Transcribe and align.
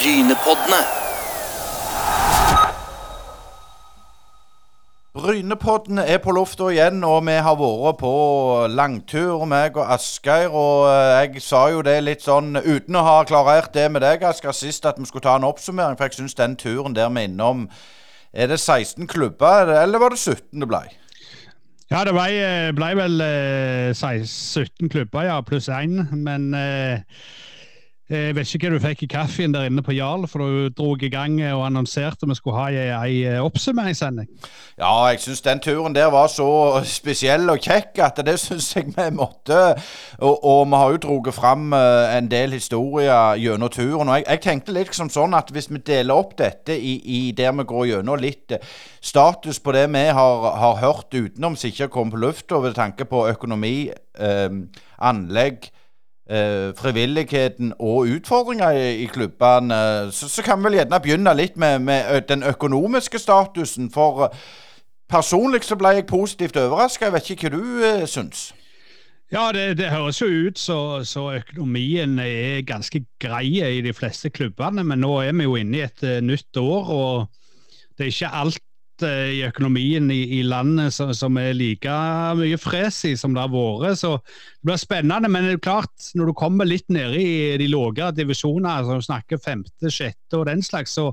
Brynepoddene. 0.00 0.76
Brynepoddene 5.12 6.06
er 6.08 6.22
på 6.24 6.32
lufta 6.32 6.70
igjen, 6.72 7.02
og 7.04 7.26
vi 7.26 7.34
har 7.44 7.58
vært 7.60 7.98
på 8.00 8.12
langtur, 8.72 9.44
meg 9.50 9.76
og 9.76 9.90
Asgeir. 9.92 10.54
Og 10.56 10.86
eh, 10.88 11.26
jeg 11.26 11.42
sa 11.44 11.66
jo 11.74 11.82
det 11.84 11.98
litt 12.06 12.24
sånn 12.24 12.56
uten 12.56 12.96
å 12.96 13.02
ha 13.04 13.18
klarert 13.28 13.74
det 13.76 13.90
med 13.92 14.00
deg, 14.06 14.24
Asgeir, 14.24 14.56
sist 14.56 14.88
at 14.88 14.96
vi 14.96 15.04
skulle 15.10 15.26
ta 15.26 15.36
en 15.36 15.44
oppsummering. 15.50 16.00
For 16.00 16.08
jeg 16.08 16.22
syns 16.22 16.38
den 16.38 16.56
turen 16.56 16.96
der 16.96 17.12
vi 17.12 17.26
er 17.26 17.28
innom 17.28 17.66
Er 18.32 18.48
det 18.48 18.60
16 18.62 19.04
klubber, 19.04 19.68
eller 19.82 20.00
var 20.00 20.16
det 20.16 20.22
17 20.22 20.64
det 20.64 20.70
ble? 20.70 20.80
Ja, 21.90 22.06
det 22.08 22.16
ble, 22.16 22.72
ble 22.80 22.90
vel 23.02 23.20
eh, 23.28 23.92
16 23.92 24.88
klubber, 24.88 25.28
ja, 25.28 25.40
pluss 25.44 25.68
én. 25.68 26.06
Men 26.16 26.54
eh, 26.56 27.04
jeg 28.10 28.34
vet 28.34 28.54
ikke 28.54 28.66
hva 28.66 28.74
du 28.74 28.82
fikk 28.82 29.02
i 29.04 29.08
kaffen 29.12 29.52
der 29.54 29.68
inne 29.68 29.84
på 29.86 29.94
Jarl, 29.94 30.24
for 30.26 30.42
du 30.42 30.70
dro 30.74 30.96
i 30.98 31.10
gang 31.12 31.36
og 31.52 31.62
annonserte 31.68 32.26
vi 32.26 32.34
skulle 32.34 32.58
ha 32.58 32.66
ei, 32.74 33.20
ei 33.22 33.38
oppsummeringssending. 33.38 34.26
Ja, 34.80 34.90
jeg 35.12 35.20
syns 35.22 35.44
den 35.46 35.62
turen 35.62 35.94
der 35.94 36.10
var 36.10 36.26
så 36.32 36.48
spesiell 36.88 37.46
og 37.52 37.62
kjekk 37.62 38.02
at 38.02 38.18
det 38.26 38.34
syns 38.42 38.72
jeg 38.74 38.90
vi 38.96 39.06
måtte. 39.14 39.60
Og, 40.18 40.42
og 40.42 40.66
vi 40.66 40.82
har 40.82 40.96
jo 40.96 41.00
dratt 41.06 41.34
fram 41.36 41.72
eh, 41.76 42.16
en 42.18 42.30
del 42.32 42.58
historier 42.58 43.38
gjennom 43.38 43.70
turen. 43.70 44.08
Og 44.08 44.18
jeg, 44.18 44.26
jeg, 44.26 44.42
tenkte 44.48 44.74
litt 44.74 44.94
som 44.96 45.10
sånn 45.12 45.38
at 45.38 45.54
hvis 45.54 45.70
vi 45.70 45.78
deler 45.78 46.18
opp 46.18 46.34
dette 46.40 46.74
i, 46.74 46.98
i 47.06 47.20
der 47.36 47.54
vi 47.60 47.68
går 47.70 47.90
gjennom 47.94 48.18
litt 48.18 48.56
eh, 48.56 48.70
status 49.00 49.62
på 49.62 49.76
det 49.76 49.86
vi 49.94 50.08
har, 50.10 50.48
har 50.64 50.80
hørt 50.82 51.14
utenom 51.14 51.54
som 51.54 51.70
ikke 51.70 51.86
har 51.86 51.94
kommet 51.94 52.18
på 52.18 52.24
lufta, 52.26 52.58
ved 52.58 52.74
tanke 52.74 53.06
på 53.06 53.28
økonomi, 53.30 53.76
eh, 54.18 54.48
anlegg 54.98 55.70
eh, 56.30 56.70
frivilligheten 56.78 57.72
og 57.78 58.08
utfordringer 58.16 58.70
i, 58.70 59.02
i 59.02 59.06
klubbene, 59.06 60.12
så, 60.12 60.28
så, 60.28 60.42
kan 60.42 60.58
vi 60.58 60.68
vel 60.68 60.78
gjerne 60.80 61.02
begynne 61.02 61.34
litt 61.36 61.56
med, 61.56 61.78
med 61.78 62.22
den 62.28 62.42
økonomiske 62.46 63.18
statusen. 63.18 63.90
For 63.90 64.24
eh, 64.28 64.38
personlig 65.10 65.64
så 65.66 65.76
ble 65.76 65.96
jeg 65.98 66.06
positivt 66.06 66.56
overraska. 66.56 67.08
Jeg 67.08 67.16
vet 67.18 67.30
ikke 67.34 67.50
hva 67.50 67.58
du 67.58 67.84
eh, 67.86 68.06
syns? 68.08 68.50
Ja, 69.30 69.50
det, 69.54 69.76
det, 69.78 69.92
høres 69.92 70.18
jo 70.20 70.26
ut 70.26 70.58
så, 70.58 71.04
så, 71.06 71.28
økonomien 71.38 72.18
er 72.18 72.64
ganske 72.66 73.04
grei 73.22 73.60
i 73.62 73.82
de 73.84 73.92
fleste 73.94 74.30
klubbene. 74.30 74.82
Men 74.84 75.04
nå 75.04 75.20
er 75.22 75.36
vi 75.38 75.46
jo 75.46 75.54
inne 75.60 75.78
i 75.78 75.84
et 75.86 76.02
uh, 76.02 76.16
nytt 76.18 76.58
år, 76.58 76.90
og 76.90 77.94
det 77.94 78.08
er 78.08 78.10
ikke 78.10 78.32
alt 78.40 78.58
Eh, 78.58 78.69
i 79.06 79.42
økonomien 79.46 80.10
i, 80.12 80.20
i 80.38 80.40
landet 80.46 80.94
som, 80.94 81.12
som, 81.16 81.36
er 81.40 81.56
like 81.56 81.94
mye 82.38 82.58
fres 82.60 83.02
i 83.08 83.14
som 83.18 83.34
det 83.36 83.42
har 83.42 83.52
vært. 83.52 84.00
Så 84.00 84.16
det 84.20 84.68
blir 84.70 84.80
spennende. 84.80 85.30
Men 85.32 85.48
det 85.48 85.58
er 85.58 85.62
klart, 85.64 85.92
når 86.14 86.30
du 86.30 86.36
kommer 86.38 86.68
litt 86.68 86.88
ned 86.92 87.16
i 87.18 87.30
de 87.60 87.68
lavere 87.70 88.12
divisjonene, 88.16 88.86
som 88.88 89.04
snakker 89.10 89.42
femte, 89.42 89.92
sjette 89.92 90.38
og 90.38 90.48
den 90.50 90.64
slags, 90.66 90.96
så, 90.98 91.10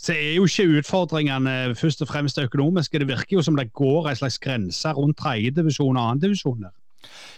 så 0.00 0.16
er 0.16 0.36
jo 0.38 0.48
ikke 0.48 0.80
utfordringene 0.80 1.76
først 1.78 2.04
og 2.04 2.10
fremst 2.12 2.40
økonomiske. 2.40 3.02
Det 3.02 3.10
virker 3.10 3.38
jo 3.38 3.46
som 3.46 3.58
det 3.58 3.70
går 3.76 4.10
en 4.10 4.20
slags 4.22 4.40
grense 4.42 4.96
rundt 4.96 5.20
tredjedivisjon 5.20 5.96
og 5.96 6.04
annendivisjon 6.04 6.68
der. 6.68 6.76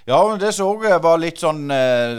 Ja, 0.02 0.18
det 0.34 0.48
som 0.56 0.66
òg 0.66 0.82
var 0.98 1.20
litt 1.22 1.38
sånn 1.38 1.68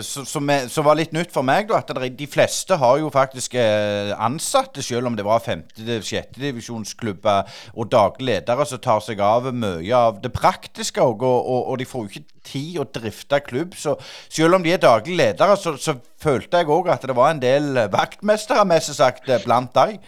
som, 0.08 0.52
som, 0.72 0.86
var 0.86 0.96
litt 0.96 1.12
nytt 1.12 1.34
for 1.34 1.44
meg, 1.44 1.68
da, 1.68 1.82
at 1.82 1.92
de 2.16 2.28
fleste 2.32 2.78
har 2.80 3.02
jo 3.02 3.10
faktisk 3.12 3.58
eh, 3.60 4.14
ansatte, 4.16 4.80
selv 4.80 5.10
om 5.10 5.18
det 5.20 5.26
var 5.28 5.44
femte-sjette 5.44 6.40
divisjonsklubber 6.40 7.50
og 7.76 7.90
daglige 7.92 8.30
ledere 8.30 8.68
som 8.70 8.80
tar 8.80 9.04
seg 9.04 9.20
av 9.20 9.52
mye 9.52 10.00
av 10.00 10.22
det 10.24 10.32
praktiske. 10.32 11.04
Og, 11.04 11.28
og, 11.28 11.60
og, 11.60 11.76
de 11.82 11.90
får 11.90 12.06
jo 12.06 12.14
ikke 12.14 12.40
tid 12.54 12.80
å 12.80 12.88
drifte 12.88 13.42
klubb. 13.44 13.76
Så 13.76 13.98
selv 14.32 14.56
om 14.56 14.64
de 14.64 14.72
er 14.72 14.80
daglige 14.80 15.20
ledere, 15.20 15.60
så, 15.60 15.76
så 15.76 15.98
følte 16.24 16.64
jeg 16.64 16.72
òg 16.72 16.88
at 16.94 17.04
det 17.04 17.20
var 17.20 17.36
en 17.36 17.44
del 17.44 17.84
vaktmestere, 17.92 18.64
mest 18.72 18.96
sagt, 18.96 19.28
blant 19.44 19.76
dem. 19.76 20.00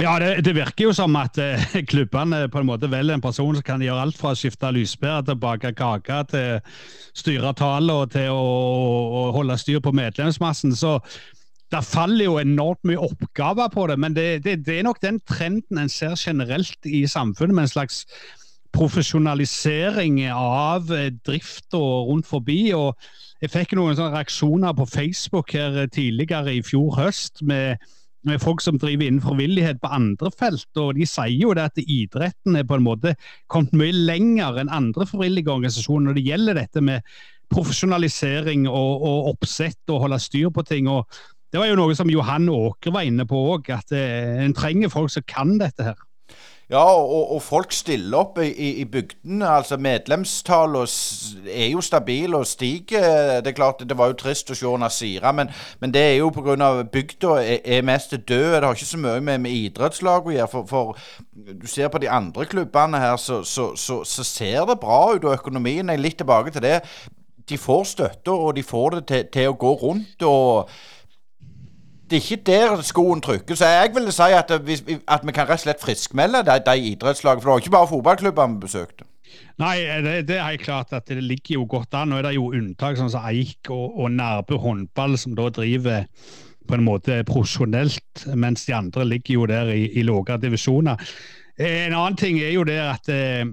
Ja, 0.00 0.14
det, 0.18 0.44
det, 0.46 0.54
virker 0.56 0.86
jo 0.86 0.92
som 0.96 1.16
at 1.20 1.36
eh, 1.40 1.74
klubbene 1.90 2.46
på 2.48 2.62
en 2.62 2.68
måte 2.70 2.88
velger 2.88 3.18
en 3.18 3.24
person 3.24 3.52
som 3.56 3.64
kan 3.66 3.82
gjøre 3.84 4.06
alt 4.06 4.16
fra 4.16 4.32
å 4.32 4.38
skifte 4.38 4.70
lyspære 4.72 5.26
til 5.26 5.36
å 5.36 5.42
bake 5.42 5.74
kake, 5.76 6.22
til 6.30 6.78
styre 7.20 7.52
tallet 7.58 7.92
og 7.92 8.14
til 8.14 8.32
å, 8.32 8.40
å, 8.40 9.26
holde 9.36 9.58
styr 9.60 9.82
på 9.84 9.92
medlemsmassen. 9.96 10.72
Så 10.72 10.96
det 11.70 11.84
faller 11.84 12.30
jo 12.30 12.38
enormt 12.40 12.80
mye 12.88 13.02
oppgaver 13.10 13.68
på 13.74 13.86
det. 13.90 13.98
Men 14.00 14.16
det, 14.16 14.28
det, 14.46 14.62
det 14.66 14.78
er 14.78 14.88
nok 14.88 15.02
den 15.04 15.20
trenden 15.28 15.82
en 15.82 15.92
ser 15.92 16.16
generelt 16.16 16.88
i 16.88 17.04
samfunnet, 17.04 17.58
med 17.58 17.68
en 17.68 17.74
slags 17.76 18.04
profesjonalisering 18.72 20.22
av 20.32 20.86
drifta 20.88 21.28
drift 21.28 21.76
og 21.76 22.08
rundt 22.08 22.30
forbi. 22.30 22.60
og 22.72 22.96
Jeg 23.42 23.52
fikk 23.52 23.76
noen 23.76 23.98
reaksjoner 24.00 24.72
på 24.78 24.88
Facebook 24.88 25.52
her 25.52 25.82
tidligere 25.92 26.56
i 26.56 26.62
fjor 26.64 26.94
høst. 26.96 27.42
med 27.42 27.76
folk 28.42 28.60
som 28.60 28.78
driver 28.78 29.06
innen 29.06 29.22
frivillighet 29.24 29.80
på 29.80 29.88
andre 29.96 30.30
felt. 30.36 30.68
og 30.76 30.94
De 30.94 31.06
sier 31.08 31.40
jo 31.40 31.54
det 31.56 31.70
at 31.70 31.80
idretten 31.80 32.56
er 32.56 32.66
på 32.68 32.76
en 32.76 32.84
måte 32.84 33.14
kommet 33.48 33.72
mye 33.72 33.92
lenger 33.92 34.60
enn 34.60 34.72
andre 34.72 35.06
frivillige 35.08 35.50
organisasjoner 35.50 36.10
når 36.10 36.18
det 36.18 36.26
gjelder 36.26 36.60
dette 36.60 36.80
med 36.84 37.00
profesjonalisering 37.50 38.68
og, 38.68 39.02
og 39.02 39.32
oppsett 39.32 39.90
og 39.90 40.04
holde 40.04 40.20
styr 40.22 40.50
på 40.54 40.62
ting. 40.68 40.88
og 40.88 41.08
Det 41.50 41.58
var 41.58 41.70
jo 41.70 41.78
noe 41.80 41.96
som 41.98 42.10
Johan 42.12 42.48
Åker 42.52 42.94
var 42.94 43.08
inne 43.08 43.26
på 43.26 43.40
òg, 43.54 43.72
at 43.74 43.90
eh, 43.96 44.44
en 44.44 44.54
trenger 44.54 44.92
folk 44.92 45.10
som 45.10 45.26
kan 45.26 45.56
dette 45.58 45.90
her. 45.90 45.98
Ja, 46.70 46.84
og, 46.94 47.32
og, 47.34 47.42
folk 47.42 47.72
stiller 47.74 48.20
opp 48.20 48.36
i, 48.38 48.50
i, 48.80 48.84
bygdene. 48.86 49.48
altså 49.48 49.76
Medlemstallene 49.76 50.84
er 51.50 51.66
jo 51.72 51.80
stabile 51.82 52.38
og 52.38 52.46
stiger. 52.46 53.40
Det 53.42 53.50
er 53.50 53.56
klart, 53.56 53.82
det 53.88 53.96
var 53.98 54.12
jo 54.12 54.18
trist 54.20 54.52
å 54.54 54.54
se 54.54 54.70
Nasira, 54.78 55.32
men, 55.34 55.50
men 55.80 55.94
det 55.94 56.02
er 56.12 56.14
jo 56.20 56.28
pga. 56.30 56.84
bygda 56.92 57.32
er, 57.42 57.58
er 57.64 57.82
mest 57.82 58.14
død. 58.14 58.54
Det 58.54 58.62
har 58.62 58.78
ikke 58.78 58.86
så 58.86 59.02
mye 59.02 59.20
med, 59.20 59.42
med 59.48 59.56
idrettslag 59.64 60.26
å 60.26 60.36
gjøre. 60.36 60.50
For, 60.52 60.70
for, 60.70 61.02
du 61.34 61.66
ser 61.66 61.90
på 61.90 61.98
de 61.98 62.10
andre 62.10 62.46
klubbene 62.46 63.02
her, 63.02 63.16
så, 63.16 63.42
så, 63.42 63.72
så, 63.74 64.04
så 64.04 64.24
ser 64.24 64.70
det 64.70 64.78
bra 64.80 65.00
ut. 65.16 65.26
Og 65.26 65.34
økonomien 65.34 65.90
er 65.90 65.98
litt 65.98 66.20
tilbake 66.22 66.54
til 66.54 66.62
det. 66.68 66.78
De 67.50 67.58
får 67.58 67.84
støtte, 67.96 68.30
og 68.30 68.54
de 68.54 68.62
får 68.62 69.00
det 69.00 69.04
til, 69.10 69.28
til 69.34 69.50
å 69.50 69.58
gå 69.58 69.74
rundt. 69.82 70.22
og 70.22 70.70
det 72.10 72.18
er 72.18 72.24
ikke 72.24 72.42
der 72.46 72.82
skoen 72.82 73.22
trykker. 73.22 73.54
Så 73.54 73.68
jeg 73.70 73.92
ville 73.94 74.12
si 74.12 74.32
at, 74.34 74.52
vi, 74.66 74.76
at 75.08 75.22
vi 75.26 75.32
kan 75.36 75.46
rett 75.46 75.60
og 75.60 75.64
slett 75.64 75.82
friskmelde 75.82 76.42
de, 76.48 76.58
de 76.66 76.90
idrettslagene. 76.90 77.42
For 77.42 77.50
det 77.50 77.54
var 77.54 77.64
ikke 77.64 77.76
bare 77.76 77.90
fotballklubber 77.92 78.52
vi 78.54 78.60
besøkte. 78.66 79.06
Nei, 79.60 79.76
det, 80.02 80.14
det, 80.28 80.38
er 80.40 80.56
klart 80.58 80.92
at 80.96 81.08
det 81.08 81.22
ligger 81.22 81.60
jo 81.60 81.66
godt 81.70 81.94
an. 81.94 82.10
Nå 82.10 82.18
er 82.18 82.26
det 82.26 82.36
jo 82.36 82.50
unntak 82.56 82.98
sånn 82.98 83.12
som 83.12 83.26
Eik 83.30 83.70
og, 83.70 83.98
og 84.00 84.14
Nærbø 84.16 84.58
håndball, 84.58 85.18
som 85.20 85.36
da 85.38 85.50
driver 85.54 86.06
på 86.70 86.78
en 86.78 86.86
måte 86.86 87.20
profesjonelt, 87.28 88.24
mens 88.38 88.64
de 88.66 88.74
andre 88.74 89.06
ligger 89.06 89.34
jo 89.34 89.46
der 89.50 89.72
i, 89.74 89.84
i 89.98 90.04
lavere 90.06 90.38
divisjoner. 90.42 91.00
En 91.60 91.92
annen 91.92 92.16
ting 92.16 92.38
er 92.40 92.54
jo 92.54 92.64
det 92.64 92.78
at 92.80 93.10
eh, 93.12 93.44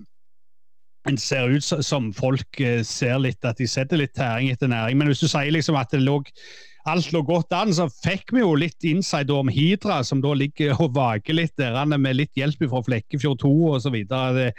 en 1.07 1.19
ser 1.19 1.49
ut 1.51 1.63
som 1.63 2.11
folk 2.15 2.61
eh, 2.63 2.83
ser 2.87 3.19
litt 3.23 3.45
at 3.47 3.59
de 3.59 3.67
setter 3.69 3.99
litt 3.99 4.15
tæring 4.15 4.51
etter 4.53 4.71
næring. 4.71 4.99
Men 4.99 5.11
hvis 5.11 5.23
du 5.23 5.27
sier 5.27 5.51
liksom 5.53 5.79
at 5.79 5.91
det 5.91 6.03
lå 6.05 6.21
alt 6.87 7.11
lå 7.13 7.21
godt 7.27 7.53
an, 7.55 7.73
så 7.75 7.87
fikk 7.91 8.33
vi 8.35 8.41
jo 8.43 8.55
litt 8.59 8.87
insight 8.87 9.31
om 9.33 9.51
Hidra, 9.51 9.99
som 10.07 10.21
da 10.23 10.33
ligger 10.37 10.77
og 10.79 10.95
vaker 10.95 11.37
litt 11.37 11.55
der, 11.59 11.77
med 11.93 12.17
litt 12.17 12.33
hjelp 12.39 12.67
fra 12.67 12.83
Flekkefjord 12.85 13.41
2 13.43 13.53
osv. 13.77 13.97
Så, 14.07 14.49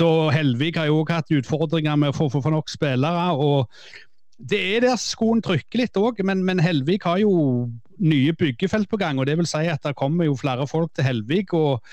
så 0.00 0.12
Helvik 0.34 0.80
har 0.80 0.90
jo 0.90 1.00
òg 1.02 1.14
hatt 1.14 1.34
utfordringer 1.34 1.98
med 2.00 2.12
å 2.12 2.16
få, 2.16 2.30
få, 2.34 2.42
nok 2.52 2.72
spillere. 2.72 3.32
og 3.34 3.68
det 4.40 4.60
er 4.76 4.86
der 4.86 4.96
skoen 4.96 5.42
trykker 5.44 5.82
litt 5.82 5.98
òg, 6.00 6.22
men, 6.24 6.44
men, 6.46 6.62
Helvik 6.64 7.04
har 7.04 7.20
jo 7.20 7.32
nye 8.00 8.32
byggefelt 8.32 8.88
på 8.88 9.00
gang. 9.00 9.20
og 9.20 9.28
Det 9.28 9.36
vil 9.36 9.48
si 9.48 9.66
at 9.68 9.84
det 9.84 9.98
kommer 9.98 10.30
jo 10.30 10.38
flere 10.38 10.66
folk 10.66 10.94
til 10.96 11.04
Helvik. 11.04 11.52
og 11.52 11.84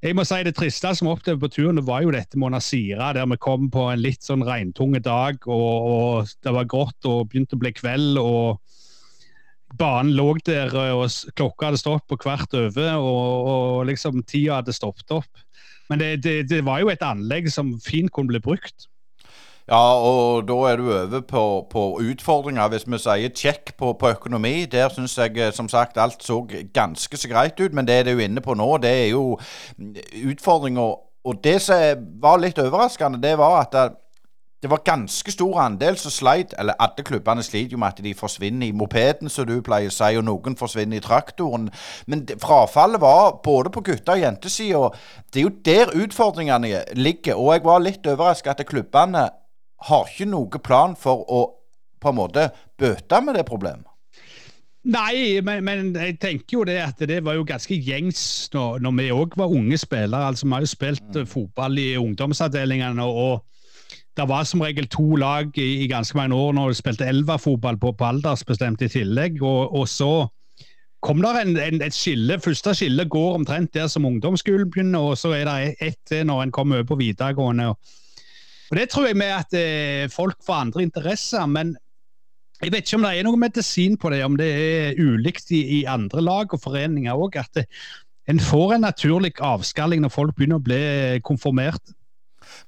jeg 0.00 0.16
må 0.16 0.24
si 0.24 0.42
Det 0.44 0.54
triste 0.56 0.94
som 0.96 1.10
opplevde 1.10 1.40
på 1.40 1.48
turen, 1.52 1.76
det 1.76 1.86
var 1.86 2.02
jo 2.02 2.12
dette 2.12 2.38
med 2.38 2.52
Nasira, 2.52 3.12
der 3.12 3.26
vi 3.28 3.36
kom 3.36 3.68
på 3.70 3.90
en 3.92 4.00
litt 4.00 4.24
sånn 4.24 4.44
regntunge 4.44 5.00
dag, 5.04 5.36
og, 5.44 5.88
og 5.92 6.30
det 6.44 6.54
var 6.56 6.68
grått 6.68 7.04
og 7.04 7.28
begynte 7.28 7.56
å 7.56 7.60
bli 7.60 7.72
kveld. 7.76 8.16
og 8.16 8.60
banen 9.78 10.14
lå 10.16 10.34
der, 10.46 10.72
og 10.94 11.10
klokka 11.36 11.70
hadde 11.70 11.80
stått 11.80 12.06
på 12.08 12.18
hvert 12.24 12.54
over, 12.54 12.94
og, 12.98 13.50
og 13.52 13.86
liksom 13.90 14.22
tida 14.22 14.60
hadde 14.60 14.74
stoppet 14.76 15.10
opp. 15.20 15.44
Men 15.90 15.98
det, 15.98 16.22
det, 16.24 16.48
det, 16.50 16.64
var 16.64 16.80
jo 16.80 16.90
et 16.92 17.02
anlegg 17.02 17.50
som 17.50 17.74
fint 17.82 18.12
kunne 18.14 18.30
bli 18.30 18.40
brukt. 18.42 18.86
Ja, 19.70 19.94
og 20.02 20.48
da 20.48 20.56
er 20.66 20.80
du 20.80 20.88
over 20.90 21.20
på, 21.26 21.42
på 21.70 21.82
utfordringer. 22.02 22.70
Hvis 22.72 22.86
vi 22.90 22.98
sier 22.98 23.34
check 23.34 23.74
på, 23.78 23.92
på 23.98 24.10
økonomi, 24.16 24.64
der 24.70 24.90
syns 24.90 25.14
jeg 25.18 25.38
eh, 25.38 25.52
som 25.54 25.68
sagt 25.70 25.98
alt 25.98 26.22
så 26.26 26.40
ganske 26.74 27.16
så 27.16 27.30
greit 27.30 27.60
ut. 27.60 27.74
Men 27.74 27.86
det 27.86 28.00
er 28.00 28.10
du 28.10 28.18
inne 28.18 28.42
på 28.42 28.54
nå, 28.58 28.70
det 28.82 28.90
er 28.90 29.08
jo 29.12 29.38
utfordringer. 30.30 30.98
Og 31.24 31.42
det 31.44 31.58
som 31.62 32.06
var 32.22 32.42
litt 32.42 32.58
overraskende, 32.58 33.22
det 33.22 33.36
var 33.38 33.60
at 33.62 33.94
det 34.62 34.70
var 34.70 34.82
ganske 34.84 35.32
stor 35.32 35.58
andel 35.60 35.96
som 35.96 36.12
sleit, 36.12 36.52
eller 36.58 36.76
alle 36.78 37.04
klubbene 37.04 37.42
sliter 37.42 37.72
jo 37.72 37.78
med 37.80 37.94
at 37.94 38.02
de 38.04 38.12
forsvinner 38.14 38.66
i 38.66 38.76
mopeden, 38.76 39.30
som 39.32 39.46
du 39.48 39.54
pleier 39.64 39.88
å 39.88 39.94
si, 39.94 40.10
og 40.20 40.26
noen 40.28 40.56
forsvinner 40.60 41.00
i 41.00 41.04
traktoren. 41.04 41.70
Men 42.06 42.26
frafallet 42.42 43.00
var 43.00 43.38
både 43.44 43.72
på 43.72 43.80
gutter- 43.86 44.18
og 44.18 44.20
jentesida. 44.20 44.90
Det 45.32 45.40
er 45.40 45.46
jo 45.48 45.54
der 45.64 45.94
utfordringene 46.04 46.82
ligger. 46.92 47.40
Og 47.40 47.54
jeg 47.54 47.64
var 47.64 47.80
litt 47.80 48.06
overrasket 48.06 48.60
at 48.60 48.68
klubbene 48.68 49.30
har 49.88 50.10
ikke 50.12 50.28
noen 50.28 50.64
plan 50.64 50.96
for 50.96 51.24
å 51.24 51.40
på 52.00 52.12
en 52.12 52.16
måte 52.16 52.50
bøte 52.80 53.20
med 53.24 53.36
det 53.36 53.46
problemet. 53.48 53.86
Nei, 54.84 55.40
men, 55.44 55.64
men, 55.64 55.90
jeg 55.92 56.16
tenker 56.20 56.56
jo 56.56 56.64
det 56.64 56.78
at 56.80 57.00
det 57.08 57.18
var 57.24 57.36
jo 57.36 57.44
ganske 57.44 57.76
gjengs 57.76 58.48
når, 58.54 58.78
når 58.80 58.94
vi 58.96 59.08
òg 59.12 59.36
var 59.36 59.52
unge 59.52 59.76
spillere. 59.80 60.30
altså 60.32 60.46
Vi 60.46 60.52
har 60.52 60.64
jo 60.64 60.70
spilt 60.72 61.16
mm. 61.16 61.26
fotball 61.28 61.78
i 61.78 61.96
ungdomsavdelingene. 62.00 63.04
og 63.04 63.44
det 64.18 64.26
var 64.28 64.44
som 64.44 64.62
regel 64.64 64.88
to 64.90 65.16
lag 65.16 65.54
i, 65.58 65.84
i 65.84 65.88
ganske 65.90 66.16
mange 66.18 66.34
år 66.36 66.52
når 66.56 66.72
du 66.72 66.78
spilte 66.80 67.06
elverfotball 67.08 67.78
på, 67.80 67.92
på 67.94 68.08
aldersbestemt 68.08 68.82
i 68.82 68.90
tillegg. 68.90 69.38
Og, 69.42 69.74
og 69.76 69.88
så 69.88 70.26
kom 71.04 71.22
der 71.22 71.40
en, 71.40 71.54
en, 71.56 71.82
et 71.82 71.96
skille. 71.96 72.40
Første 72.42 72.74
skille 72.76 73.06
går 73.08 73.38
omtrent 73.38 73.72
der 73.74 73.86
som 73.88 74.08
ungdomsskolen 74.08 74.70
begynner, 74.70 75.12
og 75.12 75.18
så 75.18 75.32
er 75.38 75.46
det 75.48 75.76
ett 75.80 76.00
til 76.10 76.26
når 76.28 76.42
en 76.46 76.54
kommer 76.54 76.80
over 76.80 76.90
på 76.90 76.98
videregående. 77.00 77.70
Og, 77.70 77.78
og 78.70 78.76
Det 78.80 78.88
tror 78.90 79.06
jeg 79.06 79.20
med 79.22 79.32
at 79.38 79.56
eh, 79.56 80.10
folk 80.12 80.36
får 80.46 80.66
andre 80.66 80.82
interesser. 80.82 81.46
men 81.46 81.76
jeg 82.60 82.74
vet 82.74 82.84
ikke 82.84 82.98
om 82.98 83.04
det 83.06 83.14
er 83.16 83.24
noe 83.24 83.40
medisin 83.40 83.96
på 83.96 84.10
det, 84.12 84.20
om 84.24 84.36
det 84.36 84.50
er 84.52 84.98
ulikt 85.00 85.48
i, 85.56 85.62
i 85.78 85.84
andre 85.88 86.20
lag 86.20 86.52
og 86.52 86.60
foreninger 86.60 87.16
òg. 87.16 87.38
At 87.40 87.54
det, 87.56 87.64
en 88.28 88.40
får 88.40 88.74
en 88.74 88.84
naturlig 88.84 89.32
avskalling 89.40 90.02
når 90.04 90.12
folk 90.12 90.36
begynner 90.36 90.60
å 90.60 90.66
bli 90.66 90.82
konformert. 91.24 91.80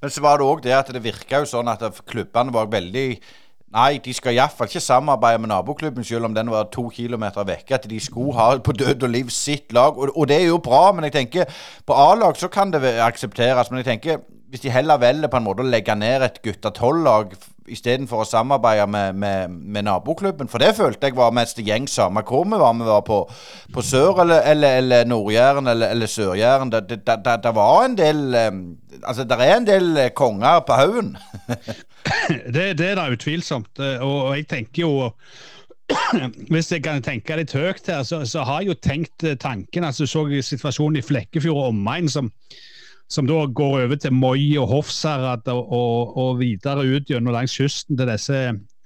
Men 0.01 0.11
så 0.11 0.25
var 0.25 0.41
det 0.41 0.49
òg 0.49 0.65
det 0.65 0.75
at 0.77 0.93
det 0.95 1.05
virka 1.05 1.43
jo 1.43 1.49
sånn 1.49 1.71
at 1.73 1.85
klubbene 2.09 2.55
var 2.55 2.71
veldig 2.73 3.07
Nei, 3.73 4.03
de 4.05 4.13
skal 4.13 4.35
iallfall 4.37 4.69
ikke 4.69 4.83
samarbeide 4.85 5.41
med 5.41 5.49
naboklubben, 5.49 6.05
selv 6.05 6.27
om 6.29 6.35
den 6.37 6.51
var 6.53 6.67
to 6.69 6.91
kilometer 6.93 7.47
vekke. 7.49 7.79
At 7.79 7.87
de 7.89 8.01
skulle 8.05 8.35
ha 8.37 8.59
på 8.61 8.75
død 8.77 9.07
og 9.07 9.09
liv 9.09 9.31
sitt 9.33 9.73
lag. 9.73 9.97
Og, 9.97 10.13
og 10.13 10.29
det 10.29 10.43
er 10.43 10.51
jo 10.51 10.59
bra, 10.61 10.91
men 10.93 11.07
jeg 11.09 11.15
tenker 11.15 11.63
på 11.89 11.97
A-lag 11.97 12.37
så 12.37 12.51
kan 12.53 12.75
det 12.75 12.85
aksepteres. 13.01 13.71
Men 13.73 13.81
jeg 13.81 13.89
tenker 13.89 14.21
hvis 14.53 14.61
de 14.67 14.75
heller 14.75 15.01
velger 15.01 15.33
på 15.33 15.41
en 15.41 15.47
måte 15.47 15.65
å 15.65 15.73
legge 15.73 15.97
ned 15.97 16.27
et 16.27 16.43
gutta 16.45 16.69
tolv-lag 16.77 17.33
istedenfor 17.69 18.23
å 18.23 18.27
samarbeide 18.27 18.87
med, 18.91 19.15
med, 19.15 19.51
med, 19.51 19.87
naboklubben. 19.87 20.51
For 20.51 20.63
det 20.63 20.73
følte 20.77 21.11
jeg 21.11 21.17
var 21.19 21.35
mest 21.35 21.61
gjeng 21.63 21.89
samme 21.91 22.25
hvor 22.27 22.45
vi 22.49 22.59
var. 22.59 22.75
Vi 22.79 22.89
var 22.89 23.05
på, 23.07 23.21
på 23.75 23.85
Sør- 23.87 24.23
eller, 24.25 24.43
eller, 24.51 24.79
eller 24.81 25.07
Nord-Jæren 25.11 25.71
eller, 25.71 25.95
eller 25.95 26.11
Sør-Jæren. 26.11 26.73
Det, 26.73 26.83
det, 26.91 27.01
det, 27.07 27.37
det, 27.45 27.55
var 27.55 27.85
en 27.85 27.99
del 27.99 28.37
Altså, 29.03 29.25
det 29.25 29.39
er 29.41 29.57
en 29.57 29.67
del 29.67 30.03
konger 30.15 30.61
på 30.67 30.73
haugen. 30.79 31.17
det, 32.55 32.79
det, 32.79 32.91
er 32.91 32.99
da 32.99 33.09
utvilsomt. 33.11 33.79
Og 34.01 34.37
jeg 34.37 34.47
tenker 34.51 34.87
jo 34.87 34.93
hvis 36.53 36.73
jeg 36.73 36.83
kan 36.85 37.03
tenke 37.05 37.37
litt 37.37 37.55
høyt 37.57 37.89
her, 37.91 38.03
så, 38.07 38.23
så 38.29 38.45
har 38.47 38.63
jeg 38.63 38.73
jo 38.73 38.81
tenkt 38.83 39.25
tanken 39.41 39.85
altså 39.85 40.07
så 40.07 40.27
situasjonen 40.41 41.01
i 41.01 41.07
Flekkefjord 41.07 41.65
og 41.65 41.73
omegn 41.73 42.11
som 42.11 42.31
som 43.13 43.29
da 43.29 43.45
går 43.45 43.79
over 43.85 43.99
til 44.01 44.15
Moi 44.17 44.55
og 44.61 44.71
Hofsherad 44.71 45.49
og, 45.53 45.73
og, 45.73 46.17
og, 46.17 46.39
videre 46.41 46.87
ut 46.89 47.11
gjennom 47.11 47.35
langs 47.35 47.55
kysten 47.59 47.99
til 47.99 48.09
disse 48.09 48.39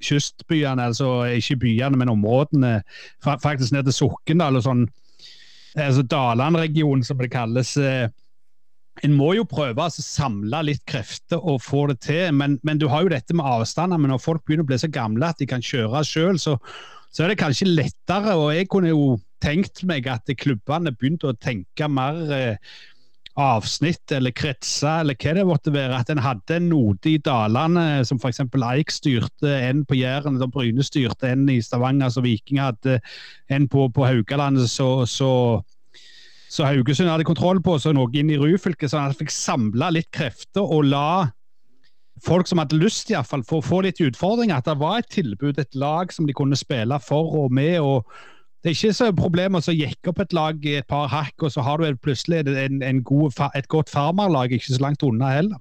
kystbyene, 0.03 0.91
altså 0.91 1.25
ikke 1.39 1.61
byene, 1.63 1.97
men 1.97 2.13
områdene, 2.13 2.81
faktisk 3.23 3.73
ned 3.73 3.87
til 3.87 3.97
Sokndal 3.97 4.59
og 4.59 4.67
sånn. 4.67 4.87
altså 5.77 6.03
Daland-regionen, 6.03 7.05
som 7.05 7.19
det 7.23 7.31
kalles. 7.33 7.77
Eh, 7.77 8.09
en 9.05 9.13
må 9.17 9.33
jo 9.37 9.45
prøve 9.49 9.77
å 9.77 9.87
altså, 9.87 10.03
samle 10.05 10.63
litt 10.71 10.83
krefter 10.89 11.41
og 11.41 11.63
få 11.65 11.87
det 11.91 11.99
til, 12.07 12.33
men, 12.35 12.59
men, 12.65 12.81
du 12.81 12.89
har 12.93 13.05
jo 13.05 13.13
dette 13.13 13.37
med 13.37 13.47
avstander. 13.47 14.01
Men 14.01 14.15
når 14.15 14.25
folk 14.25 14.45
begynner 14.45 14.67
å 14.67 14.71
bli 14.73 14.81
så 14.81 14.91
gamle 14.93 15.31
at 15.31 15.41
de 15.41 15.49
kan 15.49 15.65
kjøre 15.65 16.05
sjøl, 16.07 16.41
så, 16.41 16.57
så, 17.11 17.25
er 17.25 17.33
det 17.33 17.41
kanskje 17.41 17.71
lettere. 17.71 18.37
Og 18.37 18.55
jeg 18.57 18.71
kunne 18.73 18.93
jo 18.93 19.17
tenkt 19.45 19.85
meg 19.89 20.09
at 20.09 20.29
klubbene 20.41 20.95
begynte 20.97 21.31
å 21.31 21.37
tenke 21.37 21.89
mer 21.93 22.21
eh, 22.33 22.77
avsnitt 23.37 24.13
eller 24.17 24.33
kretser 24.33 25.03
eller 25.03 25.17
hva 25.21 25.35
det 25.37 25.45
måtte 25.47 25.73
være. 25.75 26.01
At 26.01 26.11
en 26.13 26.23
hadde 26.25 26.57
en 26.57 26.69
node 26.71 27.11
i 27.11 27.19
dalene, 27.21 28.05
som 28.09 28.21
f.eks. 28.21 28.41
Eik 28.71 28.93
styrte, 28.95 29.53
en 29.69 29.85
på 29.85 29.99
Jæren, 29.99 30.39
da 30.41 30.49
Bryne 30.49 30.85
styrte, 30.85 31.29
en 31.29 31.45
i 31.53 31.61
Stavanger, 31.63 32.13
så 32.13 32.25
Viking 32.25 32.63
hadde 32.63 32.99
en 33.53 33.69
på, 33.69 33.89
på 33.93 34.07
Haugalandet, 34.09 34.71
så, 34.73 35.05
så, 35.07 35.31
så, 36.49 36.65
Haugesund 36.65 37.13
hadde 37.13 37.29
kontroll 37.29 37.61
på, 37.63 37.77
så 37.79 37.93
noe 37.97 38.13
inn 38.17 38.33
i 38.33 38.41
Ryfylke. 38.41 38.89
At 38.89 38.97
en 39.03 39.19
fikk 39.19 39.35
samla 39.35 39.93
litt 39.99 40.11
krefter 40.17 40.65
og 40.65 40.89
la 40.89 41.09
folk 42.25 42.49
som 42.49 42.63
hadde 42.63 42.81
lyst, 42.81 43.13
iallfall, 43.13 43.45
for 43.45 43.61
å 43.61 43.67
få 43.67 43.83
litt 43.85 44.01
utfordringer. 44.01 44.63
At 44.63 44.71
det 44.71 44.79
var 44.81 45.03
et 45.03 45.13
tilbud, 45.13 45.61
et 45.61 45.77
lag 45.77 46.15
som 46.15 46.25
de 46.25 46.37
kunne 46.37 46.57
spille 46.57 46.97
for 47.05 47.37
og 47.45 47.53
med. 47.53 47.77
og 47.85 48.09
det 48.67 48.73
er 48.73 48.79
ikke 48.81 48.97
så 48.99 49.13
problem 49.15 49.55
å 49.55 49.61
jekke 49.71 50.11
opp 50.11 50.21
et 50.25 50.33
lag 50.35 50.65
i 50.67 50.73
et 50.81 50.87
par 50.91 51.07
hakk, 51.13 51.45
og 51.47 51.53
så 51.55 51.63
har 51.63 51.79
du 51.79 52.01
plutselig 52.03 52.41
en, 52.51 52.81
en 52.83 53.03
god, 53.07 53.39
et 53.55 53.69
godt 53.71 53.93
farmerlag 53.93 54.57
ikke 54.57 54.75
så 54.75 54.81
langt 54.83 55.05
unna 55.07 55.29
heller. 55.37 55.61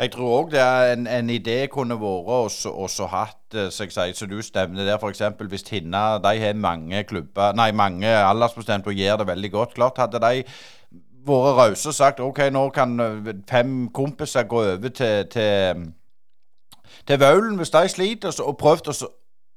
Jeg 0.00 0.10
tror 0.10 0.32
òg 0.40 0.50
det 0.50 0.58
er 0.58 0.96
en, 0.96 1.06
en 1.06 1.30
idé 1.30 1.68
kunne 1.70 1.94
vært 2.00 2.66
også 2.66 3.06
hatt, 3.12 3.38
eh, 3.54 3.70
som 3.70 3.94
jeg 3.94 4.18
som 4.18 4.30
du 4.32 4.42
stevner 4.42 4.88
der 4.88 4.98
f.eks. 4.98 5.22
hvis 5.38 5.68
Hinna 5.70 6.18
de 6.18 6.34
har 6.42 6.58
mange 6.58 7.04
klubber, 7.06 7.54
nei, 7.54 7.70
mange 7.70 8.10
aldersbestemte 8.10 8.90
og 8.90 8.98
gjør 8.98 9.22
det 9.22 9.30
veldig 9.30 9.52
godt. 9.54 9.78
Klart 9.78 10.02
hadde 10.02 10.18
de 10.26 10.42
vært 11.22 11.58
rause 11.62 11.94
og 11.94 11.94
sagt 11.94 12.26
OK, 12.26 12.48
nå 12.50 12.68
kan 12.74 12.98
eh, 13.06 13.34
fem 13.46 13.84
kompiser 13.94 14.50
gå 14.50 14.66
over 14.66 14.88
til, 14.88 15.28
til 15.30 15.90
til 17.06 17.20
Vaulen 17.20 17.56
hvis 17.56 17.70
de 17.70 17.88
sliter, 17.88 18.34
og 18.42 18.58
prøvd 18.58 18.90
å 18.90 18.94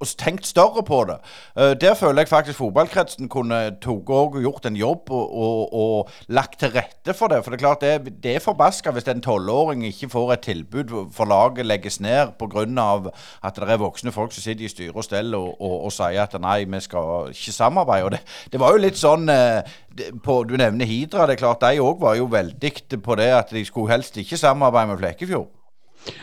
tenkt 0.04 0.48
større 0.48 0.84
på 0.84 1.04
det. 1.08 1.16
Uh, 1.56 1.74
der 1.82 1.94
føler 1.94 2.22
jeg 2.22 2.28
faktisk 2.28 2.58
fotballkretsen 2.58 3.30
kunne 3.30 3.78
og 3.86 4.42
gjort 4.42 4.66
en 4.66 4.76
jobb 4.76 5.12
og, 5.12 5.38
og, 5.38 5.74
og, 5.74 6.10
lagt 6.28 6.60
til 6.60 6.70
rette 6.70 7.14
for 7.14 7.28
det. 7.28 7.44
For 7.44 7.52
det 7.52 7.58
er 7.58 7.68
klart 7.68 7.82
det, 7.82 8.24
det 8.24 8.36
er 8.36 8.40
forbaska 8.40 8.92
hvis 8.92 9.08
en 9.08 9.22
tolvåring 9.22 9.86
ikke 9.86 10.10
får 10.10 10.34
et 10.34 10.40
tilbud 10.40 11.12
for 11.14 11.26
laget 11.26 11.66
legges 11.66 12.00
ned 12.00 12.36
pga. 12.40 13.12
at 13.44 13.56
det 13.56 13.70
er 13.70 13.78
voksne 13.78 14.12
folk 14.12 14.32
som 14.32 14.42
sitter 14.42 14.66
i 14.66 14.68
styre 14.68 14.96
og 14.96 15.04
stell 15.04 15.36
og, 15.36 15.62
og, 15.62 15.92
sier 15.92 16.22
at 16.24 16.42
nei, 16.42 16.66
vi 16.66 16.80
skal 16.80 17.32
ikke 17.32 17.52
samarbeide. 17.52 18.06
Og 18.06 18.12
det, 18.12 18.20
det 18.52 18.60
var 18.60 18.72
jo 18.72 18.84
litt 18.84 18.98
sånn 18.98 19.30
uh, 19.30 19.62
på, 20.24 20.44
Du 20.44 20.58
nevner 20.58 20.86
Hidra. 20.86 21.26
det 21.26 21.38
er 21.38 21.44
klart 21.46 21.62
De 21.62 21.80
òg 21.80 22.02
var 22.02 22.16
jo 22.16 22.26
veldig 22.26 22.74
på 23.02 23.16
det 23.16 23.32
at 23.32 23.50
de 23.50 23.66
skulle 23.66 23.92
helst 23.92 24.18
ikke 24.18 24.38
samarbeide 24.38 24.92
med 24.92 24.98
Flekkefjord. 24.98 25.65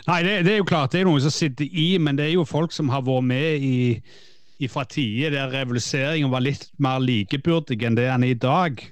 Nei, 0.06 0.20
det, 0.22 0.34
det, 0.46 0.54
er 0.54 0.60
jo 0.60 0.68
klart 0.68 0.94
det 0.94 1.02
er 1.02 1.08
noen 1.08 1.22
som 1.24 1.34
sitter 1.34 1.66
i, 1.66 1.96
men 1.98 2.18
det 2.18 2.28
er 2.28 2.36
jo 2.36 2.48
folk 2.48 2.74
som 2.74 2.90
har 2.92 3.04
vært 3.06 3.26
med 3.26 3.66
i, 3.66 3.76
i 4.62 4.70
fra 4.70 4.84
tider 4.86 5.34
der 5.34 5.52
revoluseringen 5.54 6.30
var 6.32 6.44
litt 6.44 6.68
mer 6.82 7.02
likebyrdig 7.02 7.80
enn 7.82 7.98
det 7.98 8.08
den 8.08 8.26
er 8.26 8.34
i 8.34 8.38
dag. 8.38 8.82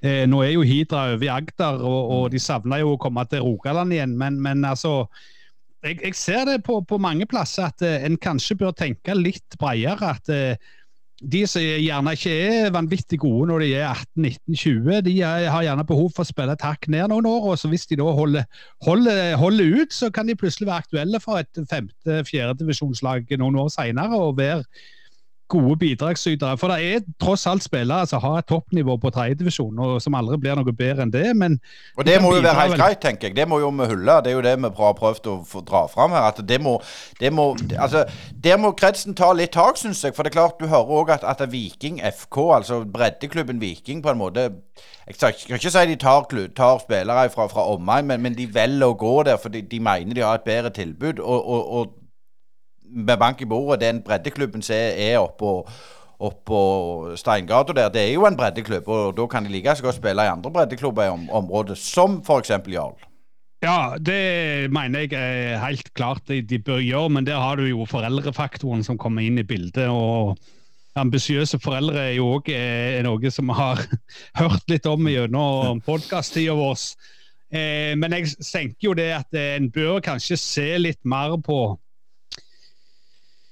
Eh, 0.00 0.24
nå 0.28 0.40
er 0.44 0.54
jo 0.54 0.64
Hidra 0.64 1.10
over 1.12 1.26
i 1.26 1.32
Agder, 1.32 1.82
og, 1.84 2.12
og 2.16 2.24
de 2.32 2.40
savner 2.40 2.80
jo 2.80 2.94
å 2.94 3.00
komme 3.00 3.24
til 3.28 3.44
Rogaland 3.44 3.92
igjen. 3.92 4.16
Men, 4.20 4.38
men 4.40 4.64
altså, 4.64 5.04
jeg, 5.84 5.98
jeg, 6.00 6.16
ser 6.16 6.46
det 6.48 6.62
på, 6.64 6.78
på 6.88 7.00
mange 7.00 7.28
plasser 7.28 7.68
at 7.68 7.84
eh, 7.84 8.00
en 8.08 8.16
kanskje 8.20 8.56
bør 8.62 8.72
tenke 8.76 9.16
litt 9.16 9.58
bredere. 9.60 10.14
At 10.16 10.32
eh, 10.32 10.70
de 11.20 11.40
som 11.48 11.60
gjerne 11.60 12.12
ikke 12.16 12.32
er 12.32 12.72
vanvittig 12.72 13.18
gode 13.20 13.48
når 13.50 13.64
de 13.64 13.70
er 13.76 13.90
18-19-20, 14.16 15.00
de 15.04 15.14
har 15.22 15.64
gjerne 15.66 15.84
behov 15.88 16.08
for 16.16 16.24
å 16.24 16.30
spille 16.30 16.54
et 16.56 16.64
hakk 16.64 16.88
ned 16.92 17.10
noen 17.12 17.28
år. 17.28 17.50
og 17.52 17.58
så 17.60 17.68
Hvis 17.68 17.86
de 17.90 17.98
da 18.00 18.08
holder, 18.16 18.46
holder, 18.86 19.36
holder 19.40 19.82
ut, 19.82 19.92
så 19.92 20.10
kan 20.14 20.28
de 20.28 20.38
plutselig 20.38 20.70
være 20.70 20.86
aktuelle 20.86 21.20
for 21.20 21.42
et 21.42 21.60
femte-fjerdedivisjonslag 21.70 23.36
noen 23.40 23.60
år 23.60 23.68
senere 23.74 24.16
og 24.16 24.38
være 24.40 24.64
gode 25.50 25.76
bidragsytere. 25.80 26.56
For 26.60 26.72
det 26.72 26.86
er 26.86 27.04
tross 27.20 27.46
alt 27.50 27.64
spillere 27.64 28.06
som 28.08 28.22
har 28.22 28.40
et 28.40 28.48
toppnivå 28.50 28.96
på 29.02 29.10
tredjedivisjon, 29.14 29.78
og 29.82 29.98
som 30.02 30.16
aldri 30.18 30.38
blir 30.40 30.58
noe 30.58 30.74
bedre 30.76 31.06
enn 31.06 31.12
det. 31.14 31.26
men... 31.36 31.58
Og 31.98 32.06
Det 32.06 32.16
må 32.22 32.34
jo 32.36 32.42
være 32.44 32.60
helt 32.60 32.78
greit, 32.80 33.00
tenker 33.02 33.28
jeg. 33.28 33.36
Det 33.36 33.48
må 33.48 33.60
jo 33.60 33.70
vi 33.74 33.88
hylle. 33.90 34.18
Det 34.24 34.32
er 34.32 34.38
jo 34.38 34.44
det 34.46 34.56
vi 34.62 34.70
har 34.78 34.96
prøvd 34.98 35.30
å 35.32 35.36
få 35.46 35.64
dra 35.66 35.84
fram 35.90 36.14
her. 36.16 36.30
at 36.30 36.40
det 36.48 36.60
må, 36.62 36.78
det 37.20 37.32
må, 37.32 37.50
altså, 37.78 38.04
Der 38.44 38.56
må 38.56 38.72
kretsen 38.72 39.14
ta 39.14 39.32
litt 39.32 39.52
tak, 39.56 39.78
syns 39.80 40.04
jeg. 40.04 40.14
For 40.16 40.22
det 40.22 40.32
er 40.32 40.38
klart, 40.38 40.60
du 40.60 40.66
hører 40.70 40.96
òg 41.00 41.14
at, 41.18 41.26
at 41.26 41.44
Viking 41.52 42.00
FK, 42.00 42.38
altså 42.56 42.82
breddeklubben 42.84 43.60
Viking, 43.60 44.02
på 44.02 44.10
en 44.10 44.18
måte 44.18 44.50
Jeg 45.06 45.16
skal 45.16 45.56
ikke 45.58 45.70
si 45.70 45.86
de 45.90 45.96
tar, 45.96 46.26
tar 46.56 46.78
spillere 46.78 47.30
fra, 47.30 47.48
fra 47.50 47.66
omegn, 47.74 48.06
men, 48.06 48.22
men, 48.22 48.36
de 48.38 48.46
velger 48.54 48.86
å 48.86 48.98
gå 48.98 49.22
der 49.26 49.40
fordi 49.42 49.64
de 49.66 49.80
mener 49.82 50.14
de 50.14 50.22
har 50.22 50.38
et 50.38 50.46
bedre 50.46 50.70
tilbud. 50.70 51.18
og, 51.18 51.48
og, 51.48 51.72
og 51.78 51.96
med 52.90 53.18
bank 53.18 53.40
i 53.42 53.48
bordet, 53.48 53.80
den 53.80 54.02
breddeklubben 54.02 54.62
som 54.62 54.76
er 54.76 55.18
oppå 55.20 55.60
oppå 56.20 56.62
Steingata 57.16 57.72
der, 57.72 57.88
det 57.92 58.02
er 58.02 58.12
jo 58.12 58.26
en 58.28 58.36
breddeklubb. 58.36 58.88
Og 58.88 59.14
da 59.16 59.26
kan 59.30 59.46
de 59.46 59.52
like 59.54 59.76
godt 59.80 59.96
spille 59.96 60.26
i 60.26 60.32
andre 60.32 60.52
breddeklubber 60.52 61.06
i 61.06 61.14
om 61.14 61.30
området, 61.42 61.78
som 61.80 62.20
f.eks. 62.20 62.52
Jarl. 62.68 62.98
Ja, 63.60 63.96
det 64.00 64.70
mener 64.72 65.04
jeg 65.04 65.12
er 65.16 65.58
helt 65.60 65.92
klart 65.94 66.22
de, 66.28 66.40
de, 66.42 66.58
bør 66.58 66.80
gjøre, 66.80 67.10
men 67.16 67.26
der 67.26 67.40
har 67.40 67.56
du 67.60 67.66
jo 67.68 67.84
foreldrefaktoren 67.88 68.84
som 68.84 68.98
kommer 68.98 69.24
inn 69.24 69.40
i 69.40 69.44
bildet. 69.44 69.88
og 69.88 70.38
Ambisiøse 70.96 71.60
foreldre 71.62 72.08
er 72.08 72.14
jo 72.16 72.32
òg 72.38 72.48
noe 73.04 73.30
som 73.32 73.52
vi 73.52 73.56
har 73.56 73.84
hørt 74.40 74.72
litt 74.72 74.88
om 74.88 75.08
gjennom 75.08 75.82
podkast-tida 75.84 76.56
vår. 76.56 76.86
Eh, 77.50 77.92
men 77.98 78.16
jeg 78.16 78.32
tenker 78.40 78.90
jo 78.90 78.96
det 78.96 79.10
at 79.16 79.36
en 79.36 79.68
bør 79.72 80.00
kanskje 80.04 80.38
se 80.40 80.66
litt 80.80 81.00
mer 81.04 81.36
på 81.44 81.60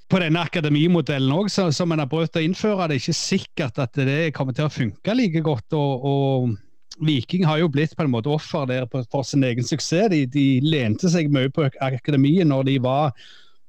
på 0.08 0.20
denne 0.22 0.40
akademimodellen 0.40 1.32
òg, 1.36 1.50
som 1.52 1.92
en 1.92 2.00
har 2.00 2.08
prøvd 2.08 2.40
å 2.40 2.44
innføre. 2.46 2.88
Det 2.88 2.96
er 2.96 3.02
ikke 3.02 3.18
sikkert 3.18 3.82
at 3.82 3.98
det 4.08 4.32
kommer 4.36 4.56
til 4.56 4.68
å 4.68 4.72
funke 4.72 5.16
like 5.16 5.42
godt. 5.44 5.76
og, 5.76 6.08
og 6.08 6.56
Viking 7.04 7.44
har 7.46 7.60
jo 7.60 7.68
blitt 7.70 7.94
på 7.96 8.02
en 8.02 8.10
måte 8.10 8.30
offer 8.32 8.66
der 8.66 8.88
for 8.90 9.26
sin 9.26 9.44
egen 9.46 9.66
suksess. 9.66 10.08
De, 10.10 10.24
de 10.26 10.46
lente 10.64 11.10
seg 11.12 11.30
mye 11.30 11.52
på 11.54 11.68
akademiet 11.84 12.48
når 12.48 12.66
de 12.70 12.78
var 12.82 13.14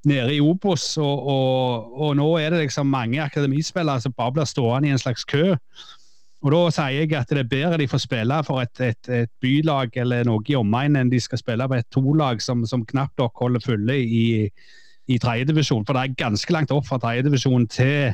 nede 0.09 0.33
i 0.37 0.41
Obos. 0.41 0.95
Og, 0.97 1.27
og, 1.29 1.93
og, 1.93 2.15
nå 2.17 2.31
er 2.39 2.53
det 2.53 2.65
liksom 2.65 2.89
mange 2.89 3.21
akademispillere 3.21 4.01
som 4.01 4.15
bare 4.17 4.37
blir 4.39 4.49
stående 4.49 4.89
i 4.89 4.95
en 4.95 5.01
slags 5.01 5.27
kø. 5.29 5.53
Og 6.39 6.53
Da 6.55 6.59
sier 6.71 7.01
jeg 7.01 7.13
at 7.19 7.29
det 7.35 7.43
er 7.43 7.51
bedre 7.51 7.81
de 7.81 7.89
får 7.91 8.05
spille 8.05 8.35
for 8.47 8.63
et, 8.63 8.79
et, 8.79 9.09
et 9.11 9.31
bylag 9.43 9.97
eller 9.99 10.23
noe 10.25 10.45
i 10.47 10.55
omegnen 10.55 11.03
enn 11.03 11.11
de 11.11 11.19
skal 11.19 11.41
spille 11.41 11.67
på 11.67 11.75
et 11.75 11.89
tolag 11.91 12.39
som, 12.41 12.63
som 12.65 12.85
knapt 12.87 13.19
nok 13.19 13.43
holder 13.43 13.65
fulle 13.65 13.97
i, 13.99 14.23
i 15.09 15.17
tredjedivisjon. 15.21 15.85
For 15.85 15.97
det 15.97 16.03
er 16.03 16.19
ganske 16.19 16.53
langt 16.53 16.73
opp 16.75 16.87
fra 16.87 16.99
tredjedivisjon 17.01 17.67
til, 17.73 18.13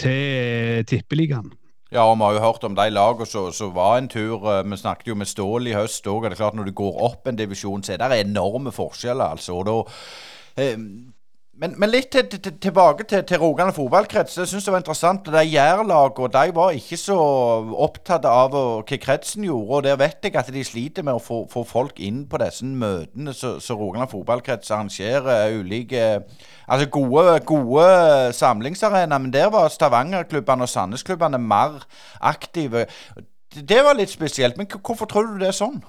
til 0.00 0.84
tippeligaen. 0.88 1.52
Ja, 1.94 2.08
og 2.10 2.16
vi 2.18 2.24
har 2.24 2.32
jo 2.34 2.42
hørt 2.42 2.64
om 2.66 2.74
de 2.74 2.88
lagene 2.90 3.52
som 3.54 3.74
var 3.74 3.98
en 4.00 4.08
tur. 4.10 4.48
Eh, 4.50 4.64
vi 4.66 4.76
snakket 4.80 5.12
jo 5.12 5.14
med 5.14 5.30
Stål 5.30 5.68
i 5.70 5.76
høst 5.76 6.06
òg. 6.10 6.26
Når 6.26 6.64
du 6.66 6.72
går 6.74 7.02
opp 7.06 7.28
en 7.28 7.38
divisjon, 7.38 7.84
så 7.84 7.94
er 7.94 8.02
det 8.02 8.24
enorme 8.24 8.72
forskjeller. 8.74 9.36
altså. 9.36 9.60
og 9.60 9.66
da 9.68 9.76
eh, 10.62 10.78
men, 11.54 11.74
men, 11.78 11.86
litt 11.86 12.08
til, 12.10 12.26
til, 12.26 12.56
tilbake 12.58 13.04
til, 13.06 13.20
til 13.22 13.38
Rogaland 13.38 13.76
fotballkrets. 13.76 14.38
Jeg 14.40 14.48
syns 14.50 14.64
det 14.66 14.72
var 14.74 14.80
interessant. 14.80 15.28
De 15.30 15.42
Jærlagene 15.46 16.30
de 16.34 16.54
var 16.56 16.74
ikke 16.74 16.98
så 16.98 17.18
opptatt 17.86 18.26
av 18.26 18.50
hva 18.50 18.98
kretsen 18.98 19.46
gjorde. 19.46 19.76
og 19.76 19.84
Der 19.86 20.00
vet 20.00 20.26
jeg 20.26 20.34
at 20.40 20.50
de 20.50 20.64
sliter 20.66 21.06
med 21.06 21.14
å 21.14 21.22
få, 21.22 21.44
få 21.50 21.62
folk 21.68 22.02
inn 22.02 22.24
på 22.26 22.42
disse 22.42 22.66
møtene 22.66 23.36
som 23.38 23.78
Rogaland 23.78 24.10
fotballkrets 24.10 24.74
arrangerer. 24.74 25.54
ulike, 25.54 26.24
altså 26.66 26.90
Gode, 26.90 27.38
gode 27.46 27.88
samlingsarenaer. 28.34 29.22
Men 29.22 29.32
der 29.32 29.46
var 29.54 29.70
Stavanger-klubbene 29.70 30.66
og 30.66 30.74
Sandnes-klubbene 30.74 31.38
mer 31.38 31.84
aktive. 32.20 32.88
Det 33.54 33.84
var 33.86 33.94
litt 33.94 34.10
spesielt. 34.10 34.58
Men 34.58 34.66
hvorfor 34.66 35.06
tror 35.06 35.30
du 35.30 35.38
det 35.38 35.52
er 35.54 35.62
sånn? 35.62 35.84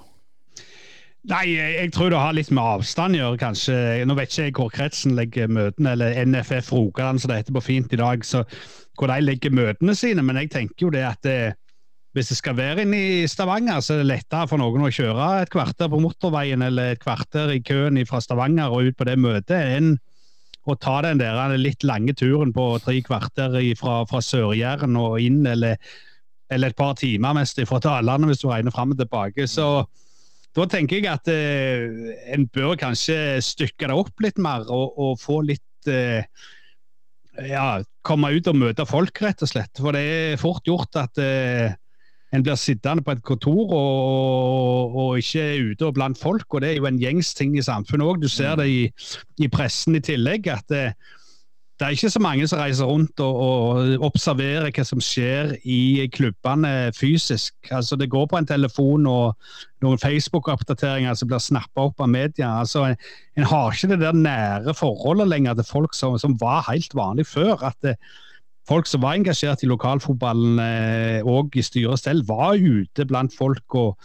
Nei, 1.26 1.56
jeg 1.58 1.90
tror 1.90 2.12
det 2.12 2.18
har 2.22 2.34
litt 2.36 2.52
med 2.54 2.62
avstand 2.62 3.16
å 3.16 3.18
gjøre, 3.18 3.38
kanskje. 3.40 3.76
Nå 4.06 4.14
vet 4.14 4.30
ikke 4.30 4.44
jeg 4.44 4.52
hvor 4.54 4.68
kretsen 4.70 5.16
legger 5.18 5.50
møtene, 5.50 5.96
eller 5.96 6.20
NFF 6.22 6.68
Rogaland, 6.70 7.18
som 7.18 7.32
det 7.32 7.40
heter 7.40 7.56
på 7.56 7.64
fint 7.66 7.94
i 7.96 7.98
dag, 7.98 8.22
så 8.22 8.44
hvor 8.94 9.10
de 9.10 9.24
legger 9.24 9.54
møtene 9.54 9.96
sine. 9.98 10.22
Men 10.22 10.38
jeg 10.38 10.52
tenker 10.54 10.86
jo 10.86 10.92
det 10.94 11.02
at 11.08 11.18
det, 11.26 11.34
eh, 11.48 11.56
hvis 12.16 12.30
det 12.30 12.38
skal 12.38 12.56
være 12.56 12.86
inne 12.86 12.96
i 12.96 13.26
Stavanger, 13.28 13.82
så 13.84 13.96
er 13.96 14.04
det 14.04 14.08
lettere 14.08 14.46
for 14.48 14.62
noen 14.62 14.86
å 14.86 14.92
kjøre 14.94 15.26
et 15.42 15.50
kvarter 15.52 15.90
på 15.92 15.98
motorveien 16.00 16.62
eller 16.64 16.94
et 16.94 17.02
kvarter 17.02 17.50
i 17.52 17.58
køen 17.60 17.98
fra 18.08 18.22
Stavanger 18.24 18.72
og 18.72 18.86
ut 18.86 18.96
på 18.96 19.04
det 19.04 19.18
møtet, 19.20 19.58
enn 19.58 19.98
å 20.64 20.78
ta 20.80 21.00
den 21.04 21.20
der 21.20 21.58
litt 21.58 21.84
lange 21.84 22.14
turen 22.16 22.54
på 22.54 22.70
tre 22.86 23.02
kvarter 23.04 23.58
fra, 23.76 23.98
fra 24.08 24.22
Sør-Jæren 24.24 24.96
og 24.96 25.18
inn, 25.20 25.42
eller, 25.46 25.76
eller, 26.48 26.72
et 26.72 26.78
par 26.78 26.94
timer 26.96 27.36
mest 27.36 27.60
fra 27.68 27.82
Dalane, 27.82 28.30
hvis 28.30 28.40
du 28.40 28.48
regner 28.48 28.72
fram 28.72 28.94
og 28.94 29.02
tilbake. 29.02 29.50
så 29.50 29.84
da 30.56 30.66
tenker 30.72 31.02
jeg 31.02 31.10
at 31.10 31.28
eh, 31.28 32.12
en 32.32 32.46
bør 32.48 32.76
kanskje 32.80 33.38
stykke 33.44 33.90
det 33.90 33.96
opp 33.96 34.24
litt 34.24 34.38
mer 34.40 34.64
og, 34.72 34.96
og 34.96 35.18
få 35.20 35.42
litt 35.44 35.90
eh, 35.90 36.24
ja, 37.44 37.82
komme 38.06 38.32
ut 38.32 38.48
og 38.48 38.56
møte 38.56 38.86
folk, 38.88 39.20
rett 39.22 39.42
og 39.44 39.50
slett. 39.50 39.74
For 39.76 39.96
det 39.96 40.04
er 40.06 40.40
fort 40.40 40.64
gjort 40.68 40.96
at 41.00 41.20
eh, 41.20 41.74
en 42.34 42.44
blir 42.44 42.58
sittende 42.58 43.04
på 43.04 43.14
et 43.14 43.22
kontor 43.26 43.74
og, 43.76 44.96
og, 44.96 45.10
ikke 45.20 45.72
ute 45.72 45.86
og 45.88 45.94
blant 45.98 46.18
folk. 46.18 46.48
Og 46.50 46.64
det 46.64 46.72
er 46.72 46.80
jo 46.80 46.88
en 46.88 47.00
gjengs 47.00 47.34
ting 47.36 47.56
i 47.56 47.64
samfunnet 47.64 48.08
òg. 48.08 48.24
Du 48.24 48.28
ser 48.32 48.56
det 48.60 48.68
i, 48.72 48.82
i, 49.40 49.50
pressen 49.52 49.98
i 49.98 50.02
tillegg. 50.04 50.48
at 50.52 50.74
eh, 50.74 50.96
det 51.76 51.84
er 51.84 51.92
ikke 51.92 52.08
så 52.10 52.20
mange 52.24 52.46
som 52.48 52.60
reiser 52.60 52.88
rundt 52.88 53.20
og, 53.20 53.36
og, 53.36 54.04
observerer 54.08 54.70
hva 54.72 54.84
som 54.88 55.00
skjer 55.02 55.52
i 55.68 56.06
klubbene 56.12 56.90
fysisk. 56.96 57.52
Altså 57.70 57.98
Det 58.00 58.08
går 58.10 58.26
på 58.30 58.38
en 58.38 58.48
telefon 58.48 59.04
og 59.10 59.34
noen 59.84 60.00
Facebook-oppdateringer 60.00 61.18
som 61.18 61.28
blir 61.28 61.42
snappa 61.44 61.84
opp 61.90 62.00
av 62.00 62.08
media. 62.08 62.54
Altså 62.62 62.86
en, 62.88 62.96
en, 63.36 63.48
har 63.50 63.76
ikke 63.76 63.92
det 63.92 64.00
der 64.00 64.16
nære 64.16 64.76
forholdet 64.78 65.28
lenger 65.28 65.58
til 65.58 65.68
folk 65.68 65.98
som, 65.98 66.16
som 66.18 66.38
var 66.40 66.64
helt 66.70 66.96
vanlig 66.96 67.28
før. 67.28 67.60
at 67.68 67.76
det, 67.84 67.98
folk 68.68 68.88
som 68.90 69.04
var 69.04 69.18
engasjert 69.18 69.62
i 69.62 69.70
lokalfotballen 69.70 70.60
og 71.26 71.56
i 71.56 71.64
styret 71.64 72.02
selv, 72.02 72.26
var 72.28 72.58
ute 72.58 73.06
blant 73.08 73.34
folk. 73.36 73.74
og 73.74 73.96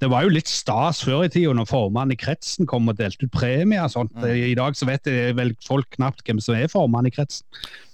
Det 0.00 0.10
var 0.12 0.26
jo 0.26 0.32
litt 0.34 0.48
stas 0.48 1.02
før 1.04 1.24
i 1.24 1.30
tida 1.32 1.54
når 1.56 1.68
formannen 1.70 2.16
i 2.16 2.20
kretsen 2.20 2.68
kom 2.68 2.88
og 2.88 2.98
delte 2.98 3.26
ut 3.26 3.32
premier. 3.32 3.84
og 3.84 3.92
sånt. 3.94 4.12
Mm. 4.16 4.28
I 4.52 4.54
dag 4.58 4.76
så 4.76 4.88
vet 4.88 5.08
vel 5.36 5.54
folk 5.66 5.88
knapt 5.96 6.24
hvem 6.26 6.40
som 6.40 6.56
er 6.56 6.68
formann 6.72 7.08
i 7.08 7.12
kretsen. 7.14 7.46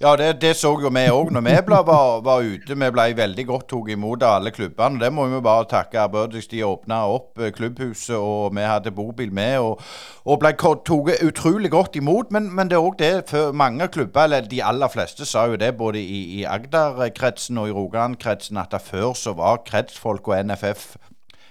Ja, 0.02 0.16
det, 0.18 0.40
det 0.42 0.56
så 0.58 0.72
jo 0.82 0.90
vi 0.90 1.04
òg 1.14 1.30
når 1.30 1.44
vi 1.46 1.54
ble, 1.68 1.78
var, 1.86 2.22
var, 2.26 2.42
ute. 2.42 2.74
Vi 2.74 2.90
ble 2.94 3.04
veldig 3.14 3.44
godt 3.46 3.68
tatt 3.70 3.92
imot 3.94 4.24
av 4.26 4.40
alle 4.40 4.50
klubbene. 4.50 4.98
Det 4.98 5.12
må 5.14 5.28
vi 5.30 5.38
bare 5.44 5.68
takke 5.70 6.00
ærbødigst. 6.02 6.50
De 6.50 6.64
åpna 6.66 7.04
opp 7.06 7.38
eh, 7.38 7.52
klubbhuset, 7.54 8.16
og 8.18 8.50
vi 8.56 8.66
hadde 8.66 8.90
bobil 8.90 9.30
med. 9.30 9.58
og, 9.62 9.78
og 10.26 10.40
ble 10.42 10.52
tatt 10.58 10.90
utrolig 10.90 11.70
godt 11.70 11.96
imot. 12.02 12.34
Men, 12.34 12.50
men 12.50 12.70
det 12.70 12.78
er 12.78 12.88
òg 12.88 12.98
det 12.98 13.12
for 13.30 13.54
mange 13.54 13.86
klubber, 13.94 14.26
eller 14.26 14.50
de 14.50 14.62
aller 14.62 14.90
fleste, 14.90 15.26
sa 15.28 15.46
jo 15.46 15.60
det 15.60 15.70
både 15.78 16.02
i 16.02 16.11
i, 16.12 16.20
i 16.40 16.44
Agder-kretsen 16.44 17.60
og 17.62 17.70
i 17.70 17.74
Rogaland-kretsen 17.76 18.60
at 18.60 18.76
før 18.84 19.16
så 19.18 19.34
var 19.38 19.64
kretsfolk 19.66 20.28
og 20.28 20.44
NFF 20.50 20.92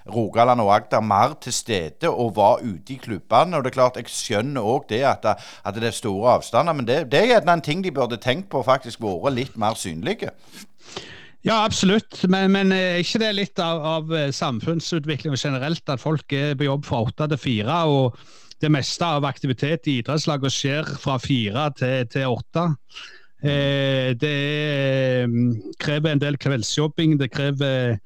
Rogaland 0.09 0.61
og 0.61 0.71
Agder 0.75 1.03
mer 1.05 1.35
til 1.41 1.53
stede 1.53 2.09
og 2.09 2.35
var 2.35 2.63
ute 2.63 2.95
i 2.95 2.99
klubbene. 3.01 3.57
og 3.57 3.63
det 3.63 3.71
er 3.71 3.77
klart, 3.77 3.97
Jeg 3.97 4.09
skjønner 4.09 4.61
òg 4.61 4.89
det 4.89 5.03
at, 5.05 5.25
at, 5.65 5.75
det 5.75 5.83
er 5.83 5.91
store 5.91 6.33
avstander, 6.33 6.73
men 6.73 6.87
det, 6.87 7.11
det 7.11 7.31
er 7.31 7.41
en 7.41 7.61
ting 7.61 7.83
de 7.83 7.91
burde 7.91 8.17
tenkt 8.17 8.49
på 8.49 8.63
faktisk 8.63 9.01
vært 9.01 9.33
litt 9.35 9.57
mer 9.57 9.77
synlige. 9.77 10.31
Ja, 11.45 11.63
absolutt. 11.65 12.27
Men, 12.29 12.51
men 12.51 12.71
er 12.71 13.01
ikke 13.01 13.19
det 13.19 13.31
litt 13.35 13.59
av, 13.59 13.81
av 13.81 14.13
eh, 14.13 14.29
samfunnsutviklingen 14.31 15.37
generelt, 15.37 15.89
at 15.89 16.01
folk 16.01 16.33
er 16.33 16.53
på 16.55 16.67
jobb 16.67 16.85
fra 16.85 17.01
åtte 17.07 17.27
til 17.27 17.37
fire? 17.37 17.83
og 17.85 18.17
det 18.61 18.69
meste 18.69 19.01
av 19.01 19.25
aktivitet 19.25 19.87
i 19.89 19.95
idrettslagene 20.03 20.51
skjer 20.53 20.89
fra 21.01 21.15
fire 21.17 21.63
til 21.79 22.27
åtte. 22.29 22.67
Eh, 23.41 24.11
det 24.21 25.25
mm, 25.25 25.73
krever 25.81 26.13
en 26.13 26.21
del 26.21 26.37
kveldsjobbing, 26.41 27.17
det 27.17 27.31
krever 27.33 27.97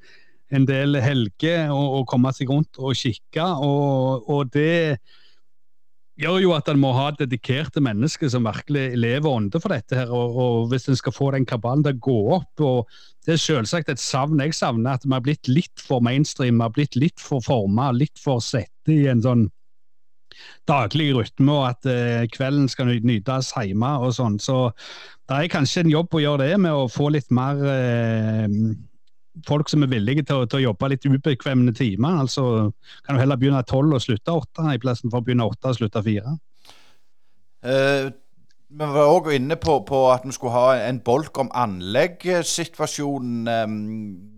en 0.54 0.64
del 0.64 0.96
helger 1.02 1.72
å, 1.74 2.04
komme 2.08 2.32
seg 2.32 2.50
rundt 2.52 2.78
og 2.80 2.96
kikke. 2.96 3.44
Og, 3.66 4.28
og, 4.30 4.52
det 4.54 4.96
gjør 6.16 6.38
jo 6.40 6.54
at 6.56 6.70
en 6.72 6.80
må 6.80 6.94
ha 6.96 7.10
dedikerte 7.12 7.82
mennesker 7.84 8.30
som 8.32 8.46
virkelig 8.48 8.86
lever 8.96 9.28
ånde 9.28 9.60
for 9.60 9.74
dette. 9.74 9.98
her, 9.98 10.12
og, 10.14 10.38
og 10.40 10.70
Hvis 10.72 10.88
en 10.88 10.96
skal 10.96 11.12
få 11.12 11.32
den 11.34 11.48
kabalen 11.48 11.84
til 11.84 11.98
å 11.98 12.04
gå 12.08 12.18
opp. 12.38 12.64
og 12.64 12.96
Det 13.26 13.36
er 13.36 13.42
selvsagt 13.42 13.92
et 13.92 14.00
savn 14.00 14.40
jeg 14.40 14.56
savner, 14.56 14.96
at 14.96 15.04
vi 15.04 15.12
har 15.12 15.26
blitt 15.26 15.52
litt 15.52 15.84
for 15.84 16.00
mainstream, 16.00 16.62
vi 16.62 16.68
har 16.68 16.72
blitt 16.72 16.96
litt 16.96 17.20
for 17.20 17.44
forma, 17.44 17.90
litt 17.92 18.16
for 18.22 18.40
sette 18.40 18.94
i 18.94 19.04
en 19.10 19.24
sånn 19.24 19.48
daglig 20.68 21.12
rytme, 21.16 21.52
og 21.52 21.68
at 21.70 21.88
eh, 21.90 22.26
kvelden 22.32 22.68
skal 22.72 22.90
nytes 23.06 23.52
hjemme 23.56 23.92
og 24.02 24.14
sånn. 24.16 24.40
Så 24.42 24.70
det 25.26 25.38
er 25.38 25.52
kanskje 25.52 25.84
en 25.84 25.94
jobb 25.94 26.14
å 26.14 26.22
gjøre 26.22 26.50
det 26.50 26.60
med 26.62 26.74
å 26.74 26.90
få 26.92 27.08
litt 27.14 27.32
mer 27.34 27.62
eh, 27.70 28.60
folk 29.46 29.68
som 29.68 29.84
er 29.84 29.92
villige 29.92 30.24
til 30.26 30.42
å, 30.42 30.46
til 30.48 30.60
å 30.60 30.66
jobbe 30.70 30.92
litt 30.92 31.06
ubekvemme 31.06 31.74
timer. 31.76 32.20
Altså 32.24 32.70
kan 33.06 33.16
du 33.16 33.22
heller 33.22 33.40
begynne 33.40 33.62
tolv 33.68 33.96
og 33.96 34.04
slutte 34.04 34.32
åtte, 34.32 34.68
i 34.72 34.82
plassen 34.82 35.10
for 35.10 35.20
å 35.20 35.26
begynne 35.26 35.48
åtte 35.48 35.72
og 35.72 35.80
slutte 35.80 36.04
fire. 36.06 36.36
Uh, 37.66 38.12
vi 38.66 38.84
var 38.84 39.10
òg 39.10 39.30
inne 39.34 39.56
på, 39.60 39.80
på, 39.88 40.02
at 40.12 40.24
vi 40.26 40.34
skulle 40.34 40.54
ha 40.54 40.76
en 40.88 41.00
bolk 41.04 41.38
om 41.42 41.50
anleggssituasjonen. 41.54 43.48
Um, 43.48 43.76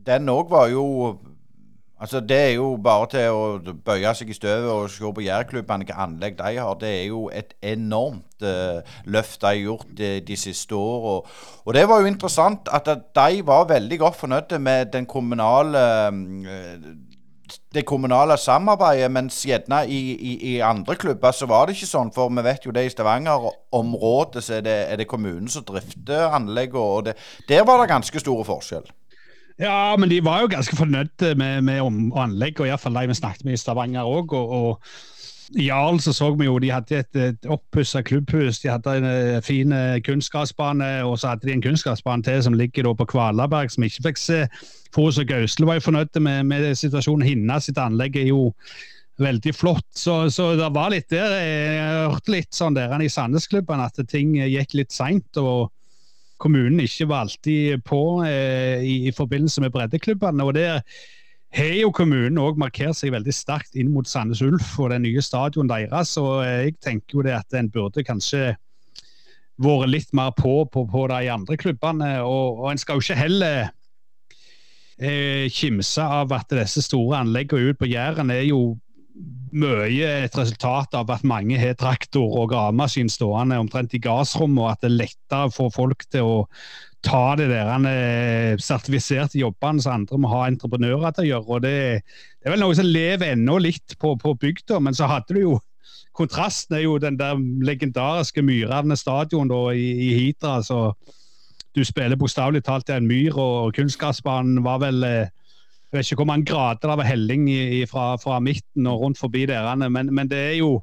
den 0.07 0.29
òg 0.33 0.51
var 0.53 0.69
jo 0.73 0.85
Altså 2.01 2.21
Det 2.21 2.37
er 2.37 2.53
jo 2.55 2.77
bare 2.85 3.07
til 3.11 3.35
å 3.35 3.75
bøye 3.85 4.13
seg 4.15 4.31
i 4.31 4.37
støvet 4.37 4.71
og 4.71 4.91
se 4.93 5.11
på 5.15 5.25
jærklubbene 5.25 5.83
hvilke 5.83 5.99
anlegg 5.99 6.37
de 6.39 6.53
har. 6.61 6.77
Det 6.79 6.93
er 7.01 7.05
jo 7.09 7.25
et 7.35 7.57
enormt 7.63 8.47
uh, 8.47 8.79
løft 9.05 9.41
de 9.43 9.51
har 9.51 9.59
gjort 9.59 9.91
de, 9.99 10.13
de 10.21 10.37
siste 10.39 10.79
åra. 10.79 11.17
Og, 11.17 11.27
og, 11.65 11.75
det 11.75 11.89
var 11.91 12.01
jo 12.01 12.13
interessant 12.13 12.71
at 12.71 12.87
de 12.87 13.43
var 13.47 13.67
veldig 13.73 13.99
godt 13.99 14.21
fornøyde 14.21 14.63
med 14.63 14.93
den 14.95 15.07
kommunale 15.11 15.85
uh, 16.09 16.89
det 17.75 17.87
kommunale 17.87 18.37
samarbeidet, 18.37 19.11
mens 19.11 19.43
gjerne 19.47 19.83
i, 19.89 19.99
i, 20.13 20.33
i, 20.55 20.59
andre 20.61 20.97
klubber 20.97 21.33
så 21.33 21.47
var 21.47 21.67
det 21.67 21.77
ikke 21.77 21.89
sånn. 21.89 22.13
For 22.15 22.33
vi 22.33 22.45
vet 22.45 22.67
jo 22.67 22.75
det 22.77 22.85
i 22.87 22.93
Stavanger-området 22.93 24.45
så 24.45 24.59
er 24.59 24.65
det, 24.67 24.79
er 24.93 25.01
det, 25.01 25.09
kommunen 25.09 25.49
som 25.53 25.65
drifter 25.69 26.29
anlegget, 26.29 26.81
og 26.81 27.05
det, 27.09 27.17
der 27.49 27.65
var 27.69 27.81
det 27.81 27.91
ganske 27.93 28.21
store 28.21 28.45
forskjell. 28.49 28.89
Ja, 29.59 29.97
men 29.99 30.11
de 30.11 30.21
var 30.23 30.45
jo 30.45 30.51
ganske 30.53 30.77
fornøyde 30.79 31.35
med, 31.39 31.63
med 31.67 31.83
anlegg, 32.15 32.61
og 32.61 32.69
iallfall 32.69 32.95
de 32.95 33.09
vi 33.11 33.17
snakket 33.19 33.47
med 33.47 33.57
i 33.57 33.61
Stavanger 33.61 34.07
òg. 34.07 34.35
Og, 34.39 34.53
og, 34.59 34.93
Jarl 35.57 35.97
så, 36.05 36.13
så 36.13 36.27
vi 36.37 36.45
jo 36.45 36.59
de 36.61 36.69
hadde 36.69 36.99
et, 36.99 37.17
et 37.17 37.47
oppussa 37.49 38.03
klubbhus, 38.05 38.59
de 38.61 38.69
hadde 38.69 38.93
en 38.99 39.07
uh, 39.09 39.39
fin 39.41 39.73
uh, 39.73 39.97
kunstgressbane, 40.05 40.91
og 41.09 41.17
så 41.19 41.33
hadde 41.33 41.49
de 41.49 41.55
en 41.57 41.65
kunstgressbane 41.65 42.23
til 42.23 42.43
som 42.45 42.57
ligger 42.59 42.85
da 42.85 42.93
på 42.99 43.07
Kvalaberg, 43.15 43.73
som 43.73 43.87
ikke 43.87 44.05
fikk 44.11 44.21
se. 44.21 44.43
Fos 44.95 45.19
og 45.19 45.31
Gausle 45.31 45.67
var 45.67 45.81
jo 45.81 45.87
fornøyde 45.89 46.21
med, 46.21 46.45
med 46.53 46.69
situasjonen. 46.77 47.25
Hinna 47.27 47.59
sitt 47.65 47.81
anlegg 47.81 48.21
er 48.21 48.29
jo 48.29 48.53
veldig 49.19 49.55
flott. 49.57 49.89
Så, 49.97 50.21
så, 50.31 50.53
det 50.59 50.69
var 50.75 50.93
litt 50.93 51.09
der 51.11 51.33
Jeg 51.41 52.05
hørte 52.13 52.35
litt 52.37 52.55
sånn 52.55 52.77
der 52.77 52.93
i 53.03 53.11
Sandnesklubben 53.11 53.83
at 53.83 53.99
ting 54.11 54.37
gikk 54.39 54.77
litt 54.79 54.95
seint. 54.95 55.41
Og 55.41 55.73
kommunen 56.39 56.81
ikke 56.83 57.09
var 57.11 57.27
alltid 57.27 57.85
på 57.87 58.03
eh, 58.27 58.83
i, 58.83 58.97
i, 59.09 59.15
forbindelse 59.15 59.63
med 59.65 59.73
breddeklubbene. 59.75 60.45
og 60.45 60.55
det 60.55 60.69
har 61.55 61.75
jo 61.81 61.91
kommunen 61.95 62.39
òg 62.43 62.59
markert 62.61 62.99
seg 62.99 63.15
veldig 63.15 63.35
sterkt 63.35 63.77
inn 63.79 63.93
mot 63.95 64.09
Sandnes 64.09 64.43
Ulf 64.45 64.75
og 64.79 64.93
den 64.93 65.07
nye 65.07 65.23
stadion 65.25 65.71
deres. 65.71 66.17
og 66.21 66.45
Jeg 66.45 66.77
tenker 66.85 67.19
jo 67.19 67.27
det 67.27 67.37
at 67.39 67.57
en 67.57 67.71
burde 67.73 68.05
kanskje 68.05 68.55
vært 69.59 69.91
litt 69.91 70.13
mer 70.15 70.31
på, 70.37 70.63
på, 70.71 70.85
på 70.87 71.07
de 71.11 71.31
andre 71.33 71.57
klubbene. 71.59 72.13
Og, 72.23 72.61
og 72.63 72.71
en 72.73 72.81
skal 72.81 72.99
jo 72.99 73.07
ikke 73.07 73.19
heller 73.19 73.71
eh, 75.01 75.49
kimse 75.51 76.05
av 76.05 76.35
at 76.37 76.53
disse 76.53 76.85
store 76.85 77.25
anleggene 77.25 77.73
ut 77.73 77.81
på 77.81 77.91
Jæren 77.91 78.31
er 78.35 78.45
jo 78.51 78.77
mye 79.53 80.09
et 80.25 80.37
resultat 80.37 80.95
av 80.99 81.09
at 81.11 81.25
mange 81.27 81.57
har 81.59 81.77
traktor 81.79 82.37
og 82.41 82.51
gravemaskin 82.53 83.09
stående 83.11 83.59
omtrent 83.61 83.95
i 83.97 84.03
gardsrommet, 84.03 84.61
og 84.63 84.71
at 84.73 84.83
det 84.85 84.91
er 84.91 85.01
lettere 85.03 85.51
for 85.55 85.75
folk 85.75 86.05
til 86.13 86.29
å 86.29 86.37
ta 87.07 87.37
de 87.39 87.47
der 87.51 87.71
eh, 87.87 88.59
sertifiserte 88.59 89.39
jobbene 89.39 89.83
som 89.83 90.01
andre 90.01 90.19
må 90.19 90.31
ha 90.33 90.47
entreprenører 90.49 91.15
til 91.15 91.27
å 91.27 91.29
gjøre. 91.29 91.49
og 91.49 91.63
Det, 91.63 91.77
det 92.03 92.49
er 92.49 92.57
vel 92.57 92.65
noe 92.65 92.77
som 92.77 92.89
lever 92.89 93.35
ennå 93.35 93.59
litt 93.63 93.95
på, 94.03 94.17
på 94.19 94.35
bygda, 94.35 94.81
men 94.83 94.97
så 94.99 95.11
hadde 95.11 95.37
du 95.37 95.43
jo 95.45 95.59
Kontrasten 96.19 96.75
er 96.75 96.81
jo 96.83 96.97
den 96.99 97.15
der 97.15 97.39
legendariske 97.63 98.43
Myrane 98.43 98.97
stadion 98.99 99.47
da, 99.47 99.69
i, 99.71 99.85
i 100.09 100.09
Hidra. 100.17 100.57
så 100.67 100.97
Du 101.77 101.85
spiller 101.87 102.19
bokstavelig 102.19 102.65
talt 102.67 102.91
i 102.91 102.97
en 102.97 103.07
myr, 103.07 103.37
og 103.39 103.77
kunstgressbanen 103.77 104.65
var 104.65 104.81
vel 104.83 105.05
eh, 105.07 105.31
jeg 105.89 105.99
vet 105.99 106.11
ikke 106.11 106.21
hvor 106.21 106.29
mange 106.29 106.45
grader 106.45 106.91
det 106.91 106.99
var 107.01 107.09
helling 107.09 107.47
fra, 107.89 108.17
fra, 108.21 108.41
midten 108.45 108.87
og 108.87 109.01
rundt 109.01 109.19
forbi 109.19 109.47
der, 109.47 109.89
men, 109.89 110.15
men, 110.15 110.29
det 110.31 110.39
er 110.39 110.59
jo 110.59 110.83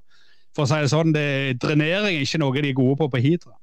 for 0.55 0.63
å 0.63 0.69
si 0.69 0.79
det 0.81 0.89
sånn, 0.89 1.13
det, 1.13 1.27
drenering 1.61 2.15
er 2.15 2.23
ikke 2.23 2.39
noe 2.41 2.55
de 2.55 2.71
er 2.71 2.77
gode 2.77 2.97
på 3.01 3.09
på 3.11 3.21
Hidra. 3.21 3.53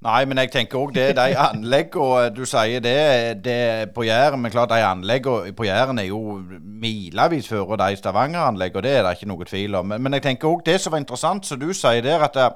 Nei, 0.00 0.22
men 0.24 0.38
jeg 0.40 0.48
tenker 0.54 0.80
òg 0.80 0.94
det. 0.96 1.10
De 1.18 1.34
anleggene 1.36 2.30
du 2.32 2.46
sier 2.48 2.80
det, 2.80 3.42
det 3.44 3.90
på 3.92 4.06
Jæren 4.06 4.40
Men 4.40 4.52
klart, 4.52 4.72
de 4.72 4.80
anleggene 4.80 5.52
på 5.52 5.66
Jæren 5.68 6.00
er 6.00 6.06
jo 6.08 6.38
milevis 6.40 7.50
før 7.52 7.76
de 7.76 7.98
Stavanger-anleggene, 8.00 8.86
det 8.86 8.94
er 8.96 9.04
det 9.04 9.18
ikke 9.18 9.28
noe 9.28 9.44
tvil 9.44 9.76
om. 9.76 9.92
Men, 9.92 10.00
men 10.02 10.16
jeg 10.16 10.24
tenker 10.24 10.48
òg 10.48 10.64
det 10.64 10.78
som 10.80 10.96
var 10.96 11.04
interessant, 11.04 11.44
som 11.44 11.60
du 11.60 11.68
sier 11.76 12.00
der, 12.06 12.24
at 12.24 12.38
det, 12.38 12.48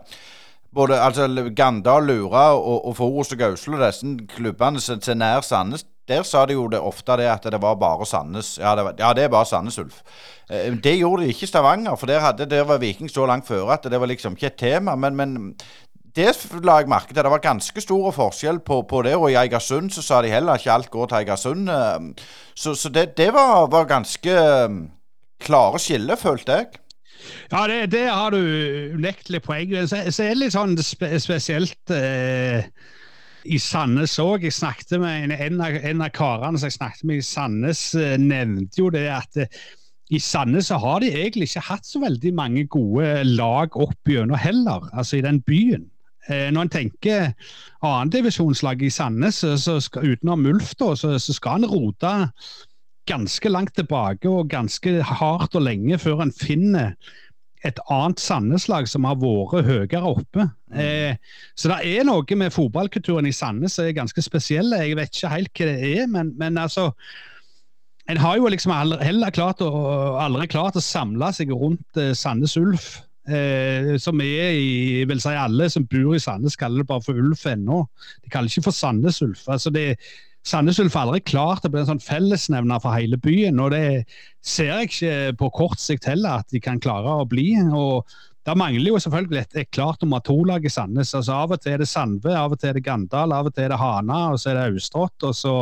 både 0.75 0.97
altså, 0.97 1.29
Gandal, 1.57 2.09
Lura 2.09 2.47
og, 2.57 2.87
og 2.89 2.97
Forus 2.97 3.37
og 3.37 3.39
Gauslo, 3.39 3.77
disse 3.83 4.17
klubbene 4.37 4.81
til 4.81 5.21
nær 5.21 5.45
Sandnes, 5.45 5.85
der 6.09 6.23
sa 6.23 6.45
de 6.47 6.57
jo 6.57 6.67
det 6.69 6.81
ofte 6.81 7.17
det 7.17 7.29
at 7.31 7.47
det 7.53 7.61
var 7.63 7.79
bare 7.81 8.07
Sandnes. 8.07 8.59
Ja, 8.61 8.75
det, 8.77 8.85
var, 8.85 8.95
ja, 8.99 9.13
det 9.17 9.25
er 9.25 9.33
bare 9.33 9.49
Sandnes 9.49 9.79
Ulf. 9.79 10.03
Eh, 10.51 10.75
det 10.85 10.99
gjorde 10.99 11.23
de 11.23 11.33
ikke 11.33 11.47
i 11.47 11.51
Stavanger, 11.51 11.97
for 11.97 12.07
der, 12.07 12.21
hadde, 12.21 12.47
der 12.51 12.65
var 12.69 12.79
Viking 12.79 13.11
så 13.11 13.27
langt 13.27 13.49
føre 13.49 13.73
at 13.73 13.89
det 13.91 14.01
var 14.01 14.11
liksom 14.11 14.37
ikke 14.37 14.47
et 14.53 14.61
tema. 14.61 14.95
Men, 14.95 15.17
men 15.17 15.57
det 16.17 16.31
la 16.63 16.79
jeg 16.79 16.91
merke 16.91 17.11
til. 17.11 17.23
Det 17.23 17.33
var 17.33 17.43
ganske 17.43 17.81
stor 17.83 18.13
forskjell 18.15 18.61
på, 18.67 18.83
på, 18.91 19.03
det. 19.03 19.17
Og 19.19 19.33
i 19.33 19.39
Eigersund 19.39 19.91
så 19.95 20.03
sa 20.03 20.23
de 20.23 20.33
heller 20.33 20.61
ikke 20.61 20.73
alt 20.73 20.91
går 20.91 21.11
til 21.11 21.21
Eigersund. 21.23 21.69
Eh, 21.71 22.31
så, 22.55 22.75
så 22.75 22.93
det, 22.93 23.17
det 23.19 23.33
var, 23.35 23.67
var, 23.73 23.89
ganske 23.91 24.31
eh, 24.31 24.81
klare 25.43 25.83
skiller, 25.83 26.21
følte 26.21 26.59
jeg. 26.61 26.81
Ja, 27.51 27.67
det, 27.67 27.93
det 27.93 28.05
har 28.11 28.35
du 28.35 28.41
unektelig 28.93 29.41
poeng 29.43 29.71
Så, 29.89 30.03
så 30.13 30.27
er 30.27 30.35
det 30.35 30.41
litt 30.43 30.53
sånn 30.53 30.75
spe, 30.85 31.09
spesielt 31.23 31.93
eh, 31.95 32.67
i 33.45 33.59
Sandnes 33.61 34.17
òg. 34.23 34.45
Jeg 34.47 34.57
snakket 34.57 34.97
med 35.03 35.33
en, 35.37 35.61
av, 35.63 35.79
en, 35.79 36.05
av, 36.05 36.13
karene 36.15 36.61
som 36.61 36.71
jeg 36.71 36.79
snakket 36.79 37.09
med 37.09 37.21
i 37.21 37.27
Sandnes, 37.27 37.87
eh, 37.99 38.17
nevnte 38.21 38.83
jo 38.83 38.91
det 38.95 39.07
at 39.13 39.41
eh, 39.41 39.65
i 40.15 40.21
Sandnes 40.21 40.69
så 40.69 40.79
har 40.83 41.01
de 41.01 41.11
egentlig 41.13 41.49
ikke 41.49 41.65
hatt 41.71 41.89
så 41.89 42.03
veldig 42.03 42.35
mange 42.37 42.67
gode 42.71 43.25
lag 43.25 43.77
opp 43.81 44.11
gjennom 44.11 44.39
heller, 44.39 44.85
altså 44.93 45.19
i 45.19 45.25
den 45.25 45.41
byen. 45.45 45.89
Eh, 46.29 46.51
når 46.53 46.67
en 46.67 46.75
tenker 46.75 47.33
annendivisjonslag 47.85 48.85
i 48.85 48.93
Sandnes, 48.93 49.43
så 49.43 49.79
skal, 49.85 50.15
utenom 50.15 50.47
Ulf, 50.53 50.75
da, 50.81 50.93
så, 50.97 51.17
så 51.21 51.37
skal 51.37 51.63
en 51.63 51.73
rote 51.73 52.15
ganske 53.09 53.51
langt 53.53 53.75
tilbake 53.77 54.31
og 54.31 54.49
ganske 54.53 55.03
hardt 55.05 55.57
og 55.59 55.67
lenge 55.67 55.99
før 56.01 56.25
en 56.25 56.33
finner 56.33 56.95
et 57.65 57.79
annet 57.93 58.21
Sandnes-lag 58.21 58.89
som 58.91 59.07
har 59.09 59.17
vært 59.21 59.69
høyere 59.69 60.03
oppe. 60.05 60.49
Mm. 60.73 60.81
Eh, 60.81 61.39
så 61.57 61.71
det 61.73 61.79
er 61.95 62.09
noe 62.09 62.39
med 62.39 62.53
fotballkulturen 62.53 63.29
i 63.29 63.35
Sandnes 63.35 63.79
som 63.79 63.89
er 63.89 63.97
ganske 63.97 64.25
spesiell. 64.25 64.75
Jeg 64.77 64.99
vet 64.99 65.15
ikke 65.15 65.33
helt 65.33 65.55
hva 65.55 65.71
det 65.71 65.95
er, 65.95 66.11
men, 66.11 66.35
men 66.41 66.61
altså 66.61 66.93
En 68.05 68.19
har 68.21 68.37
jo 68.37 68.51
liksom 68.53 68.73
heller 69.01 69.33
klart 69.33 69.63
å, 69.65 69.71
aldri 70.21 70.45
klart 70.53 70.77
å 70.77 70.83
samle 70.85 71.31
seg 71.33 71.55
rundt 71.57 71.97
eh, 71.97 72.13
Sandnes 72.13 72.53
Ulf 72.61 72.99
eh, 73.29 73.95
som 74.01 74.21
er 74.21 74.59
i 74.59 75.05
vil 75.09 75.23
si 75.23 75.33
Alle 75.33 75.71
som 75.73 75.87
bor 75.89 76.15
i 76.17 76.21
Sandnes, 76.21 76.59
kaller 76.61 76.83
det 76.83 76.91
bare 76.91 77.05
for 77.05 77.19
Ulf 77.21 77.47
ennå. 77.49 77.85
De 78.25 78.33
kaller 78.33 78.51
det 78.51 78.59
ikke 78.59 78.69
for 78.69 78.77
Sandnes 78.77 79.23
Ulf. 79.25 79.47
Altså 79.49 79.73
det, 79.75 79.95
Sandnes 80.45 80.79
Ulf 80.83 80.93
har 80.93 81.07
aldri 81.07 81.23
klart 81.25 81.65
å 81.65 81.71
bli 81.73 81.81
en 81.81 81.89
sånn 81.89 82.05
fellesnevner 82.05 82.83
for 82.85 82.93
hele 82.93 83.17
byen. 83.17 83.61
og 83.65 83.73
Det 83.73 84.05
ser 84.45 84.71
jeg 84.71 84.91
ikke 84.91 85.37
på 85.41 85.51
kort 85.57 85.81
sikt 85.81 86.05
heller 86.11 86.43
at 86.43 86.53
de 86.53 86.61
kan 86.61 86.81
klare 86.85 87.17
å 87.23 87.25
bli. 87.29 87.55
og 87.73 88.05
Det 88.45 88.57
mangler 88.61 88.93
jo 88.93 89.01
selvfølgelig 89.01 89.41
et, 89.41 89.57
et 89.63 89.71
klart 89.73 90.05
nummer 90.05 90.21
to-lag 90.21 90.65
i 90.65 90.73
Sandnes. 90.73 91.15
altså 91.17 91.33
Av 91.33 91.57
og 91.57 91.65
til 91.65 91.73
er 91.73 91.81
det 91.81 91.89
Sandve, 91.89 92.37
av 92.37 92.53
og 92.53 92.61
til 92.61 92.75
er 92.75 92.77
det 92.77 92.85
Gandal, 92.85 93.33
av 93.33 93.49
og 93.49 93.55
til 93.55 93.65
er 93.65 93.73
det 93.73 93.81
Hana, 93.81 94.21
og 94.35 94.41
så 94.43 94.53
er 94.53 94.61
det 94.61 94.69
Austrått. 94.75 95.17
og 95.25 95.35
så 95.39 95.57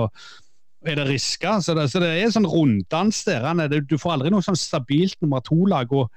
er 0.83 0.99
det 0.99 1.07
Riska. 1.07 1.61
Så 1.63 1.79
det, 1.79 1.87
så 1.93 2.03
det 2.03 2.11
er 2.11 2.27
en 2.27 2.37
sånn 2.41 2.51
runddans 2.51 3.23
der. 3.29 3.47
Du 3.87 3.95
får 3.95 4.17
aldri 4.17 4.35
noe 4.35 4.43
sånn 4.43 4.59
stabilt 4.59 5.21
nummer 5.23 5.47
to-lag. 5.47 5.95
og 5.95 6.11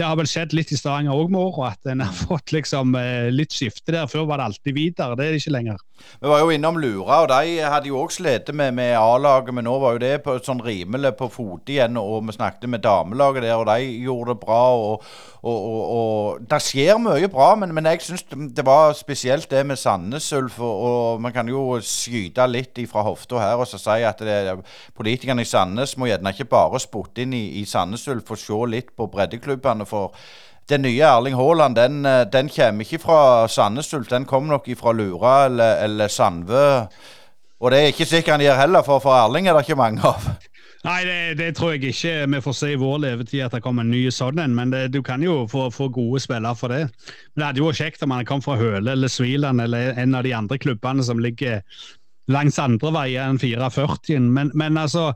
det 0.00 0.08
har 0.08 0.16
vel 0.16 0.28
skjedd 0.28 0.54
litt 0.56 0.70
i 0.72 0.78
Stavanger 0.80 1.12
òg 1.12 1.28
med 1.32 1.42
åra, 1.42 1.74
at 1.74 1.92
en 1.92 2.00
har 2.06 2.16
fått 2.30 2.54
liksom 2.56 2.96
eh, 2.96 3.28
litt 3.34 3.52
skifte 3.52 3.92
der. 3.92 4.08
Før 4.10 4.26
var 4.30 4.40
det 4.40 4.50
alltid 4.50 4.76
videre, 4.76 5.16
det 5.18 5.26
er 5.26 5.36
det 5.36 5.42
ikke 5.42 5.56
lenger. 5.58 5.86
Vi 6.20 6.28
var 6.28 6.40
jo 6.40 6.50
innom 6.54 6.78
Lura, 6.80 7.22
og 7.22 7.28
de 7.28 7.58
hadde 7.60 7.90
jo 7.90 7.98
òg 8.00 8.12
slitt 8.14 8.48
med, 8.56 8.74
med 8.76 8.94
A-laget, 8.98 9.52
men 9.56 9.66
nå 9.68 9.76
var 9.82 9.96
jo 9.96 10.02
det 10.02 10.14
på 10.24 10.38
sånn 10.44 10.62
rimelig 10.64 11.12
på 11.18 11.28
fote 11.32 11.74
igjen. 11.74 11.98
Og 12.00 12.24
vi 12.26 12.36
snakket 12.36 12.68
med 12.72 12.84
damelaget 12.84 13.44
der, 13.44 13.58
og 13.60 13.68
de 13.68 13.90
gjorde 14.04 14.34
det 14.34 14.40
bra. 14.40 14.62
og, 14.76 15.04
og, 15.40 15.58
og, 15.58 15.82
og 15.96 16.48
Det 16.50 16.60
skjer 16.64 17.00
mye 17.00 17.30
bra, 17.32 17.50
men, 17.60 17.74
men 17.76 17.88
jeg 17.92 18.04
syns 18.04 18.26
det 18.30 18.64
var 18.66 18.94
spesielt 18.96 19.48
det 19.50 19.62
med 19.66 19.80
Sandnes 19.80 20.28
Ulf. 20.36 20.58
Og, 20.64 21.20
man 21.20 21.34
kan 21.36 21.48
jo 21.48 21.78
skyte 21.84 22.46
litt 22.48 22.80
fra 22.90 23.04
hofta 23.04 23.40
her 23.40 23.60
og 23.60 23.68
så 23.68 23.78
si 23.80 24.00
at 24.06 24.20
det, 24.24 24.36
politikerne 24.96 25.44
i 25.44 25.48
Sandnes 25.48 25.96
må 26.00 26.08
gjerne 26.08 26.32
ikke 26.32 26.48
bare 26.50 26.80
spotte 26.80 27.24
inn 27.24 27.34
i, 27.36 27.44
i 27.60 27.64
Sandnes 27.68 28.06
Ulf 28.08 28.32
og 28.32 28.40
se 28.40 28.60
litt 28.70 28.94
på 28.96 29.08
breddeklubbene 29.10 29.86
for 29.90 30.14
den 30.70 30.84
nye 30.86 31.02
Erling 31.02 31.34
Haaland 31.34 31.76
den, 31.76 32.04
eh, 32.06 32.24
den 32.32 32.48
kommer 32.48 32.86
ikke 32.86 33.02
fra 33.02 33.48
Sandnesult, 33.50 34.10
den 34.10 34.24
kommer 34.24 34.56
nok 34.56 34.70
fra 34.78 34.92
Lura 34.94 35.44
eller, 35.46 35.82
eller 35.84 36.08
Sandvø. 36.08 36.66
Og 37.60 37.70
det 37.70 37.80
er 37.80 37.92
ikke 37.92 38.08
sikkert 38.08 38.38
han 38.38 38.46
gjør 38.46 38.60
heller, 38.62 38.86
for, 38.86 39.02
for 39.02 39.18
Erling 39.18 39.48
er 39.48 39.58
det 39.58 39.66
ikke 39.66 39.80
mange 39.80 40.00
av. 40.06 40.30
Nei, 40.80 41.00
det, 41.04 41.16
det, 41.36 41.50
tror 41.56 41.74
jeg 41.74 41.90
ikke 41.90 42.12
vi 42.32 42.40
får 42.40 42.54
se 42.56 42.70
i 42.72 42.78
vår 42.80 43.02
levetid 43.02 43.42
at 43.44 43.52
det 43.52 43.60
kommer 43.60 43.84
en 43.84 43.92
ny 43.92 44.06
sånn 44.14 44.40
en. 44.40 44.54
Men 44.56 44.72
det, 44.72 44.86
du 44.94 45.02
kan 45.04 45.20
jo 45.20 45.42
få, 45.50 45.66
få, 45.74 45.90
gode 45.92 46.22
spillere 46.24 46.56
for 46.56 46.72
det. 46.72 46.86
Men 47.34 47.42
det 47.42 47.48
hadde 47.48 47.60
jo 47.60 47.68
vært 47.68 47.82
kjekt 47.82 48.06
om 48.06 48.14
han 48.16 48.28
kom 48.28 48.40
fra 48.44 48.56
Høle 48.56 48.94
eller 48.94 49.12
Sviland 49.12 49.60
eller 49.60 49.92
en 50.00 50.16
av 50.16 50.24
de 50.24 50.32
andre 50.36 50.56
klubbene 50.62 51.04
som 51.04 51.20
ligger 51.20 51.60
langs 52.32 52.56
andre 52.62 52.94
veier 52.96 53.28
enn 53.28 53.40
44. 53.42 54.16
Men, 54.24 54.54
men 54.56 54.80
altså 54.80 55.10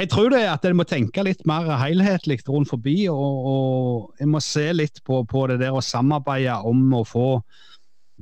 jeg 0.00 0.08
tror 0.08 0.30
det 0.32 0.38
er 0.40 0.54
at 0.54 0.64
en 0.64 0.78
må 0.78 0.86
tenke 0.88 1.22
litt 1.26 1.42
mer 1.48 1.66
helhetlig 1.80 2.40
rundt 2.48 2.70
forbi, 2.70 3.02
og, 3.12 3.48
og 3.50 4.22
en 4.22 4.30
må 4.32 4.40
se 4.44 4.70
litt 4.72 5.02
på, 5.04 5.20
på, 5.28 5.46
det 5.50 5.58
der 5.60 5.76
å 5.76 5.82
samarbeide 5.84 6.56
om 6.68 6.86
å 6.96 7.02
få 7.04 7.26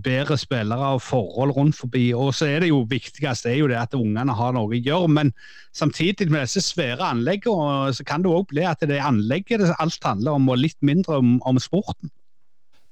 bedre 0.03 0.37
spillere 0.39 0.93
og 0.97 1.03
forhold 1.03 1.55
rundt 1.57 1.79
forbi. 1.79 2.09
Og 2.15 2.33
så 2.35 2.49
er 2.51 2.63
det 2.63 2.71
jo 2.71 2.85
viktigst 2.91 3.47
er 3.51 3.59
jo 3.61 3.71
det 3.71 3.79
at 3.81 3.97
ungene 3.99 4.35
har 4.35 4.55
noe 4.55 4.71
å 4.71 4.79
gjøre. 4.79 5.11
Men 5.11 5.33
samtidig 5.75 6.29
med 6.31 6.47
disse 6.47 6.63
svære 6.67 7.13
anleggene 7.13 7.95
så 7.95 8.07
kan 8.07 8.23
det 8.23 8.31
òg 8.31 8.47
bli 8.53 8.67
at 8.67 8.83
det 8.83 8.99
er 8.99 9.09
anlegget 9.09 9.63
det 9.63 9.75
alt 9.79 10.07
handler 10.07 10.39
om, 10.39 10.51
og 10.51 10.63
litt 10.63 10.79
mindre 10.83 11.19
om, 11.23 11.37
om 11.47 11.63
sporten. 11.63 12.11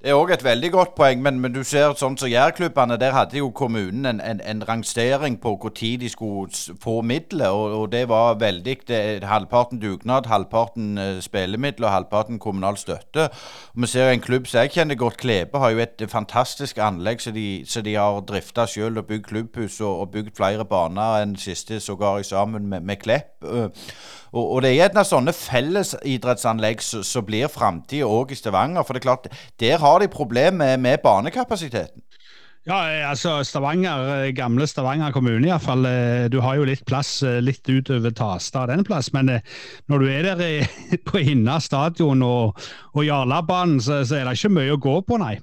Det 0.06 0.12
er 0.12 0.20
òg 0.22 0.30
et 0.30 0.44
veldig 0.44 0.68
godt 0.70 0.92
poeng, 0.94 1.22
men, 1.22 1.40
men 1.42 1.50
du 1.50 1.64
ser 1.66 1.96
sånn 1.98 2.14
som 2.14 2.28
Jærklubbene, 2.30 2.94
der 3.02 3.10
hadde 3.10 3.40
jo 3.40 3.48
kommunen 3.50 4.06
en, 4.06 4.20
en, 4.22 4.38
en 4.38 4.60
rangstering 4.68 5.34
på 5.42 5.56
hvor 5.58 5.72
tid 5.74 6.04
de 6.04 6.06
skulle 6.12 6.76
få 6.78 7.00
midler, 7.02 7.50
og, 7.50 7.72
og 7.74 7.88
det 7.90 8.04
var 8.06 8.36
veldig 8.38 8.76
det, 8.86 9.00
Halvparten 9.26 9.80
dugnad, 9.82 10.28
halvparten 10.30 10.94
uh, 10.94 11.18
og 11.18 11.90
halvparten 11.90 12.38
kommunal 12.38 12.78
støtte. 12.78 13.26
Vi 13.74 13.86
ser 13.90 14.12
en 14.12 14.22
klubb 14.22 14.46
som 14.46 14.60
jeg 14.60 14.76
kjenner 14.76 14.94
godt, 14.94 15.16
Klebe, 15.16 15.58
har 15.58 15.74
jo 15.74 15.82
et 15.82 16.06
fantastisk 16.08 16.78
anlegg 16.78 17.20
som 17.20 17.34
de, 17.34 17.64
de, 17.66 17.94
har 17.96 18.20
drifta 18.20 18.68
sjøl 18.70 19.02
og 19.02 19.08
bygd 19.10 19.26
klubbhus 19.26 19.80
og, 19.80 20.04
og 20.04 20.14
bygd 20.14 20.36
flere 20.38 20.64
baner 20.64 21.24
enn 21.24 21.34
siste 21.34 21.80
sågar 21.80 22.22
sammen 22.22 22.70
med, 22.70 22.86
med 22.86 23.02
Klepp. 23.02 23.42
Uh, 23.42 23.74
og, 24.36 24.44
og, 24.44 24.62
det 24.62 24.70
er 24.70 24.80
gjerne 24.82 25.06
sånne 25.08 25.32
fellesidrettsanlegg 25.36 26.84
som 26.84 27.26
blir 27.26 27.48
framtida 27.52 28.08
òg 28.08 28.34
i 28.34 28.38
Stavanger. 28.38 28.84
For 28.84 28.94
det 28.94 29.02
er 29.02 29.08
klart, 29.08 29.30
der 29.62 29.80
har 29.82 30.02
de 30.02 30.12
problemer 30.12 30.56
med, 30.56 30.82
med 30.84 31.00
banekapasiteten. 31.04 32.04
Ja, 32.66 32.80
eh, 32.90 33.04
altså 33.06 33.44
Stavanger, 33.46 34.24
eh, 34.26 34.32
gamle 34.34 34.66
Stavanger 34.66 35.12
kommune 35.14 35.46
iallfall. 35.46 35.86
Eh, 35.86 36.24
du 36.32 36.40
har 36.42 36.56
jo 36.58 36.66
litt 36.66 36.82
plass 36.86 37.20
litt 37.22 37.62
utover 37.68 38.10
Tasta 38.10 38.64
den 38.66 38.82
plass, 38.84 39.12
men 39.14 39.30
når 39.86 40.02
du 40.02 40.06
er 40.10 40.26
der 40.26 40.66
på 41.08 41.22
Hinna 41.22 41.60
stadion 41.62 42.24
og, 42.26 42.58
og 42.94 43.06
Jarlabanen, 43.06 43.78
så, 43.80 44.02
så, 44.02 44.18
er 44.18 44.26
det 44.26 44.34
ikke 44.40 44.56
mye 44.58 44.74
å 44.74 44.82
gå 44.82 44.96
på, 45.06 45.20
nei. 45.22 45.36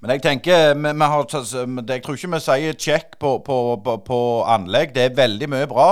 Men 0.00 0.14
jeg 0.14 0.22
tenker, 0.24 0.74
vi, 0.80 0.90
vi 0.96 1.06
har, 1.12 1.26
jeg 1.28 2.02
tror 2.02 2.16
ikke 2.16 2.28
vi 2.32 2.38
sier 2.40 2.76
check 2.80 3.18
på, 3.20 3.34
på, 3.44 3.56
på, 3.84 3.96
på, 4.06 4.20
anlegg. 4.48 4.94
Det 4.94 5.02
er 5.04 5.16
veldig 5.18 5.48
mye 5.52 5.66
bra. 5.68 5.88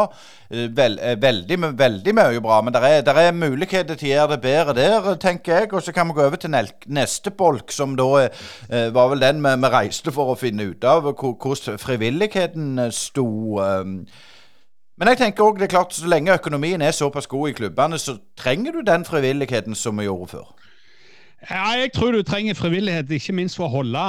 Eh, 0.49 0.71
vel, 0.77 0.97
eh, 1.05 1.19
veldig, 1.21 1.59
veldig 1.77 2.15
mye 2.17 2.41
bra. 2.41 2.63
Men 2.65 2.73
det 2.73 2.81
er, 2.89 3.11
er, 3.13 3.37
muligheter 3.37 3.99
til 4.01 4.09
å 4.09 4.15
gjøre 4.15 4.31
det 4.33 4.41
bedre 4.47 4.77
der, 4.79 5.11
tenker 5.21 5.61
jeg. 5.61 5.73
Og 5.77 5.85
så 5.85 5.93
kan 5.93 6.09
vi 6.09 6.17
gå 6.17 6.25
over 6.25 6.41
til 6.41 6.57
neste 6.89 7.35
bolk, 7.37 7.69
som 7.75 7.99
da 8.01 8.09
eh, 8.25 8.89
var 8.97 9.13
vel 9.13 9.21
den 9.27 9.45
vi, 9.45 9.53
vi 9.61 9.73
reiste 9.77 10.15
for 10.17 10.33
å 10.33 10.41
finne 10.41 10.71
ut 10.71 10.89
av 10.89 11.11
hvordan 11.13 11.77
frivilligheten 11.83 12.89
sto. 12.97 13.29
Men 14.99 15.13
jeg 15.13 15.21
tenker 15.21 15.45
også, 15.45 15.61
det 15.61 15.69
er 15.69 15.75
klart, 15.77 15.93
så 15.95 16.09
lenge 16.09 16.33
økonomien 16.35 16.83
er 16.83 16.97
såpass 16.97 17.29
god 17.29 17.53
i 17.53 17.59
klubbene, 17.61 18.01
så 18.01 18.17
trenger 18.41 18.73
du 18.73 18.81
den 18.89 19.05
frivilligheten 19.05 19.77
som 19.77 20.01
vi 20.01 20.09
gjorde 20.09 20.33
før. 20.33 20.58
Ja, 21.47 21.69
jeg 21.79 21.93
tror 21.95 22.11
du 22.13 22.23
trenger 22.27 22.57
frivillighet, 22.59 23.13
ikke 23.15 23.33
minst 23.39 23.57
for 23.57 23.69
å 23.69 23.77
holde 23.79 24.01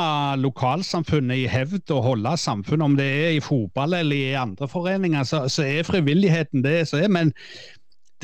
lokalsamfunnet 0.41 1.43
i 1.43 1.49
hevd 1.49 1.91
og 1.93 2.01
holde 2.07 2.31
samfunnet, 2.41 2.85
om 2.87 2.95
det 2.97 3.05
er 3.05 3.35
i 3.35 3.43
fotball 3.43 3.93
eller 3.99 4.17
i 4.17 4.39
andre 4.39 4.65
foreninger, 4.67 5.27
så, 5.29 5.43
så 5.45 5.67
er 5.67 5.85
frivilligheten 5.85 6.65
det 6.65 6.87
som 6.89 7.03
er. 7.03 7.11
Men 7.13 7.29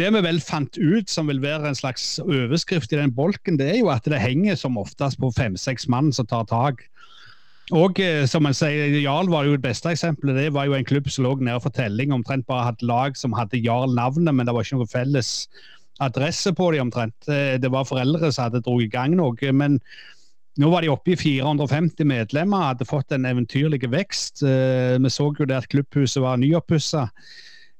det 0.01 0.09
vi 0.11 0.23
vel 0.25 0.41
fant 0.41 0.79
ut 0.81 1.11
som 1.11 1.29
vil 1.29 1.43
være 1.43 1.69
en 1.69 1.77
slags 1.77 2.17
overskrift 2.25 2.91
i 2.91 2.99
den 2.99 3.13
bolken, 3.13 3.61
det 3.61 3.69
er 3.75 3.79
jo 3.83 3.93
at 3.93 4.09
det 4.09 4.23
henger 4.23 4.57
som 4.59 4.81
oftest 4.81 5.21
på 5.21 5.29
fem-seks 5.37 5.85
mann 5.87 6.09
som 6.15 6.25
tar 6.27 6.49
tak. 6.49 6.81
Og 7.73 8.01
eh, 8.01 8.25
som 8.29 8.43
man 8.45 8.53
sier, 8.57 8.93
Jarl 9.01 9.29
var 9.29 9.45
jo 9.45 9.55
det 9.55 9.63
beste 9.63 9.89
eksempelet. 9.89 10.37
Det 10.37 10.49
var 10.53 10.67
jo 10.67 10.75
en 10.77 10.85
klubb 10.85 11.07
som 11.09 11.25
lå 11.25 11.37
nede 11.39 11.61
for 11.61 11.73
telling, 11.73 12.13
omtrent 12.13 12.45
bare 12.49 12.71
hadde 12.71 12.85
lag 12.85 13.17
som 13.17 13.33
hadde 13.37 13.61
Jarl-navnet, 13.61 14.33
men 14.33 14.45
det 14.45 14.53
var 14.53 14.65
ikke 14.65 14.81
noe 14.81 14.89
felles 14.89 15.31
adresse 16.03 16.53
på 16.55 16.71
dem 16.73 16.87
omtrent. 16.87 17.27
Eh, 17.31 17.55
det 17.61 17.71
var 17.71 17.87
foreldre 17.87 18.31
som 18.31 18.47
hadde 18.47 18.63
dratt 18.65 18.83
i 18.83 18.91
gang 18.91 19.15
noe. 19.17 19.55
Men 19.55 19.79
nå 20.59 20.69
var 20.71 20.83
de 20.83 20.91
oppe 20.91 21.13
i 21.13 21.19
450 21.19 22.07
medlemmer, 22.07 22.71
hadde 22.71 22.87
fått 22.87 23.15
en 23.15 23.27
eventyrlig 23.27 23.83
vekst. 23.91 24.43
Eh, 24.43 24.95
vi 24.99 25.11
så 25.11 25.31
jo 25.31 25.47
det 25.47 25.57
at 25.57 25.69
klubbhuset 25.71 26.23
var 26.23 26.39
nyoppussa. 26.41 27.09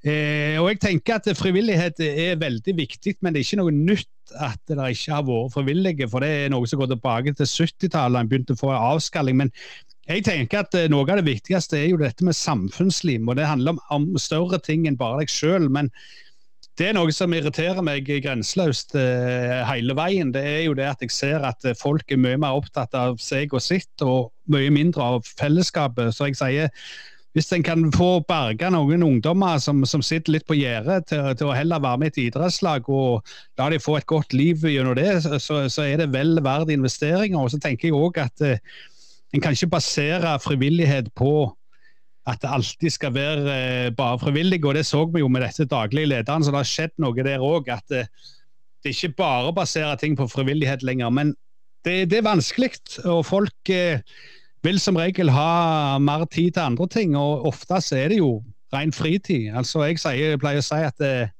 Eh, 0.05 0.59
og 0.61 0.69
jeg 0.69 0.81
tenker 0.83 1.17
at 1.17 1.31
frivillighet 1.37 2.01
er 2.05 2.37
veldig 2.41 2.75
viktig, 2.77 3.15
men 3.21 3.33
det 3.33 3.41
er 3.41 3.47
ikke 3.47 3.61
noe 3.63 3.73
nytt 3.73 4.11
at 4.41 4.59
det 4.69 4.77
ikke 4.77 5.15
har 5.15 5.25
vært 5.25 5.55
frivillige. 5.55 6.09
For 6.11 6.23
det 6.23 6.29
er 6.29 6.53
noe 6.53 6.67
som 6.69 6.81
går 6.81 6.93
tilbake 6.93 7.35
til 7.35 7.49
70-tallet, 7.49 8.19
en 8.21 8.29
begynte 8.31 8.55
å 8.57 8.59
få 8.59 8.73
avskalling. 8.75 9.39
Men 9.43 9.53
jeg 10.05 10.27
tenker 10.27 10.61
at 10.61 10.77
noe 10.93 11.07
av 11.07 11.17
det 11.17 11.25
viktigste 11.25 11.79
er 11.79 11.89
jo 11.89 12.01
dette 12.01 12.27
med 12.27 12.37
samfunnslim. 12.37 13.25
og 13.27 13.39
Det 13.39 13.49
handler 13.49 13.75
om, 13.75 13.81
om 13.89 14.05
større 14.21 14.59
ting 14.61 14.85
enn 14.85 14.99
bare 14.99 15.23
deg 15.23 15.33
sjøl. 15.33 15.71
Men 15.73 15.89
det 16.75 16.89
er 16.89 16.95
noe 16.97 17.11
som 17.15 17.31
irriterer 17.31 17.79
meg 17.85 18.07
grenseløst 18.07 18.97
eh, 18.99 19.61
hele 19.69 19.95
veien. 19.95 20.33
Det 20.35 20.43
er 20.43 20.61
jo 20.65 20.75
det 20.75 20.89
at 20.89 21.03
jeg 21.05 21.13
ser 21.15 21.45
at 21.47 21.63
eh, 21.63 21.77
folk 21.79 22.11
er 22.11 22.19
mye 22.19 22.39
mer 22.41 22.57
opptatt 22.59 22.95
av 22.99 23.15
seg 23.23 23.55
og 23.55 23.63
sitt, 23.63 23.93
og 24.03 24.33
mye 24.51 24.73
mindre 24.75 25.03
av 25.15 25.29
fellesskapet. 25.39 26.11
Så 26.15 26.31
jeg 26.31 26.39
sier 26.41 26.73
hvis 27.35 27.51
en 27.51 27.63
kan 27.67 27.81
få 27.91 28.21
berga 28.27 28.69
noen 28.71 29.03
ungdommer 29.03 29.59
som, 29.59 29.81
som 29.87 30.03
sitter 30.03 30.37
litt 30.37 30.45
på 30.47 30.55
gjerdet, 30.55 31.09
til, 31.11 31.23
til, 31.35 31.49
å 31.51 31.55
heller 31.55 31.83
være 31.83 31.99
med 31.99 32.07
i 32.07 32.13
et 32.13 32.21
idrettslag 32.29 32.87
og 32.87 33.27
la 33.59 33.67
de 33.71 33.79
få 33.83 33.97
et 33.99 34.07
godt 34.07 34.35
liv 34.35 34.63
gjennom 34.63 34.95
det, 34.95 35.17
så, 35.43 35.65
så 35.67 35.83
er 35.83 35.99
det 35.99 36.13
vel 36.15 36.39
verdt 36.43 36.71
investeringer. 36.75 37.39
Og 37.39 37.51
så 37.51 37.59
tenker 37.59 37.91
jeg 37.91 37.99
òg 37.99 38.19
at 38.23 38.43
eh, 38.43 38.63
en 39.35 39.43
kan 39.43 39.55
ikke 39.55 39.73
basere 39.75 40.35
frivillighet 40.43 41.11
på 41.15 41.51
at 42.25 42.41
det 42.41 42.49
alltid 42.49 42.93
skal 42.93 43.13
være 43.13 43.55
eh, 43.55 43.89
bare 43.95 44.19
frivillig. 44.19 44.63
og 44.65 44.75
Det 44.75 44.85
så 44.85 45.03
vi 45.05 45.21
jo 45.21 45.29
med 45.29 45.45
dette 45.45 45.67
daglige 45.69 46.09
lederen, 46.09 46.43
så 46.43 46.53
det 46.53 46.61
har 46.61 46.69
skjedd 46.69 46.95
noe 47.01 47.25
der 47.25 47.43
òg. 47.43 47.69
At 47.69 47.85
det, 47.89 48.07
det 48.81 48.91
er 48.91 48.97
ikke 48.97 49.21
bare 49.21 49.53
baserer 49.53 49.99
ting 50.01 50.17
på 50.17 50.27
frivillighet 50.27 50.83
lenger. 50.83 51.09
Men 51.09 51.35
det, 51.85 52.09
det 52.09 52.19
er 52.19 52.29
vanskelig, 52.29 52.73
og 53.05 53.25
folk 53.25 53.69
eh, 53.69 54.01
vil 54.65 54.81
som 54.81 54.97
regel 54.97 55.29
ha 55.29 55.99
mer 56.01 56.25
tid 56.25 56.55
til 56.55 56.65
andre 56.65 56.89
ting. 56.89 57.15
Og 57.19 57.45
ofte 57.51 57.81
så 57.81 58.01
er 58.01 58.13
det 58.13 58.19
jo 58.23 58.39
ren 58.73 58.93
fritid. 58.93 59.53
Altså 59.53 59.85
Jeg, 59.85 60.01
sier, 60.01 60.33
jeg 60.33 60.41
pleier 60.41 60.63
å 60.63 60.65
si 60.65 60.81
at 60.81 61.05
eh, 61.05 61.33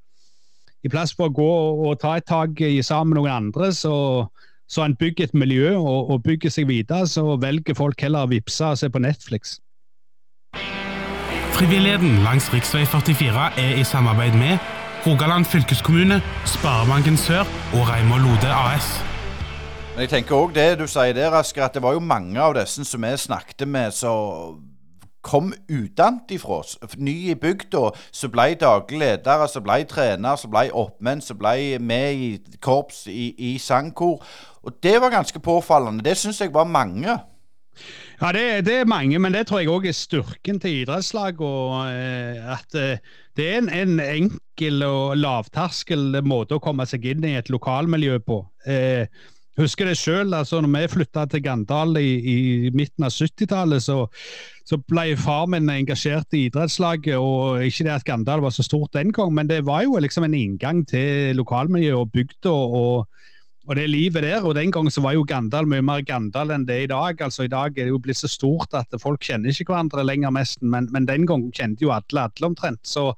i 0.86 0.92
plass 0.94 1.16
for 1.18 1.32
å 1.32 1.34
gå 1.34 1.52
og 1.90 1.98
ta 1.98 2.20
et 2.20 2.28
tak 2.30 2.62
sammen 2.86 3.16
med 3.16 3.24
noen 3.24 3.50
andre, 3.50 3.72
så 3.74 3.96
så 4.68 4.82
en 4.82 4.96
bygger 4.98 5.28
et 5.28 5.34
miljø 5.38 5.76
og, 5.78 6.10
og 6.12 6.24
bygger 6.26 6.50
seg 6.50 6.68
videre, 6.70 7.06
så 7.08 7.36
velger 7.42 7.78
folk 7.78 8.02
heller 8.02 8.26
å 8.26 8.32
vippse 8.32 8.66
og 8.66 8.80
se 8.80 8.90
på 8.90 9.02
Netflix. 9.04 9.60
Frivilligheten 11.56 12.24
langs 12.24 12.54
rv. 12.54 12.86
44 12.86 13.60
er 13.60 13.76
i 13.80 13.84
samarbeid 13.84 14.34
med 14.34 14.58
Rogaland 15.08 15.46
fylkeskommune, 15.46 16.22
Sparebanken 16.46 17.18
Sør 17.18 17.40
og 17.74 17.88
Reimar 17.90 18.18
Lode 18.18 18.52
AS. 18.52 18.88
Jeg 19.98 20.10
tenker 20.12 20.36
òg 20.36 20.52
det 20.52 20.66
du 20.82 20.84
sier 20.84 21.16
der, 21.16 21.32
Asker, 21.32 21.64
at 21.64 21.78
det 21.78 21.84
var 21.86 21.96
jo 21.96 22.02
mange 22.04 22.42
av 22.44 22.58
disse 22.58 22.84
som 22.84 23.08
vi 23.08 23.14
snakket 23.18 23.64
med, 23.72 23.96
som 23.96 24.60
kom 25.24 25.54
utenfra. 25.72 26.60
Ny 26.98 27.16
i 27.32 27.38
bygda, 27.40 27.86
som 28.12 28.34
ble 28.36 28.50
daglig 28.60 29.00
leder, 29.00 29.48
som 29.48 29.64
ble 29.64 29.80
trener, 29.88 30.36
som 30.36 30.52
ble 30.52 30.68
oppmenn, 30.76 31.24
som 31.24 31.40
ble 31.40 31.80
med 31.80 32.20
i 32.20 32.60
korps, 32.60 33.06
i, 33.08 33.32
i 33.40 33.56
sangkor. 33.64 34.20
Og 34.60 34.76
det 34.84 35.00
var 35.00 35.16
ganske 35.16 35.40
påfallende. 35.40 36.04
Det 36.04 36.18
syns 36.20 36.44
jeg 36.44 36.52
var 36.54 36.68
mange. 36.68 37.16
Ja, 38.22 38.32
det, 38.32 38.66
det, 38.66 38.76
er 38.80 38.88
mange, 38.88 39.20
men 39.20 39.36
det 39.36 39.46
tror 39.50 39.60
jeg 39.60 39.72
òg 39.72 39.90
er 39.90 39.96
styrken 39.96 40.60
til 40.64 40.82
idrettslag. 40.82 41.42
Og 41.44 41.92
eh, 41.92 42.40
at 42.56 42.78
eh, 42.80 43.04
det 43.36 43.48
er 43.52 43.62
en, 43.62 43.70
en, 43.70 44.00
enkel 44.00 44.84
og 44.88 45.18
lavterskel 45.20 46.22
måte 46.24 46.56
å 46.56 46.64
komme 46.64 46.88
seg 46.88 47.06
inn 47.12 47.26
i 47.28 47.36
et 47.40 47.52
lokalmiljø 47.52 48.22
på. 48.24 48.40
Eh, 48.72 49.04
husker 49.60 49.88
det 49.88 49.98
sjøl, 50.00 50.34
altså 50.36 50.62
når 50.64 50.72
vi 50.74 50.94
flytta 50.96 51.26
til 51.32 51.44
Gandal 51.44 51.96
i, 52.00 52.10
i 52.16 52.38
midten 52.76 53.08
av 53.08 53.12
70-tallet, 53.16 53.84
så, 53.84 54.02
så, 54.68 54.80
ble 54.88 55.10
far 55.20 55.48
min 55.52 55.68
engasjert 55.72 56.36
i 56.36 56.46
idrettslaget. 56.48 57.20
og 57.20 57.64
Ikke 57.68 57.88
det 57.88 57.98
at 57.98 58.08
Gandal 58.08 58.44
var 58.48 58.56
så 58.56 58.64
stort 58.64 58.96
den 58.96 59.12
gang, 59.16 59.34
men 59.36 59.52
det 59.52 59.66
var 59.68 59.84
jo 59.84 60.00
liksom 60.00 60.28
en 60.28 60.40
inngang 60.40 60.86
til 60.88 61.36
lokalmiljøet 61.40 62.00
og 62.00 62.16
bygda. 62.16 62.56
og 62.56 62.80
og 62.80 63.24
det 63.74 63.88
livet 63.90 64.22
der, 64.22 64.44
og 64.46 64.54
Den 64.56 64.70
gangen 64.72 64.94
så 64.94 65.02
var 65.02 65.16
jo 65.16 65.26
Gandal 65.26 65.66
mye 65.66 65.82
mer 65.82 66.04
Gandal 66.06 66.54
enn 66.54 66.68
det 66.68 66.76
er 66.76 66.84
i 66.86 66.92
dag. 66.92 67.22
altså 67.22 67.48
I 67.48 67.50
dag 67.50 67.74
er 67.74 67.88
det 67.88 67.94
jo 67.94 68.02
blitt 68.02 68.20
så 68.20 68.30
stort 68.30 68.76
at 68.78 68.94
folk 69.02 69.24
kjenner 69.26 69.50
ikke 69.50 69.74
hverandre 69.74 70.06
lenger, 70.06 70.30
nesten. 70.30 70.70
Men, 70.70 70.90
men 70.94 71.08
den 71.10 71.26
gangen 71.26 71.50
kjente 71.56 71.82
jo 71.82 71.94
alle 71.96 72.28
alle 72.28 72.46
omtrent. 72.46 72.84
Så 72.86 73.16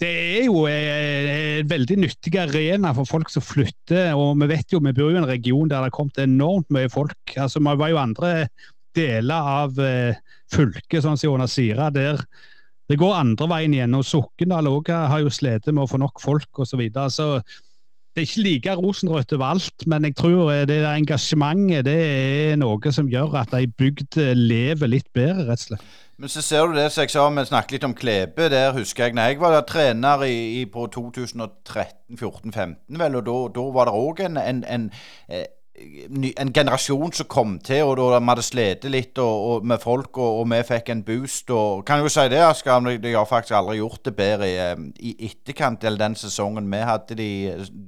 det 0.00 0.08
er 0.08 0.48
jo 0.48 0.64
en 0.68 1.68
veldig 1.68 1.96
nyttig 2.02 2.34
arena 2.40 2.92
for 2.96 3.08
folk 3.08 3.30
som 3.32 3.44
flytter. 3.44 4.14
og 4.16 4.40
Vi 4.40 4.48
vet 4.48 4.72
jo, 4.72 4.80
vi 4.80 4.96
bor 4.96 5.10
jo 5.10 5.16
i 5.16 5.20
en 5.20 5.28
region 5.28 5.68
der 5.68 5.84
det 5.84 5.90
har 5.90 5.96
kommet 5.98 6.24
enormt 6.24 6.72
mye 6.72 6.88
folk. 6.88 7.36
altså 7.36 7.60
Vi 7.60 7.76
var 7.76 7.92
jo 7.92 8.00
andre 8.00 8.32
deler 8.96 9.52
av 9.60 9.78
eh, 9.80 10.16
fylket, 10.52 11.02
sånn 11.04 11.18
som 11.20 11.34
Jonas 11.34 11.52
Sira, 11.52 11.90
der 11.92 12.22
det 12.86 12.98
går 13.00 13.16
andre 13.18 13.48
veien 13.50 13.74
igjen. 13.74 13.96
og 13.98 14.06
Sokndal 14.06 14.68
òg 14.70 14.92
har 14.94 15.20
jo 15.20 15.32
slitt 15.32 15.66
med 15.72 15.84
å 15.84 15.90
få 15.90 15.98
nok 16.00 16.20
folk 16.22 16.60
osv. 16.60 16.70
Så, 16.70 16.78
videre. 16.80 17.10
så 17.10 17.28
det 18.16 18.22
er 18.22 18.28
ikke 18.30 18.46
like 18.46 18.74
rosenrødt 18.80 19.32
overalt, 19.36 19.82
men 19.86 20.04
jeg 20.08 20.14
tror 20.16 20.48
det 20.64 20.78
der 20.80 20.94
engasjementet 20.96 21.84
det 21.84 21.96
er 22.00 22.56
noe 22.56 22.92
som 22.92 23.10
gjør 23.12 23.34
at 23.42 23.52
ei 23.58 23.66
bygd 23.68 24.16
lever 24.40 24.88
litt 24.88 25.10
bedre, 25.12 25.44
rett 25.50 25.60
og 25.60 25.64
slett. 25.66 25.84
Men 26.16 26.32
så 26.32 26.40
ser 26.40 26.64
du 26.64 26.72
det 26.72 26.86
som 26.92 27.04
jeg 27.04 27.10
sa, 27.12 27.28
vi 27.28 27.44
snakket 27.44 27.72
litt 27.76 27.84
om 27.84 27.92
Klebe. 27.92 28.48
Der 28.48 28.72
husker 28.72 29.04
jeg 29.04 29.12
når 29.18 29.28
jeg 29.28 29.36
var 29.42 29.60
trener 29.68 30.24
i, 30.24 30.62
i 30.62 30.64
på 30.64 30.88
2013-14-15, 30.96 32.96
vel, 33.02 33.20
og 33.20 33.52
da 33.52 33.64
var 33.76 33.84
det 33.90 33.94
òg 34.00 34.16
en, 34.24 34.40
en, 34.40 34.64
en, 34.64 34.88
eh, 35.28 35.44
en 35.76 36.52
generasjon 36.52 37.12
som 37.12 37.28
kom 37.28 37.56
til, 37.64 37.84
og 37.84 37.96
da 37.98 38.18
vi 38.18 38.30
hadde 38.30 38.44
slitt 38.44 38.84
litt 38.88 39.18
og, 39.20 39.34
og 39.50 39.66
med 39.68 39.82
folk, 39.82 40.16
og, 40.16 40.40
og, 40.40 40.46
vi 40.50 40.60
fikk 40.64 40.90
en 40.92 41.02
boost. 41.04 41.50
og 41.50 41.84
Kan 41.86 42.00
jo 42.00 42.10
si 42.12 42.24
det, 42.32 42.40
Asker, 42.40 42.86
de 43.02 43.12
har 43.12 43.28
faktisk 43.28 43.56
aldri 43.58 43.78
gjort 43.80 44.04
det 44.08 44.14
bedre 44.16 44.48
i, 44.48 44.56
eh, 44.62 44.84
i 45.00 45.14
etterkant 45.28 45.84
eller 45.84 46.00
den 46.00 46.16
sesongen 46.18 46.70
vi 46.72 46.80
hadde 46.86 47.18
de, 47.18 47.30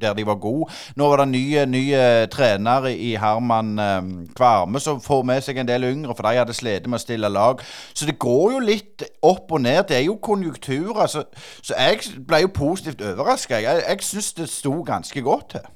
der 0.01 0.17
de 0.19 0.27
var 0.29 0.41
gode. 0.43 0.69
Nå 0.97 1.09
var 1.09 1.23
det 1.23 1.29
nye, 1.33 1.65
nye 1.71 2.03
trenere 2.33 2.93
i 2.93 3.15
Herman 3.21 3.79
um, 3.79 4.13
Kvarme 4.37 4.83
som 4.83 5.01
får 5.01 5.25
med 5.29 5.47
seg 5.47 5.63
en 5.63 5.71
del 5.71 5.89
yngre, 5.89 6.17
for 6.17 6.29
de 6.29 6.43
hadde 6.43 6.57
slitt 6.57 6.89
med 6.89 7.01
å 7.01 7.05
stille 7.05 7.33
lag. 7.33 7.65
Så 7.95 8.09
det 8.09 8.19
går 8.21 8.57
jo 8.57 8.63
litt 8.65 9.07
opp 9.23 9.53
og 9.53 9.65
ned. 9.65 9.87
Det 9.89 9.99
er 10.01 10.07
jo 10.09 10.19
konjunkturer. 10.23 11.07
Så, 11.09 11.25
så 11.63 11.79
jeg 11.79 12.21
ble 12.29 12.45
jo 12.45 12.55
positivt 12.55 13.05
overraska. 13.05 13.63
Jeg, 13.63 13.85
jeg 13.87 14.07
syns 14.07 14.33
det 14.37 14.51
sto 14.53 14.77
ganske 14.87 15.25
godt 15.25 15.53
til. 15.57 15.75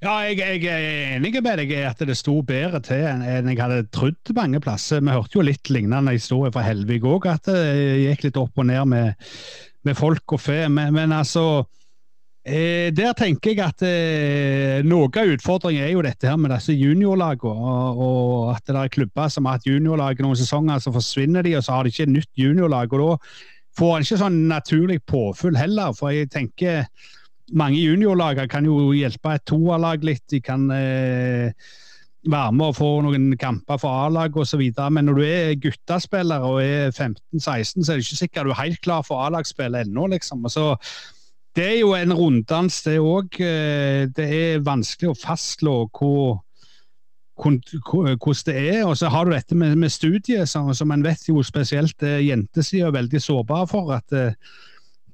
Ja, 0.00 0.14
jeg, 0.24 0.38
jeg, 0.40 0.62
er 0.64 1.18
enig 1.18 1.34
med 1.44 1.58
deg 1.60 1.72
i 1.76 1.82
at 1.84 1.98
det 2.08 2.14
sto 2.16 2.38
bedre 2.46 2.78
til 2.80 3.02
enn 3.04 3.50
jeg 3.50 3.58
hadde 3.60 3.82
trodd 3.92 4.30
mange 4.32 4.56
plasser. 4.64 5.02
Vi 5.04 5.12
hørte 5.12 5.36
jo 5.36 5.44
litt 5.44 5.68
lignende 5.68 6.14
historie 6.16 6.48
fra 6.54 6.64
Helvig 6.64 7.02
òg, 7.04 7.28
at 7.28 7.50
det 7.50 7.98
gikk 8.06 8.24
litt 8.24 8.40
opp 8.40 8.62
og 8.62 8.70
ned 8.70 8.88
med, 8.88 9.28
med 9.84 9.98
folk 9.98 10.38
og 10.38 10.40
fe. 10.40 10.62
Men, 10.72 10.96
men 10.96 11.12
altså 11.12 11.44
eh, 12.48 12.88
Der 12.96 13.12
tenker 13.18 13.52
jeg 13.52 13.60
at 13.66 13.84
eh, 13.84 14.80
noe 14.88 15.12
av 15.12 15.34
utfordringen 15.36 15.84
er 15.84 15.92
jo 15.92 16.08
dette 16.08 16.32
her 16.32 16.40
med 16.40 16.56
disse 16.56 16.72
juniorlagene. 16.72 17.52
Og, 17.52 18.00
og, 18.00 18.34
at 18.54 18.72
det 18.72 18.80
er 18.80 18.96
klubber 18.96 19.28
som 19.28 19.44
har 19.50 19.60
hatt 19.60 19.68
juniorlag 19.68 20.24
noen 20.24 20.40
sesonger, 20.40 20.80
så 20.80 20.96
forsvinner 20.96 21.44
de, 21.44 21.58
og 21.60 21.68
så 21.68 21.76
har 21.76 21.84
de 21.84 21.92
ikke 21.92 22.08
nytt 22.08 22.32
juniorlag. 22.40 22.96
og 22.96 23.04
Da 23.04 23.80
får 23.84 23.98
en 23.98 24.08
ikke 24.08 24.24
sånn 24.24 24.44
naturlig 24.48 25.02
påfyll 25.04 25.60
heller. 25.60 25.92
For 25.92 26.16
jeg 26.16 26.32
tenker 26.32 26.88
mange 27.56 27.80
juniorlag 27.80 28.42
kan 28.50 28.66
jo 28.66 28.90
hjelpe 28.96 29.36
et 29.36 29.46
toerlag 29.48 30.04
litt. 30.06 30.24
De 30.30 30.40
kan 30.44 30.66
eh, 30.74 31.52
være 32.30 32.52
med 32.56 32.66
og 32.66 32.76
få 32.76 32.90
noen 33.06 33.30
kamper 33.40 33.80
for 33.80 34.06
A-lag 34.06 34.36
osv. 34.36 34.62
Men 34.92 35.08
når 35.08 35.20
du 35.20 35.24
er 35.26 35.56
guttespiller 35.62 36.44
og 36.46 36.60
er 36.62 36.90
15-16, 36.90 37.40
så 37.40 37.92
er 37.92 37.96
det 37.96 38.04
ikke 38.04 38.20
sikkert 38.24 38.50
du 38.50 38.54
er 38.54 38.62
helt 38.64 38.82
klar 38.84 39.06
for 39.06 39.24
A-lagsspill 39.24 39.78
ennå. 39.80 40.06
Liksom. 40.14 40.44
Så 40.52 40.74
det 41.56 41.66
er 41.66 41.78
jo 41.80 41.94
en 41.98 42.14
runddans, 42.14 42.82
det 42.86 43.00
òg. 43.02 43.40
Eh, 43.42 44.06
det 44.16 44.30
er 44.30 44.64
vanskelig 44.66 45.12
å 45.12 45.18
fastslå 45.18 45.82
hvor 45.90 46.40
hvordan 47.40 48.44
det 48.46 48.56
er. 48.56 48.84
Og 48.84 48.96
så 48.98 49.08
har 49.08 49.24
du 49.24 49.32
dette 49.32 49.56
med, 49.56 49.76
med 49.76 49.88
studiet, 49.88 50.48
som, 50.48 50.74
som 50.74 50.90
en 50.90 51.04
vet 51.04 51.28
jo 51.28 51.42
spesielt 51.42 52.02
eh, 52.02 52.20
jentesida 52.26 52.90
er 52.90 52.98
veldig 52.98 53.22
sårbar 53.22 53.66
for. 53.70 53.94
at 53.96 54.12
eh, 54.12 54.36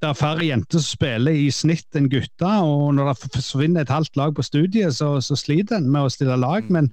det 0.01 0.09
er 0.09 0.17
færre 0.17 0.45
jenter 0.45 0.81
som 0.81 0.85
spiller 0.85 1.35
i 1.35 1.47
snitt 1.53 1.97
enn 1.97 2.09
gutter. 2.11 2.61
og 2.63 2.93
Når 2.97 3.09
det 3.09 3.31
forsvinner 3.33 3.85
et 3.85 3.93
halvt 3.93 4.19
lag 4.19 4.35
på 4.35 4.45
studiet, 4.45 4.95
så, 4.95 5.15
så 5.21 5.37
sliter 5.39 5.79
en 5.79 5.89
med 5.91 6.05
å 6.05 6.11
stille 6.13 6.37
lag. 6.37 6.67
Mm. 6.67 6.73
Men 6.75 6.89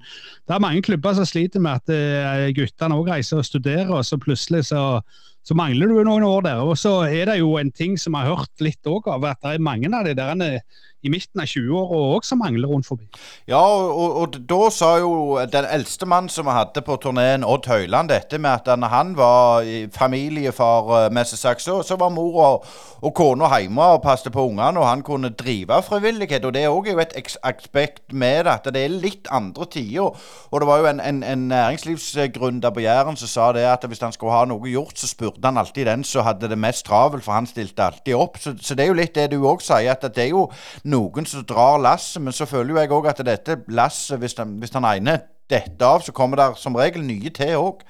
det 0.47 0.55
er 0.55 0.63
mange 0.63 0.81
klubber 0.85 1.17
som 1.17 1.27
sliter 1.29 1.63
med 1.63 1.81
at 1.81 1.93
uh, 1.93 2.47
guttene 2.57 2.97
òg 2.97 3.11
reiser 3.13 3.41
og 3.41 3.47
studerer, 3.47 3.91
og 3.93 4.05
så 4.07 4.19
plutselig 4.21 4.65
så, 4.71 5.01
så, 5.45 5.57
mangler 5.57 5.91
du 5.91 6.01
noen 6.03 6.25
år 6.25 6.45
der. 6.47 6.63
Og 6.65 6.77
så 6.81 6.97
er 7.05 7.29
det 7.31 7.39
jo 7.39 7.55
en 7.61 7.71
ting 7.71 7.99
som 8.01 8.17
jeg 8.17 8.27
har 8.27 8.41
hørt 8.41 8.65
litt 8.65 8.89
òg 8.89 9.09
av, 9.13 9.27
at 9.29 9.41
det 9.43 9.55
er 9.55 9.65
mange 9.69 9.91
av 9.93 10.07
de 10.07 10.17
der 10.17 10.61
i 11.05 11.11
midten 11.13 11.41
av 11.41 11.49
20-åra 11.49 11.99
òg 12.15 12.25
som 12.25 12.39
mangler 12.41 12.69
rundt 12.69 12.87
forbi. 12.87 13.05
Ja, 13.49 13.61
og, 13.61 14.15
og, 14.21 14.37
da 14.49 14.69
sa 14.73 14.95
jo 15.01 15.37
den 15.51 15.67
eldste 15.69 16.07
mannen 16.09 16.31
som 16.33 16.47
vi 16.49 16.55
hadde 16.55 16.81
på 16.85 16.97
turneen, 17.01 17.45
Odd 17.45 17.69
Høyland, 17.69 18.09
dette 18.09 18.39
med 18.41 18.65
at 18.65 18.79
når 18.79 18.93
han 18.93 19.13
var 19.17 19.69
familiefar 19.95 20.91
eh, 20.97 21.07
med 21.13 21.29
seg 21.29 21.41
sagt, 21.41 21.65
så, 21.65 21.77
så 21.85 21.97
var 22.01 22.13
mor 22.13 22.39
og, 22.41 22.69
og 23.05 23.13
kona 23.17 23.49
hjemme 23.53 23.89
og 23.95 24.01
passet 24.05 24.33
på 24.33 24.47
ungene, 24.49 24.81
og 24.81 24.89
han 24.89 25.05
kunne 25.05 25.33
drive 25.37 25.81
frivillighet. 25.85 26.47
Og 26.47 26.55
det 26.55 26.65
er 26.65 26.73
òg 26.73 26.89
et 26.95 27.13
aspekt 27.45 28.13
med 28.13 28.45
det, 28.47 28.55
at 28.55 28.71
det 28.73 28.85
er 28.85 28.97
litt 29.05 29.29
andre 29.33 29.69
tider. 29.69 30.09
Og 30.49 30.61
det 30.61 30.69
var 30.69 30.81
jo 30.81 30.89
en, 30.89 31.03
en, 31.03 31.21
en 31.23 31.47
næringslivsgründer 31.51 32.73
på 32.73 32.85
Jæren 32.85 33.19
som 33.19 33.29
sa 33.29 33.51
det 33.53 33.67
at 33.69 33.85
hvis 33.85 34.01
han 34.01 34.15
skulle 34.15 34.33
ha 34.33 34.45
noe 34.49 34.69
gjort, 34.71 34.97
så 34.97 35.09
spurte 35.09 35.34
han 35.43 35.57
alltid 35.57 35.87
den 35.87 36.03
som 36.07 36.25
hadde 36.25 36.49
det 36.51 36.57
mest 36.59 36.85
travelt, 36.87 37.23
for 37.25 37.35
han 37.35 37.47
stilte 37.49 37.83
alltid 37.83 38.15
opp. 38.15 38.39
Så, 38.41 38.55
så 38.61 38.75
det 38.75 38.85
er 38.85 38.91
jo 38.91 38.97
litt 39.01 39.15
det 39.17 39.29
du 39.33 39.39
òg 39.43 39.63
sier, 39.65 39.91
at 39.91 40.07
det 40.15 40.23
er 40.27 40.33
jo 40.33 40.47
noen 40.83 41.27
som 41.29 41.45
drar 41.47 41.79
lasset. 41.81 42.21
Men 42.23 42.35
så 42.35 42.47
føler 42.49 42.75
jo 42.75 42.81
jeg 42.81 42.95
òg 42.97 43.11
at 43.11 43.23
dette 43.27 43.59
lasset, 43.67 44.19
hvis, 44.21 44.37
den, 44.37 44.57
hvis 44.61 44.73
den 44.75 44.87
ene 44.89 45.19
detter 45.51 45.87
av, 45.87 46.03
så 46.05 46.15
kommer 46.15 46.41
det 46.41 46.51
som 46.61 46.77
regel 46.77 47.05
nye 47.05 47.33
til 47.33 47.57
òg. 47.59 47.85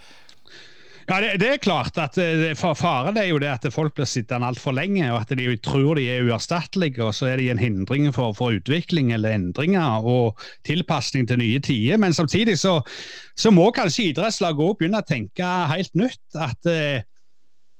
Ja, 1.06 1.20
det, 1.22 1.36
det, 1.38 1.50
er 1.54 1.62
klart 1.62 2.00
at 2.02 2.16
eh, 2.18 2.56
Faren 2.58 3.18
er 3.22 3.28
jo 3.30 3.38
det 3.38 3.52
at 3.52 3.66
folk 3.74 3.94
blir 3.94 4.08
sittende 4.10 4.48
altfor 4.50 4.74
lenge, 4.74 5.06
og 5.14 5.20
at 5.20 5.36
de 5.38 5.52
tror 5.62 6.00
de 6.00 6.08
er 6.10 6.26
uerstattelige, 6.26 7.04
og 7.06 7.14
så 7.14 7.30
er 7.30 7.38
de 7.38 7.52
en 7.54 7.62
hindring 7.62 8.08
for, 8.16 8.34
for 8.34 8.56
utvikling 8.58 9.12
eller 9.14 9.36
endringer 9.38 10.02
og 10.02 10.42
tilpasning 10.66 11.28
til 11.30 11.38
nye 11.44 11.62
tider. 11.62 12.02
Men 12.02 12.18
samtidig 12.18 12.58
så, 12.58 12.80
så 13.38 13.54
må 13.54 13.70
kanskje 13.76 14.10
idrettslaget 14.10 14.66
òg 14.66 14.80
begynne 14.80 15.04
å 15.04 15.06
tenke 15.06 15.52
helt 15.70 15.94
nytt. 15.94 16.24
at 16.34 16.74
eh, 16.74 17.06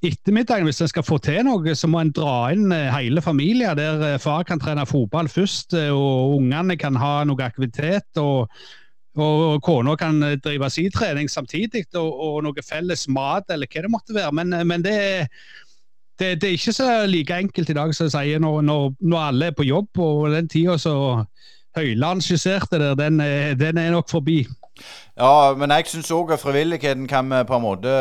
ettermiddagen, 0.08 0.68
hvis 0.68 0.82
en 0.84 0.90
skal 0.92 1.06
få 1.06 1.18
til 1.24 1.44
noe, 1.48 1.76
så 1.78 1.90
må 1.92 2.02
en 2.02 2.14
dra 2.16 2.52
inn 2.54 2.72
eh, 2.74 2.92
hele 2.94 3.24
familien, 3.24 3.76
der 3.78 4.02
eh, 4.14 4.22
far 4.22 4.46
kan 4.48 4.62
trene 4.62 4.86
fotball 4.88 5.30
først, 5.32 5.76
eh, 5.78 5.92
og 5.94 6.38
ungene 6.40 6.78
kan 6.80 6.98
ha 7.02 7.20
noe 7.28 7.46
aktivitet. 7.46 8.10
og 8.22 8.52
og 9.16 9.62
kona 9.64 9.94
kan 9.96 10.18
drive 10.44 10.68
sin 10.70 10.92
trening 10.92 11.30
samtidig, 11.32 11.86
og, 11.96 12.10
og, 12.20 12.34
noe 12.44 12.64
felles 12.68 13.06
mat 13.08 13.48
eller 13.48 13.70
hva 13.72 13.84
det 13.86 13.92
måtte 13.94 14.16
være. 14.18 14.34
Men, 14.36 14.52
men 14.68 14.84
det, 14.84 15.30
det, 16.20 16.34
det, 16.42 16.50
er 16.50 16.58
ikke 16.58 16.74
så 16.76 16.90
like 17.08 17.38
enkelt 17.46 17.72
i 17.72 17.78
dag 17.78 17.96
som 17.96 18.10
jeg 18.10 18.12
sier, 18.12 18.42
når, 18.44 18.60
når, 18.68 18.90
når, 19.00 19.22
alle 19.30 19.48
er 19.48 19.56
på 19.56 19.64
jobb. 19.64 20.02
Og 20.04 20.36
den 20.36 20.52
tida 20.52 20.76
så 20.76 20.98
Høyland 21.80 22.26
skisserte 22.28 22.76
der, 22.76 23.00
den, 23.00 23.24
den 23.56 23.80
er 23.80 23.96
nok 23.96 24.12
forbi. 24.12 24.42
Ja, 25.16 25.54
men 25.56 25.72
jeg 25.72 25.88
syns 25.88 26.12
òg 26.12 26.34
frivilligheten 26.40 27.08
kan 27.08 27.30
vi 27.32 27.40
på 27.48 27.56
en 27.56 27.64
måte 27.64 27.92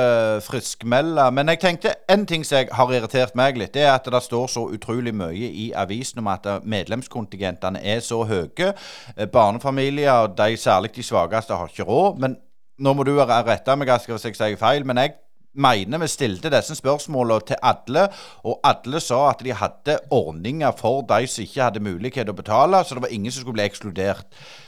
friskmelde. 0.42 1.28
Men 1.32 1.48
jeg 1.52 1.60
tenkte 1.62 1.94
en 2.10 2.26
ting 2.26 2.42
som 2.46 2.72
har 2.72 2.94
irritert 2.94 3.36
meg 3.38 3.58
litt, 3.60 3.74
det 3.74 3.84
er 3.86 3.92
at 3.94 4.08
det 4.10 4.22
står 4.22 4.48
så 4.50 4.64
utrolig 4.74 5.14
mye 5.14 5.50
i 5.50 5.68
avisen 5.76 6.18
om 6.24 6.30
at 6.32 6.48
medlemskontingentene 6.62 7.82
er 7.82 8.02
så 8.02 8.24
høye. 8.26 8.72
Eh, 9.16 9.26
barnefamilier, 9.26 10.26
de 10.34 10.56
særlig 10.56 10.96
de 10.96 11.02
svakeste, 11.02 11.54
har 11.54 11.70
ikke 11.70 11.86
råd. 11.86 12.18
Men 12.18 12.36
nå 12.78 12.94
må 12.94 13.06
du 13.06 13.14
rette 13.22 13.76
meg, 13.76 13.94
Asker, 13.94 14.16
hvis 14.16 14.24
jeg 14.32 14.40
sier 14.40 14.58
feil. 14.58 14.86
men 14.86 14.98
jeg 14.98 15.14
mener 15.54 16.02
vi 16.02 16.10
stilte 16.10 16.50
disse 16.52 16.76
spørsmålene 16.78 17.48
til 17.48 17.60
alle, 17.62 18.08
og 18.44 18.60
alle 18.64 19.00
sa 19.00 19.20
at 19.30 19.42
de 19.44 19.54
hadde 19.54 19.98
ordninger 20.10 20.72
for 20.78 21.04
de 21.08 21.26
som 21.30 21.44
ikke 21.44 21.62
hadde 21.62 21.84
mulighet 21.84 22.26
til 22.26 22.34
å 22.34 22.38
betale, 22.38 22.84
så 22.84 22.96
det 22.96 23.06
var 23.06 23.14
ingen 23.14 23.32
som 23.32 23.44
skulle 23.44 23.60
bli 23.60 23.68
ekskludert. 23.68 24.26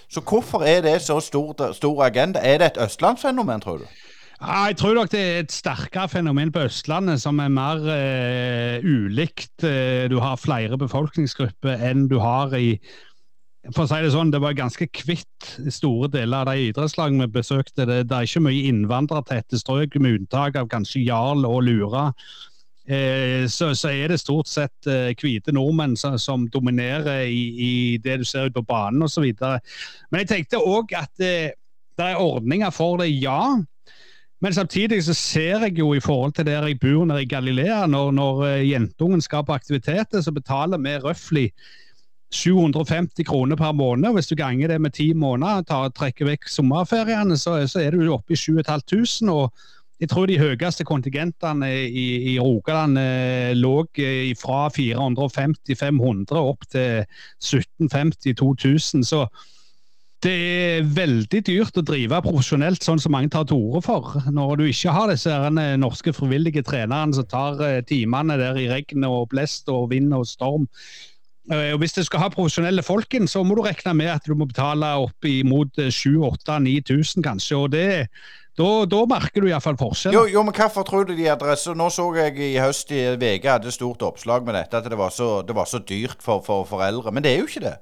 Så 0.09 0.22
hvorfor 0.22 0.62
er 0.62 0.85
det 0.87 1.01
så 1.03 1.18
stor, 1.20 1.72
stor 1.75 2.05
agenda? 2.07 2.40
Er 2.42 2.59
det 2.62 2.72
et 2.72 2.83
østlandsfenomen, 2.87 3.61
tror 3.61 3.83
du? 3.83 3.88
Jeg 4.37 4.77
tror 4.77 4.94
nok 4.94 5.11
det 5.11 5.20
er 5.20 5.38
et 5.40 5.53
sterkere 5.53 6.11
fenomen 6.12 6.51
på 6.53 6.66
Østlandet 6.68 7.22
som 7.22 7.38
er 7.40 7.49
mer 7.49 7.81
uh, 7.81 8.85
ulikt. 8.85 9.55
Uh, 9.64 10.05
du 10.12 10.18
har 10.20 10.37
flere 10.37 10.77
befolkningsgrupper 10.79 11.81
enn 11.88 12.05
du 12.11 12.18
har 12.20 12.53
i 12.53 12.77
for 13.74 13.85
å 13.85 13.88
si 13.90 14.00
Det 14.02 14.12
sånn, 14.14 14.33
det 14.35 14.40
var 14.42 14.57
ganske 14.57 14.87
kvitt 14.94 15.46
store 15.74 16.11
deler 16.12 16.44
av 16.44 16.50
de 16.50 16.68
idrettslagene 16.68 17.26
vi 17.26 17.38
besøkte. 17.38 17.87
Det, 17.88 18.02
det 18.11 18.16
er 18.16 18.29
ikke 18.29 18.44
mye 18.46 18.66
innvandrertette 18.70 19.59
strøk, 19.61 19.96
med 20.00 20.20
unntak 20.20 20.59
av 20.61 20.68
kanskje 20.72 21.07
Jarl 21.07 21.46
og 21.48 21.64
Lura. 21.66 22.11
Eh, 22.87 23.48
så, 23.50 23.72
så, 23.74 23.90
er 23.90 24.12
det 24.12 24.20
stort 24.22 24.46
sett 24.46 24.87
eh, 24.87 25.50
nordmenn 25.50 25.96
som, 25.98 26.18
som 26.18 26.44
dominerer 26.46 27.26
i, 27.26 27.46
i, 27.59 27.72
det 27.98 28.20
du 28.20 28.24
ser 28.24 28.46
ut 28.46 28.55
på 28.55 28.62
banen 28.62 29.02
osv. 29.02 29.24
Men 30.11 30.22
jeg 30.22 30.29
tenkte 30.31 30.62
òg 30.62 30.94
at 30.94 31.11
eh, 31.18 31.57
det 31.96 32.12
er 32.12 32.20
ordninger 32.20 32.70
for 32.70 33.00
det, 33.00 33.09
ja. 33.11 33.57
Men 34.44 34.52
samtidig 34.52 35.00
så 35.02 35.14
ser 35.16 35.64
jeg 35.64 35.79
jo 35.79 35.94
i 35.94 36.00
forhold 36.00 36.37
til 36.37 36.46
der 36.46 36.66
jeg 36.68 36.79
bor 36.79 37.07
nede 37.09 37.24
i 37.24 37.26
Galilea, 37.31 37.87
når, 37.87 38.11
når 38.12 38.44
jentungen 38.68 39.24
skal 39.24 39.46
på 39.48 39.57
aktiviteter, 39.57 40.20
så 40.20 40.31
betaler 40.31 40.79
vi 40.79 40.98
røftlig 41.00 41.46
750 42.37 43.27
kroner 43.29 43.59
per 43.59 43.72
måned. 43.77 44.12
Hvis 44.14 44.29
du 44.31 44.37
ganger 44.38 44.72
det 44.72 44.81
med 44.83 44.94
ti 44.96 45.12
måneder, 45.16 45.64
tar, 45.68 45.88
trekker 45.96 46.29
vekk 46.29 46.51
sommerferiene, 46.53 47.38
så, 47.40 47.59
så 47.70 47.83
er 47.83 47.96
du 47.96 48.12
oppe 48.12 48.37
i 48.37 48.40
7500. 48.40 49.33
og 49.33 49.51
jeg 49.96 50.11
tror 50.12 50.27
de 50.29 50.37
høyeste 50.37 50.85
kontingentene 50.85 51.70
i, 51.88 52.35
i 52.35 52.37
Rogaland 52.37 52.99
eh, 53.01 53.55
lå 53.57 53.79
eh, 53.96 54.33
fra 54.37 54.66
450-500 54.68 56.37
opp 56.37 56.66
til 56.68 57.07
1750-2000. 57.40 59.07
Så 59.09 59.25
det 60.25 60.35
er 60.35 60.87
veldig 60.96 61.40
dyrt 61.46 61.81
å 61.81 61.85
drive 61.87 62.20
profesjonelt 62.25 62.85
sånn 62.85 63.01
som 63.01 63.14
mange 63.16 63.33
tar 63.33 63.49
til 63.49 63.61
orde 63.70 63.83
for. 63.87 64.20
Når 64.29 64.61
du 64.61 64.64
ikke 64.68 64.92
har 64.92 65.12
disse 65.12 65.33
norske 65.81 66.12
frivillige 66.16 66.64
trenerne 66.66 67.16
som 67.16 67.29
tar 67.31 67.61
eh, 67.64 67.83
timene 67.88 68.37
der 68.40 68.61
i 68.61 68.68
regn 68.72 69.09
og 69.09 69.31
blest 69.33 69.72
og 69.72 69.90
vind 69.94 70.12
og 70.16 70.29
storm. 70.29 70.68
Eh, 71.52 71.72
og 71.74 71.78
Hvis 71.78 71.94
du 71.94 72.02
skal 72.06 72.24
ha 72.24 72.30
profesjonelle 72.32 72.82
folk 72.82 73.14
inn, 73.14 73.28
så 73.30 73.42
må 73.46 73.54
du 73.54 73.62
regne 73.66 73.94
med 73.94 74.11
at 74.11 74.26
du 74.26 74.35
må 74.35 74.48
betale 74.50 74.88
opp 75.04 75.28
imot 75.28 75.78
7000-8000-9000 75.78 77.22
kanskje. 77.26 77.56
og 77.56 77.72
det 77.72 77.87
da, 78.56 78.68
da 78.88 79.02
merker 79.04 79.44
du 79.44 79.50
iallfall 79.50 79.76
forskjell. 79.76 80.14
Jo, 80.16 80.22
jo, 80.32 80.42
men 80.46 80.54
hvorfor 80.56 80.87
tror 80.88 81.04
du 81.04 81.12
de 81.16 81.26
adresser 81.28 81.76
Nå 81.76 81.90
så 81.92 82.06
jeg 82.16 82.38
i 82.40 82.54
høst 82.56 82.92
i 82.94 83.02
VG 83.20 83.50
hadde 83.50 83.74
stort 83.74 84.00
oppslag 84.06 84.46
med 84.46 84.56
dette, 84.56 84.80
at 84.80 84.88
det 84.88 84.96
var 84.96 85.12
så, 85.12 85.42
det 85.44 85.56
var 85.56 85.68
så 85.68 85.82
dyrt 85.85 86.24
for, 86.24 86.40
for 86.46 86.64
foreldre. 86.64 87.12
Men 87.12 87.24
det 87.24 87.35
er 87.35 87.42
jo 87.42 87.50
ikke 87.50 87.66
det. 87.66 87.74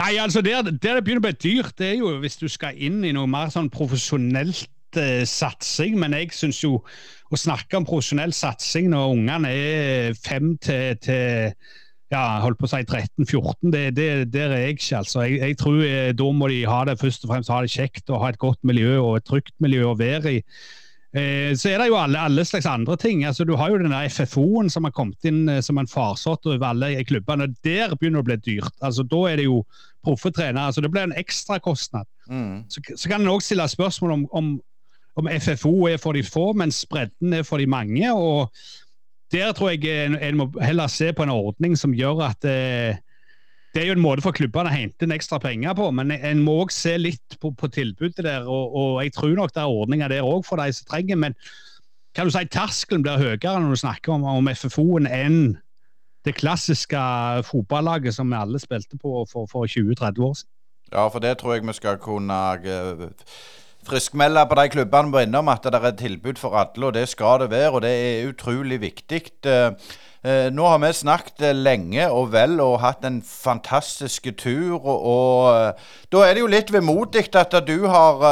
Nei, 0.00 0.16
altså 0.20 0.42
der, 0.44 0.60
der 0.68 1.00
det 1.00 1.04
begynner 1.04 1.22
å 1.22 1.26
bli 1.30 1.32
dyrt, 1.40 1.72
det 1.80 1.88
er 1.88 1.98
jo 2.00 2.12
hvis 2.20 2.36
du 2.40 2.46
skal 2.52 2.76
inn 2.76 3.00
i 3.04 3.14
noe 3.16 3.28
mer 3.28 3.48
sånn 3.52 3.72
profesjonelt 3.72 5.00
eh, 5.00 5.24
satsing. 5.28 5.96
Men 6.00 6.16
jeg 6.20 6.32
syns 6.36 6.60
jo 6.64 6.78
å 7.32 7.40
snakke 7.40 7.80
om 7.80 7.88
profesjonell 7.88 8.32
satsing 8.36 8.92
når 8.92 9.16
ungene 9.16 9.52
er 9.56 10.20
fem 10.20 10.52
til, 10.60 11.00
til 11.00 11.52
ja, 12.12 12.22
holdt 12.44 12.60
på 12.60 12.68
å 12.68 12.70
si 12.70 12.82
13-14, 12.84 13.72
det, 13.72 13.82
det, 13.96 14.06
der 14.34 14.52
er 14.52 14.66
jeg 14.66 14.76
ikke. 14.76 15.00
altså. 15.00 15.24
Jeg, 15.24 15.40
jeg, 15.40 15.58
tror 15.62 15.80
eh, 15.86 16.12
Da 16.16 16.28
må 16.36 16.50
de 16.52 16.60
ha 16.68 16.84
det 16.88 17.00
først 17.00 17.24
og 17.24 17.32
fremst 17.32 17.52
ha 17.52 17.62
det 17.64 17.72
kjekt 17.72 18.12
og 18.12 18.22
ha 18.22 18.32
et 18.32 18.40
godt 18.42 18.60
miljø 18.68 18.98
og 19.00 19.18
et 19.18 19.28
trygt 19.28 19.54
miljø 19.64 19.86
å 19.88 19.98
være 19.98 20.38
i. 20.38 20.40
Eh, 21.12 21.52
så 21.60 21.68
er 21.68 21.82
det 21.82 21.90
jo 21.90 21.96
alle, 22.00 22.20
alle, 22.20 22.44
slags 22.48 22.66
andre 22.68 22.96
ting. 22.96 23.24
altså 23.28 23.44
Du 23.44 23.54
har 23.56 23.70
jo 23.70 23.80
den 23.80 23.92
FFO-en 24.10 24.70
som 24.72 24.84
har 24.88 24.94
kommet 24.96 25.24
inn 25.28 25.48
eh, 25.48 25.60
som 25.64 25.80
en 25.80 25.88
farsott 25.88 26.46
over 26.48 26.66
alle 26.68 27.04
klubbene. 27.04 27.50
Der 27.64 27.96
begynner 27.96 28.20
det 28.20 28.24
å 28.24 28.28
bli 28.30 28.38
dyrt. 28.52 28.76
altså 28.80 29.04
Da 29.04 29.22
er 29.30 29.40
det 29.40 29.48
jo 29.48 29.62
proffe 30.04 30.32
trenere. 30.32 30.66
altså 30.66 30.80
Det 30.80 30.90
blir 30.92 31.08
en 31.08 31.16
ekstrakostnad. 31.16 32.08
Mm. 32.28 32.64
Så, 32.68 32.80
så 32.96 33.08
kan 33.08 33.20
en 33.20 33.32
òg 33.32 33.44
stille 33.44 33.68
spørsmål 33.68 34.16
om, 34.18 34.28
om, 34.32 34.54
om 35.16 35.32
FFO 35.40 35.74
er 35.88 36.00
for 36.00 36.16
de 36.16 36.24
få, 36.24 36.52
mens 36.56 36.84
bredden 36.88 37.32
er 37.32 37.42
for 37.42 37.60
de 37.60 37.66
mange. 37.66 38.12
og 38.12 38.48
der 39.32 39.54
tror 39.56 39.72
jeg 39.72 39.88
en, 40.06 40.18
en, 40.18 40.38
må 40.38 40.50
heller 40.62 40.90
se 40.92 41.12
på 41.12 41.24
en 41.24 41.32
ordning 41.32 41.76
som 41.78 41.94
gjør 41.96 42.22
at 42.28 42.46
eh, 42.48 43.00
det 43.72 43.82
er 43.82 43.88
jo 43.88 43.96
en 43.96 44.04
måte 44.04 44.24
for 44.24 44.36
klubbene 44.36 44.68
å 44.68 44.74
hente 44.74 45.06
inn 45.06 45.14
ekstra 45.14 45.38
penger 45.40 45.72
på, 45.78 45.88
men 45.96 46.12
en 46.12 46.42
må 46.44 46.58
òg 46.66 46.72
se 46.74 46.92
litt 47.00 47.38
på, 47.40 47.54
på 47.56 47.70
tilbudet 47.72 48.20
der. 48.20 48.44
Og, 48.44 48.74
og, 48.76 48.96
jeg 49.00 49.14
tror 49.16 49.32
nok 49.38 49.54
det 49.54 49.62
er 49.62 49.76
ordninger 49.80 50.12
der 50.12 50.28
òg 50.28 50.44
for 50.44 50.60
de 50.60 50.74
som 50.76 50.90
trenger. 50.90 51.16
Men 51.16 51.36
kan 52.12 52.28
du 52.28 52.34
si 52.34 52.44
terskelen 52.52 53.04
blir 53.06 53.20
høyere 53.20 53.54
når 53.62 53.72
du 53.72 53.80
snakker 53.80 54.12
om, 54.12 54.26
om 54.28 54.50
FFO-en 54.52 55.08
enn 55.08 55.38
det 56.28 56.36
klassiske 56.36 57.00
fotballaget 57.48 58.14
som 58.14 58.28
vi 58.30 58.38
alle 58.38 58.60
spilte 58.62 59.00
på 59.00 59.24
for, 59.30 59.48
for 59.50 59.64
20-30 59.66 60.20
år 60.28 60.36
siden? 60.42 60.52
Ja, 60.92 61.06
for 61.08 61.24
det 61.24 61.38
tror 61.40 61.56
jeg 61.56 61.64
vi 61.64 61.72
skal 61.72 61.96
kunne 61.96 62.38
uh, 62.60 63.08
friskmelde 63.88 64.44
på 64.48 64.58
de 64.58 64.68
klubbene 64.72 65.10
vi 65.10 65.16
var 65.16 65.26
innom 65.26 65.50
at 65.52 65.66
det 65.66 65.80
er 65.80 65.98
tilbud 65.98 66.40
for 66.40 66.56
alle, 66.58 66.86
og 66.88 66.94
det 66.94 67.08
skal 67.10 67.42
det 67.42 67.50
være. 67.52 67.70
Og 67.70 67.82
det 67.84 67.92
er 67.92 68.30
utrolig 68.30 68.80
viktig. 68.82 69.22
Uh, 69.46 69.74
nå 70.54 70.66
har 70.70 70.78
vi 70.78 70.92
snakket 70.94 71.56
lenge 71.58 72.04
og 72.14 72.30
vel 72.30 72.60
og 72.62 72.80
hatt 72.84 73.02
en 73.04 73.22
fantastisk 73.26 74.30
tur. 74.38 74.78
Og, 74.78 75.06
og 75.14 75.80
da 76.14 76.26
er 76.26 76.34
det 76.34 76.44
jo 76.44 76.52
litt 76.52 76.70
vemodig 76.74 77.26
at 77.34 77.58
du 77.66 77.88
har 77.90 78.22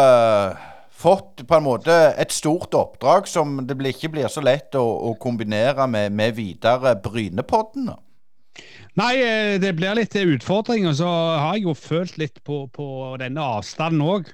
fått 1.00 1.46
på 1.48 1.56
en 1.56 1.64
måte 1.64 1.96
et 2.20 2.32
stort 2.34 2.74
oppdrag 2.76 3.28
som 3.30 3.58
det 3.66 3.78
ikke 3.94 4.12
blir 4.12 4.30
så 4.32 4.42
lett 4.44 4.76
å, 4.78 4.84
å 4.84 5.16
kombinere 5.20 5.88
med, 5.90 6.12
med 6.12 6.36
videre 6.36 6.94
Brynepodden. 7.00 7.90
Nei, 8.98 9.14
eh, 9.22 9.54
det 9.62 9.72
blir 9.78 9.96
litt 9.96 10.16
utfordring. 10.18 10.88
Og 10.90 10.98
så 10.98 11.08
har 11.08 11.56
jeg 11.56 11.68
jo 11.68 11.76
følt 11.78 12.18
litt 12.20 12.42
på, 12.44 12.64
på 12.74 13.16
denne 13.22 13.46
avstanden 13.58 14.04
òg. 14.04 14.32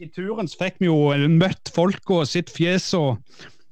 I 0.00 0.08
turen 0.12 0.48
så 0.48 0.58
fikk 0.60 0.80
vi 0.82 0.90
jo 0.90 1.28
møtt 1.32 1.70
folk 1.72 2.10
og 2.12 2.26
sitt 2.28 2.50
fjes 2.52 2.90
og 2.98 3.16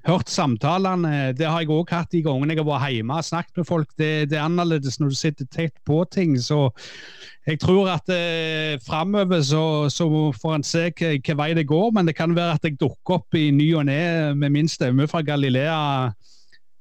hørt 0.08 0.30
samtalene. 0.32 1.32
Det 1.36 1.46
har 1.48 1.62
jeg 1.62 1.72
òg 1.72 1.92
hatt 1.92 2.12
de 2.12 2.22
gangene 2.24 2.54
jeg 2.54 2.62
har 2.62 2.68
vært 2.68 2.94
hjemme 2.94 3.18
og 3.20 3.26
snakket 3.26 3.60
med 3.60 3.68
folk. 3.68 3.90
Det, 4.00 4.10
det, 4.30 4.38
er 4.38 4.46
annerledes 4.46 4.98
når 5.00 5.12
du 5.12 5.18
sitter 5.18 5.48
tett 5.52 5.76
på 5.88 6.02
ting. 6.12 6.36
Så 6.40 6.70
jeg 7.48 7.60
tror 7.60 7.90
at 7.92 8.08
eh, 8.12 8.76
framover 8.84 9.42
så, 9.44 9.64
så, 9.92 10.08
får 10.40 10.58
en 10.58 10.66
se 10.66 10.86
hvilken 10.90 11.40
vei 11.40 11.50
det 11.56 11.66
går. 11.68 11.90
Men 11.96 12.08
det 12.08 12.16
kan 12.18 12.36
være 12.36 12.58
at 12.58 12.68
jeg 12.68 12.78
dukker 12.80 13.18
opp 13.20 13.36
i 13.38 13.50
ny 13.54 13.70
og 13.76 13.88
ne 13.88 14.34
med 14.36 14.54
min 14.54 14.70
stemme 14.70 15.08
fra 15.10 15.24
Galilea 15.24 16.12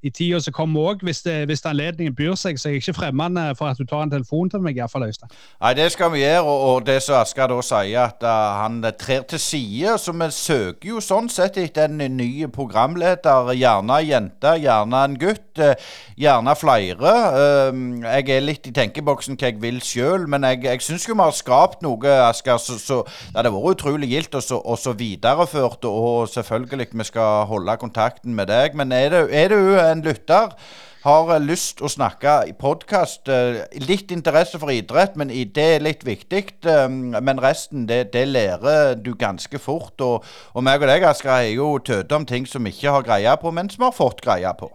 i 0.03 0.11
tida 0.11 0.39
som 0.43 0.53
kommer 0.55 0.89
òg, 0.91 1.03
hvis, 1.07 1.21
hvis, 1.47 1.63
anledningen 1.69 2.15
byr 2.15 2.35
seg. 2.39 2.59
Så 2.59 2.69
jeg 2.69 2.79
er 2.79 2.83
ikke 2.83 2.97
fremmende 2.97 3.45
for 3.55 3.71
at 3.71 3.79
du 3.79 3.87
tar 3.87 4.03
en 4.03 4.11
telefon 4.11 4.49
til 4.51 4.63
meg, 4.63 4.77
iallfall, 4.77 5.05
Øystein. 5.07 5.31
Nei, 5.61 5.73
det 5.79 5.87
skal 5.93 6.11
vi 6.11 6.23
gjøre. 6.23 6.41
Og, 6.43 6.63
og 6.69 6.87
det 6.87 6.97
som 7.05 7.21
Asker 7.21 7.47
da 7.47 7.59
sier, 7.63 8.09
at 8.09 8.25
uh, 8.27 8.59
han 8.59 8.81
trer 8.99 9.23
til 9.31 9.39
side. 9.39 9.95
Så 10.01 10.15
vi 10.19 10.27
søker 10.35 10.89
jo 10.89 11.03
sånn 11.03 11.29
sett 11.31 11.59
etter 11.61 11.87
en 11.87 12.17
ny 12.17 12.47
programleder. 12.51 13.53
Gjerne 13.55 13.99
ei 14.01 14.09
jente, 14.09 14.57
gjerne 14.65 15.03
en 15.07 15.17
gutt. 15.21 15.47
Uh, 15.61 15.71
gjerne 16.19 16.57
flere. 16.59 17.15
Uh, 17.37 18.03
jeg 18.03 18.35
er 18.35 18.43
litt 18.43 18.67
i 18.67 18.75
tenkeboksen 18.75 19.39
hva 19.39 19.53
jeg 19.53 19.61
vil 19.63 19.79
sjøl, 19.83 20.27
men 20.27 20.43
jeg, 20.49 20.65
jeg 20.67 20.83
syns 20.83 21.07
jo 21.07 21.15
vi 21.15 21.23
har 21.23 21.37
skapt 21.37 21.83
noe, 21.85 22.17
Asker. 22.27 22.59
Så, 22.59 22.75
så 22.81 22.99
det 23.07 23.39
hadde 23.39 23.53
vært 23.55 23.79
utrolig 23.79 24.11
gildt 24.11 24.35
og 24.35 24.75
så 24.79 24.93
videreført, 24.97 25.87
og 25.87 26.27
selvfølgelig 26.31 26.91
vi 26.91 27.07
skal 27.07 27.47
holde 27.47 27.79
kontakten 27.79 28.35
med 28.35 28.51
deg. 28.51 28.75
Men 28.77 28.91
er 28.91 29.09
du 29.13 29.63
det 29.63 29.92
en 29.93 30.03
lytter 30.05 30.57
har 31.03 31.31
lyst 31.43 31.81
å 31.83 31.89
snakke 31.91 32.35
i 32.47 32.53
podkast. 32.55 33.27
Eh, 33.31 33.63
litt 33.83 34.11
interesse 34.15 34.59
for 34.59 34.71
idrett, 34.71 35.17
men 35.19 35.31
det 35.31 35.65
er 35.75 35.83
litt 35.83 36.05
viktig. 36.07 36.43
Eh, 36.63 36.87
men 36.89 37.41
resten, 37.43 37.87
det, 37.89 38.13
det 38.13 38.23
lærer 38.29 38.95
du 38.95 39.11
ganske 39.19 39.59
fort. 39.59 39.99
Og, 40.01 40.23
og 40.53 40.63
meg 40.63 40.83
og 40.83 40.87
deg, 40.91 41.03
Asker, 41.09 41.33
har 41.35 41.49
jo 41.51 41.75
tøte 41.83 42.15
om 42.15 42.27
ting 42.29 42.47
som 42.47 42.63
vi 42.63 42.71
ikke 42.71 42.95
har 42.95 43.07
greie 43.07 43.35
på, 43.41 43.51
men 43.51 43.71
som 43.71 43.89
har 43.89 43.95
fått 43.95 44.23
greie 44.23 44.53
på. 44.59 44.71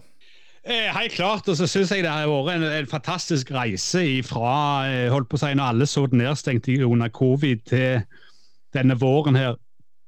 Eh, 0.68 0.90
helt 0.92 1.16
klart. 1.16 1.48
Og 1.48 1.57
så 1.57 1.68
syns 1.70 1.94
jeg 1.94 2.04
det 2.04 2.12
har 2.12 2.28
vært 2.28 2.59
en, 2.59 2.68
en, 2.76 2.90
fantastisk 2.90 3.54
reise 3.57 4.04
fra 4.28 4.85
holdt 5.14 5.31
på 5.33 5.40
å 5.40 5.44
si, 5.46 5.54
når 5.57 5.72
alle 5.72 5.88
så 5.88 6.04
nedstengt 6.12 6.68
under 6.76 7.09
covid, 7.09 7.64
til 7.72 8.04
denne 8.76 8.98
våren 9.00 9.38
her 9.38 9.57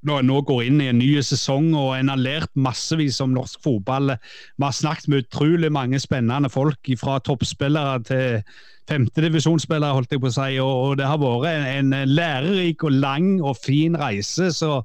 nå 0.07 0.41
går 0.49 0.65
inn 0.65 0.81
i 0.81 0.89
en 0.89 0.99
ny 1.01 1.11
sesong 1.25 1.75
og 1.77 1.93
en 1.99 2.09
har 2.13 2.21
lært 2.21 2.51
massevis 2.55 3.21
om 3.21 3.35
norsk 3.37 3.61
fotball. 3.65 4.15
Vi 4.57 4.65
har 4.65 4.77
snakket 4.77 5.09
med 5.09 5.27
utrolig 5.27 5.71
mange 5.73 6.01
spennende 6.01 6.49
folk, 6.49 6.79
fra 7.01 7.19
toppspillere 7.21 8.03
til 8.09 8.43
femtedivisjonsspillere, 8.91 9.95
holdt 9.95 10.13
jeg 10.13 10.23
på 10.23 10.31
å 10.31 10.35
si. 10.35 10.51
Og 10.65 10.99
det 10.99 11.09
har 11.09 11.21
vært 11.21 11.49
en, 11.53 11.93
en 11.93 12.09
lærerik 12.09 12.85
og 12.85 12.97
lang 12.97 13.33
og 13.43 13.59
fin 13.61 13.99
reise. 13.99 14.53
så 14.57 14.81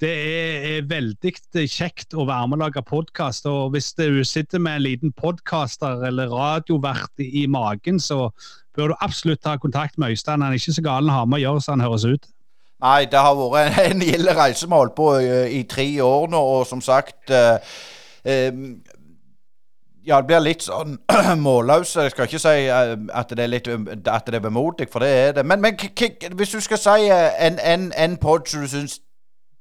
det 0.00 0.10
er 0.16 0.86
veldig 0.88 1.34
kjekt 1.68 2.14
å 2.16 2.24
være 2.24 2.48
med 2.48 2.56
og 2.56 2.62
lage 2.62 2.82
podkast. 2.88 3.44
Og 3.50 3.74
hvis 3.74 3.92
du 3.98 4.22
sitter 4.24 4.62
med 4.62 4.78
en 4.78 4.86
liten 4.86 5.12
podkaster 5.12 6.06
eller 6.08 6.32
radiovert 6.32 7.20
i 7.20 7.44
magen, 7.44 8.00
så 8.00 8.30
bør 8.76 8.94
du 8.94 9.02
absolutt 9.04 9.42
ta 9.44 9.58
kontakt 9.60 9.98
med 10.00 10.14
Øystein. 10.14 10.40
Han 10.40 10.54
er 10.54 10.60
ikke 10.60 10.78
så 10.78 10.86
gal 10.86 11.10
å 11.10 11.18
ha 11.18 11.26
med 11.28 11.42
å 11.42 11.44
gjøre 11.44 11.64
så 11.64 11.74
han 11.76 11.84
høres 11.84 12.08
ut. 12.08 12.30
Nei, 12.80 13.04
det 13.12 13.20
har 13.20 13.36
vært 13.36 13.76
en, 13.78 13.90
en 13.92 14.04
gild 14.04 14.30
reise 14.36 14.66
vi 14.66 14.72
har 14.72 14.84
holdt 14.84 14.96
på 14.96 15.10
i, 15.18 15.26
eh, 15.28 15.58
i, 15.58 15.62
tre 15.68 15.86
år 16.02 16.30
nå, 16.32 16.40
og 16.56 16.66
som 16.66 16.80
sagt 16.80 17.30
eh, 17.30 17.74
eh, 18.24 18.62
ja, 20.06 20.16
det 20.16 20.26
blir 20.30 20.40
litt 20.40 20.64
sånn 20.64 20.96
målløs. 21.44 21.92
Jeg 21.96 22.14
skal 22.14 22.28
ikke 22.28 22.40
si 22.40 22.64
at 22.72 23.34
det 23.36 23.44
er 23.44 23.52
litt 23.52 23.68
at 23.68 24.30
det 24.30 24.40
er 24.40 24.46
vemodig, 24.46 24.88
for 24.92 25.04
det 25.04 25.10
er 25.12 25.36
det. 25.36 25.44
Men, 25.46 25.60
men 25.60 25.76
hvis 25.76 26.56
du 26.56 26.60
skal 26.64 26.80
si 26.80 27.10
en, 27.12 27.60
en, 27.60 27.90
en 27.92 28.16
pod 28.20 28.48
som 28.48 28.64
du 28.64 28.72
syns 28.72 28.98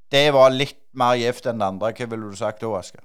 det 0.10 0.30
var 0.34 0.56
litt 0.56 0.80
mer 0.98 1.20
gjevt 1.20 1.52
enn 1.52 1.60
det 1.60 1.68
andre, 1.68 1.92
hva 1.94 2.08
ville 2.10 2.32
du 2.32 2.40
sagt 2.40 2.64
da, 2.64 2.72
Asker? 2.80 3.04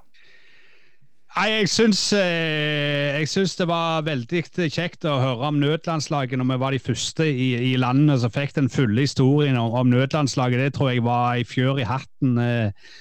Nei, 1.34 1.48
jeg 1.50 1.66
syns, 1.72 2.00
eh, 2.14 3.16
jeg 3.18 3.26
syns, 3.26 3.56
det 3.58 3.64
var 3.66 4.04
veldig 4.06 4.42
kjekt 4.70 5.02
å 5.10 5.16
høre 5.18 5.48
om 5.48 5.56
nødlandslaget 5.58 6.38
når 6.38 6.46
vi 6.52 6.58
var 6.62 6.74
de 6.76 6.78
første 6.78 7.26
i, 7.26 7.48
i 7.58 7.76
landet 7.80 8.20
som 8.22 8.30
fikk 8.30 8.52
den 8.54 8.70
fulle 8.70 9.02
historien 9.02 9.58
om, 9.58 9.72
om, 9.74 9.90
nødlandslaget. 9.90 10.62
Det 10.62 10.76
tror 10.76 10.92
jeg 10.92 11.02
var 11.02 11.34
i 11.34 11.42
fjør 11.42 11.80
i 11.82 11.88
hatten. 11.88 12.38
Eh, 12.38 12.92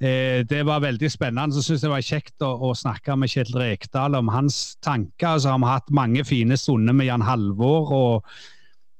eh, 0.00 0.40
det 0.48 0.62
var 0.64 0.80
veldig 0.80 1.10
spennende. 1.12 1.52
Så 1.52 1.66
syns 1.66 1.84
jeg 1.84 1.90
det 1.90 1.92
var 1.92 2.06
kjekt 2.08 2.46
å, 2.48 2.54
å 2.70 2.72
snakke 2.72 3.18
med 3.20 3.34
Kjetil 3.34 3.60
Rekdal 3.60 4.16
om 4.16 4.32
hans 4.32 4.78
tanker. 4.80 5.36
Så 5.36 5.52
har 5.52 5.60
vi 5.60 5.68
hatt 5.74 5.92
mange 5.92 6.24
fine 6.24 6.56
stunder 6.56 6.96
med 6.96 7.10
Jan 7.10 7.26
Halvor. 7.28 7.92
og 7.92 8.40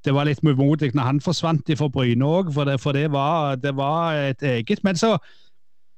det 0.05 0.13
var 0.13 0.29
litt 0.29 0.45
umodig 0.45 0.91
når 0.93 1.09
han 1.09 1.25
forsvant 1.25 1.73
fra 1.81 1.89
Bryne 1.89 2.29
òg, 2.29 2.53
for, 2.53 2.69
det, 2.69 2.77
for 2.83 2.93
det, 2.93 3.07
var, 3.17 3.57
det 3.57 3.73
var 3.81 4.13
et 4.29 4.45
eget. 4.45 4.85
Men 4.85 5.01
så 5.01 5.15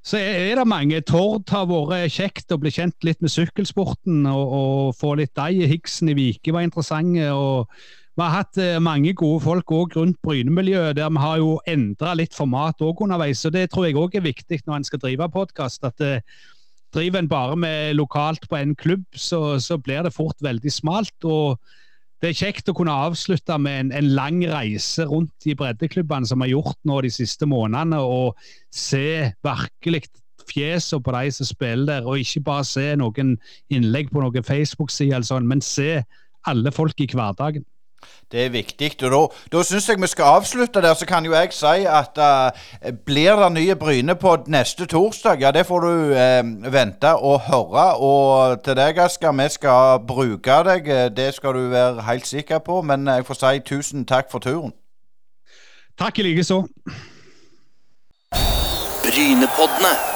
så 0.07 0.21
er 0.23 0.55
det 0.55 0.69
mange. 0.71 1.01
Tord 1.03 1.51
har 1.51 1.67
vært 1.67 2.15
kjekt 2.15 2.53
å 2.55 2.61
bli 2.63 2.71
kjent 2.71 3.07
litt 3.07 3.19
med 3.25 3.33
sykkelsporten 3.33 4.27
og, 4.31 4.53
og 4.59 4.99
få 4.99 5.17
litt 5.19 5.35
deg. 5.35 5.65
i 5.65 5.71
Higsen 5.73 6.13
i 6.13 6.15
Vike 6.15 6.55
var 6.55 6.63
interessante. 6.63 7.27
og 7.35 7.73
Vi 8.15 8.23
har 8.23 8.37
hatt 8.37 8.61
eh, 8.63 8.79
mange 8.79 9.17
gode 9.19 9.43
folk 9.43 9.73
òg 9.75 9.97
rundt 9.99 10.21
Bryne-miljøet, 10.23 10.95
der 11.01 11.11
vi 11.11 11.25
har 11.25 11.41
jo 11.43 11.57
endra 11.67 12.15
litt 12.15 12.39
format 12.39 12.87
òg 12.87 13.03
underveis. 13.03 13.43
og 13.49 13.57
Det 13.57 13.67
tror 13.73 13.89
jeg 13.89 13.99
òg 13.99 14.15
er 14.15 14.29
viktig 14.29 14.61
når 14.63 14.79
en 14.79 14.87
skal 14.87 15.03
drive 15.03 15.29
podkast. 15.35 15.83
at 15.85 16.07
eh, 16.07 16.23
Driver 16.95 17.19
en 17.19 17.29
bare 17.29 17.57
med 17.59 17.99
lokalt 17.99 18.47
på 18.49 18.57
en 18.57 18.77
klubb, 18.79 19.05
så, 19.13 19.59
så 19.59 19.75
blir 19.77 20.07
det 20.07 20.15
fort 20.15 20.39
veldig 20.41 20.71
smalt. 20.71 21.19
og 21.25 21.59
det 22.23 22.31
er 22.31 22.39
kjekt 22.39 22.71
å 22.71 22.75
kunne 22.77 22.95
avslutte 23.07 23.59
med 23.61 23.81
en, 23.81 23.91
en 23.99 24.13
lang 24.17 24.39
reise 24.49 25.05
rundt 25.09 25.35
de 25.45 25.55
breddeklubbene 25.59 26.29
som 26.29 26.41
har 26.41 26.49
gjort 26.49 26.79
nå 26.89 27.01
de 27.05 27.11
siste 27.13 27.49
månedene, 27.49 28.01
og 28.01 28.39
se 28.73 29.33
virkelig 29.45 30.07
fjesene 30.47 31.05
på 31.05 31.13
de 31.13 31.33
som 31.37 31.49
spiller 31.49 31.87
der, 31.91 32.09
og 32.09 32.23
ikke 32.23 32.45
bare 32.47 32.65
se 32.65 32.89
noen 32.97 33.37
innlegg 33.73 34.13
på 34.13 34.23
noen 34.23 34.47
Facebook-side, 34.47 35.25
sånn, 35.29 35.49
men 35.51 35.65
se 35.65 36.01
alle 36.47 36.73
folk 36.73 37.01
i 37.03 37.11
hverdagen. 37.13 37.67
Det 38.33 38.45
er 38.47 38.51
viktig. 38.51 39.05
og 39.05 39.11
Da, 39.11 39.21
da 39.53 39.63
syns 39.63 39.89
jeg 39.89 40.01
vi 40.03 40.07
skal 40.07 40.25
avslutte 40.25 40.83
der. 40.83 40.95
Så 40.95 41.07
kan 41.07 41.25
jo 41.25 41.33
jeg 41.33 41.53
si 41.55 41.87
at 41.87 42.19
uh, 42.19 42.51
blir 43.07 43.37
det 43.37 43.53
nye 43.53 43.77
Bryne 43.77 44.15
på 44.15 44.37
neste 44.47 44.87
torsdag, 44.87 45.41
ja, 45.41 45.51
det 45.51 45.67
får 45.67 45.81
du 45.81 45.89
uh, 45.89 46.73
vente 46.73 47.15
og 47.15 47.41
høre. 47.47 47.87
Og 47.97 48.65
til 48.65 48.77
deg, 48.77 48.99
Asker, 48.99 49.33
vi 49.33 49.49
skal 49.49 50.01
bruke 50.09 50.59
deg. 50.71 50.91
Det 51.17 51.35
skal 51.35 51.55
du 51.55 51.69
være 51.71 52.03
helt 52.03 52.27
sikker 52.27 52.59
på. 52.59 52.83
Men 52.83 53.07
jeg 53.07 53.27
får 53.27 53.35
si 53.35 53.61
tusen 53.61 54.05
takk 54.05 54.31
for 54.31 54.39
turen. 54.39 54.75
Takk 55.99 56.19
i 56.19 56.23
likeså. 56.23 56.63
Brynepoddene. 59.07 60.16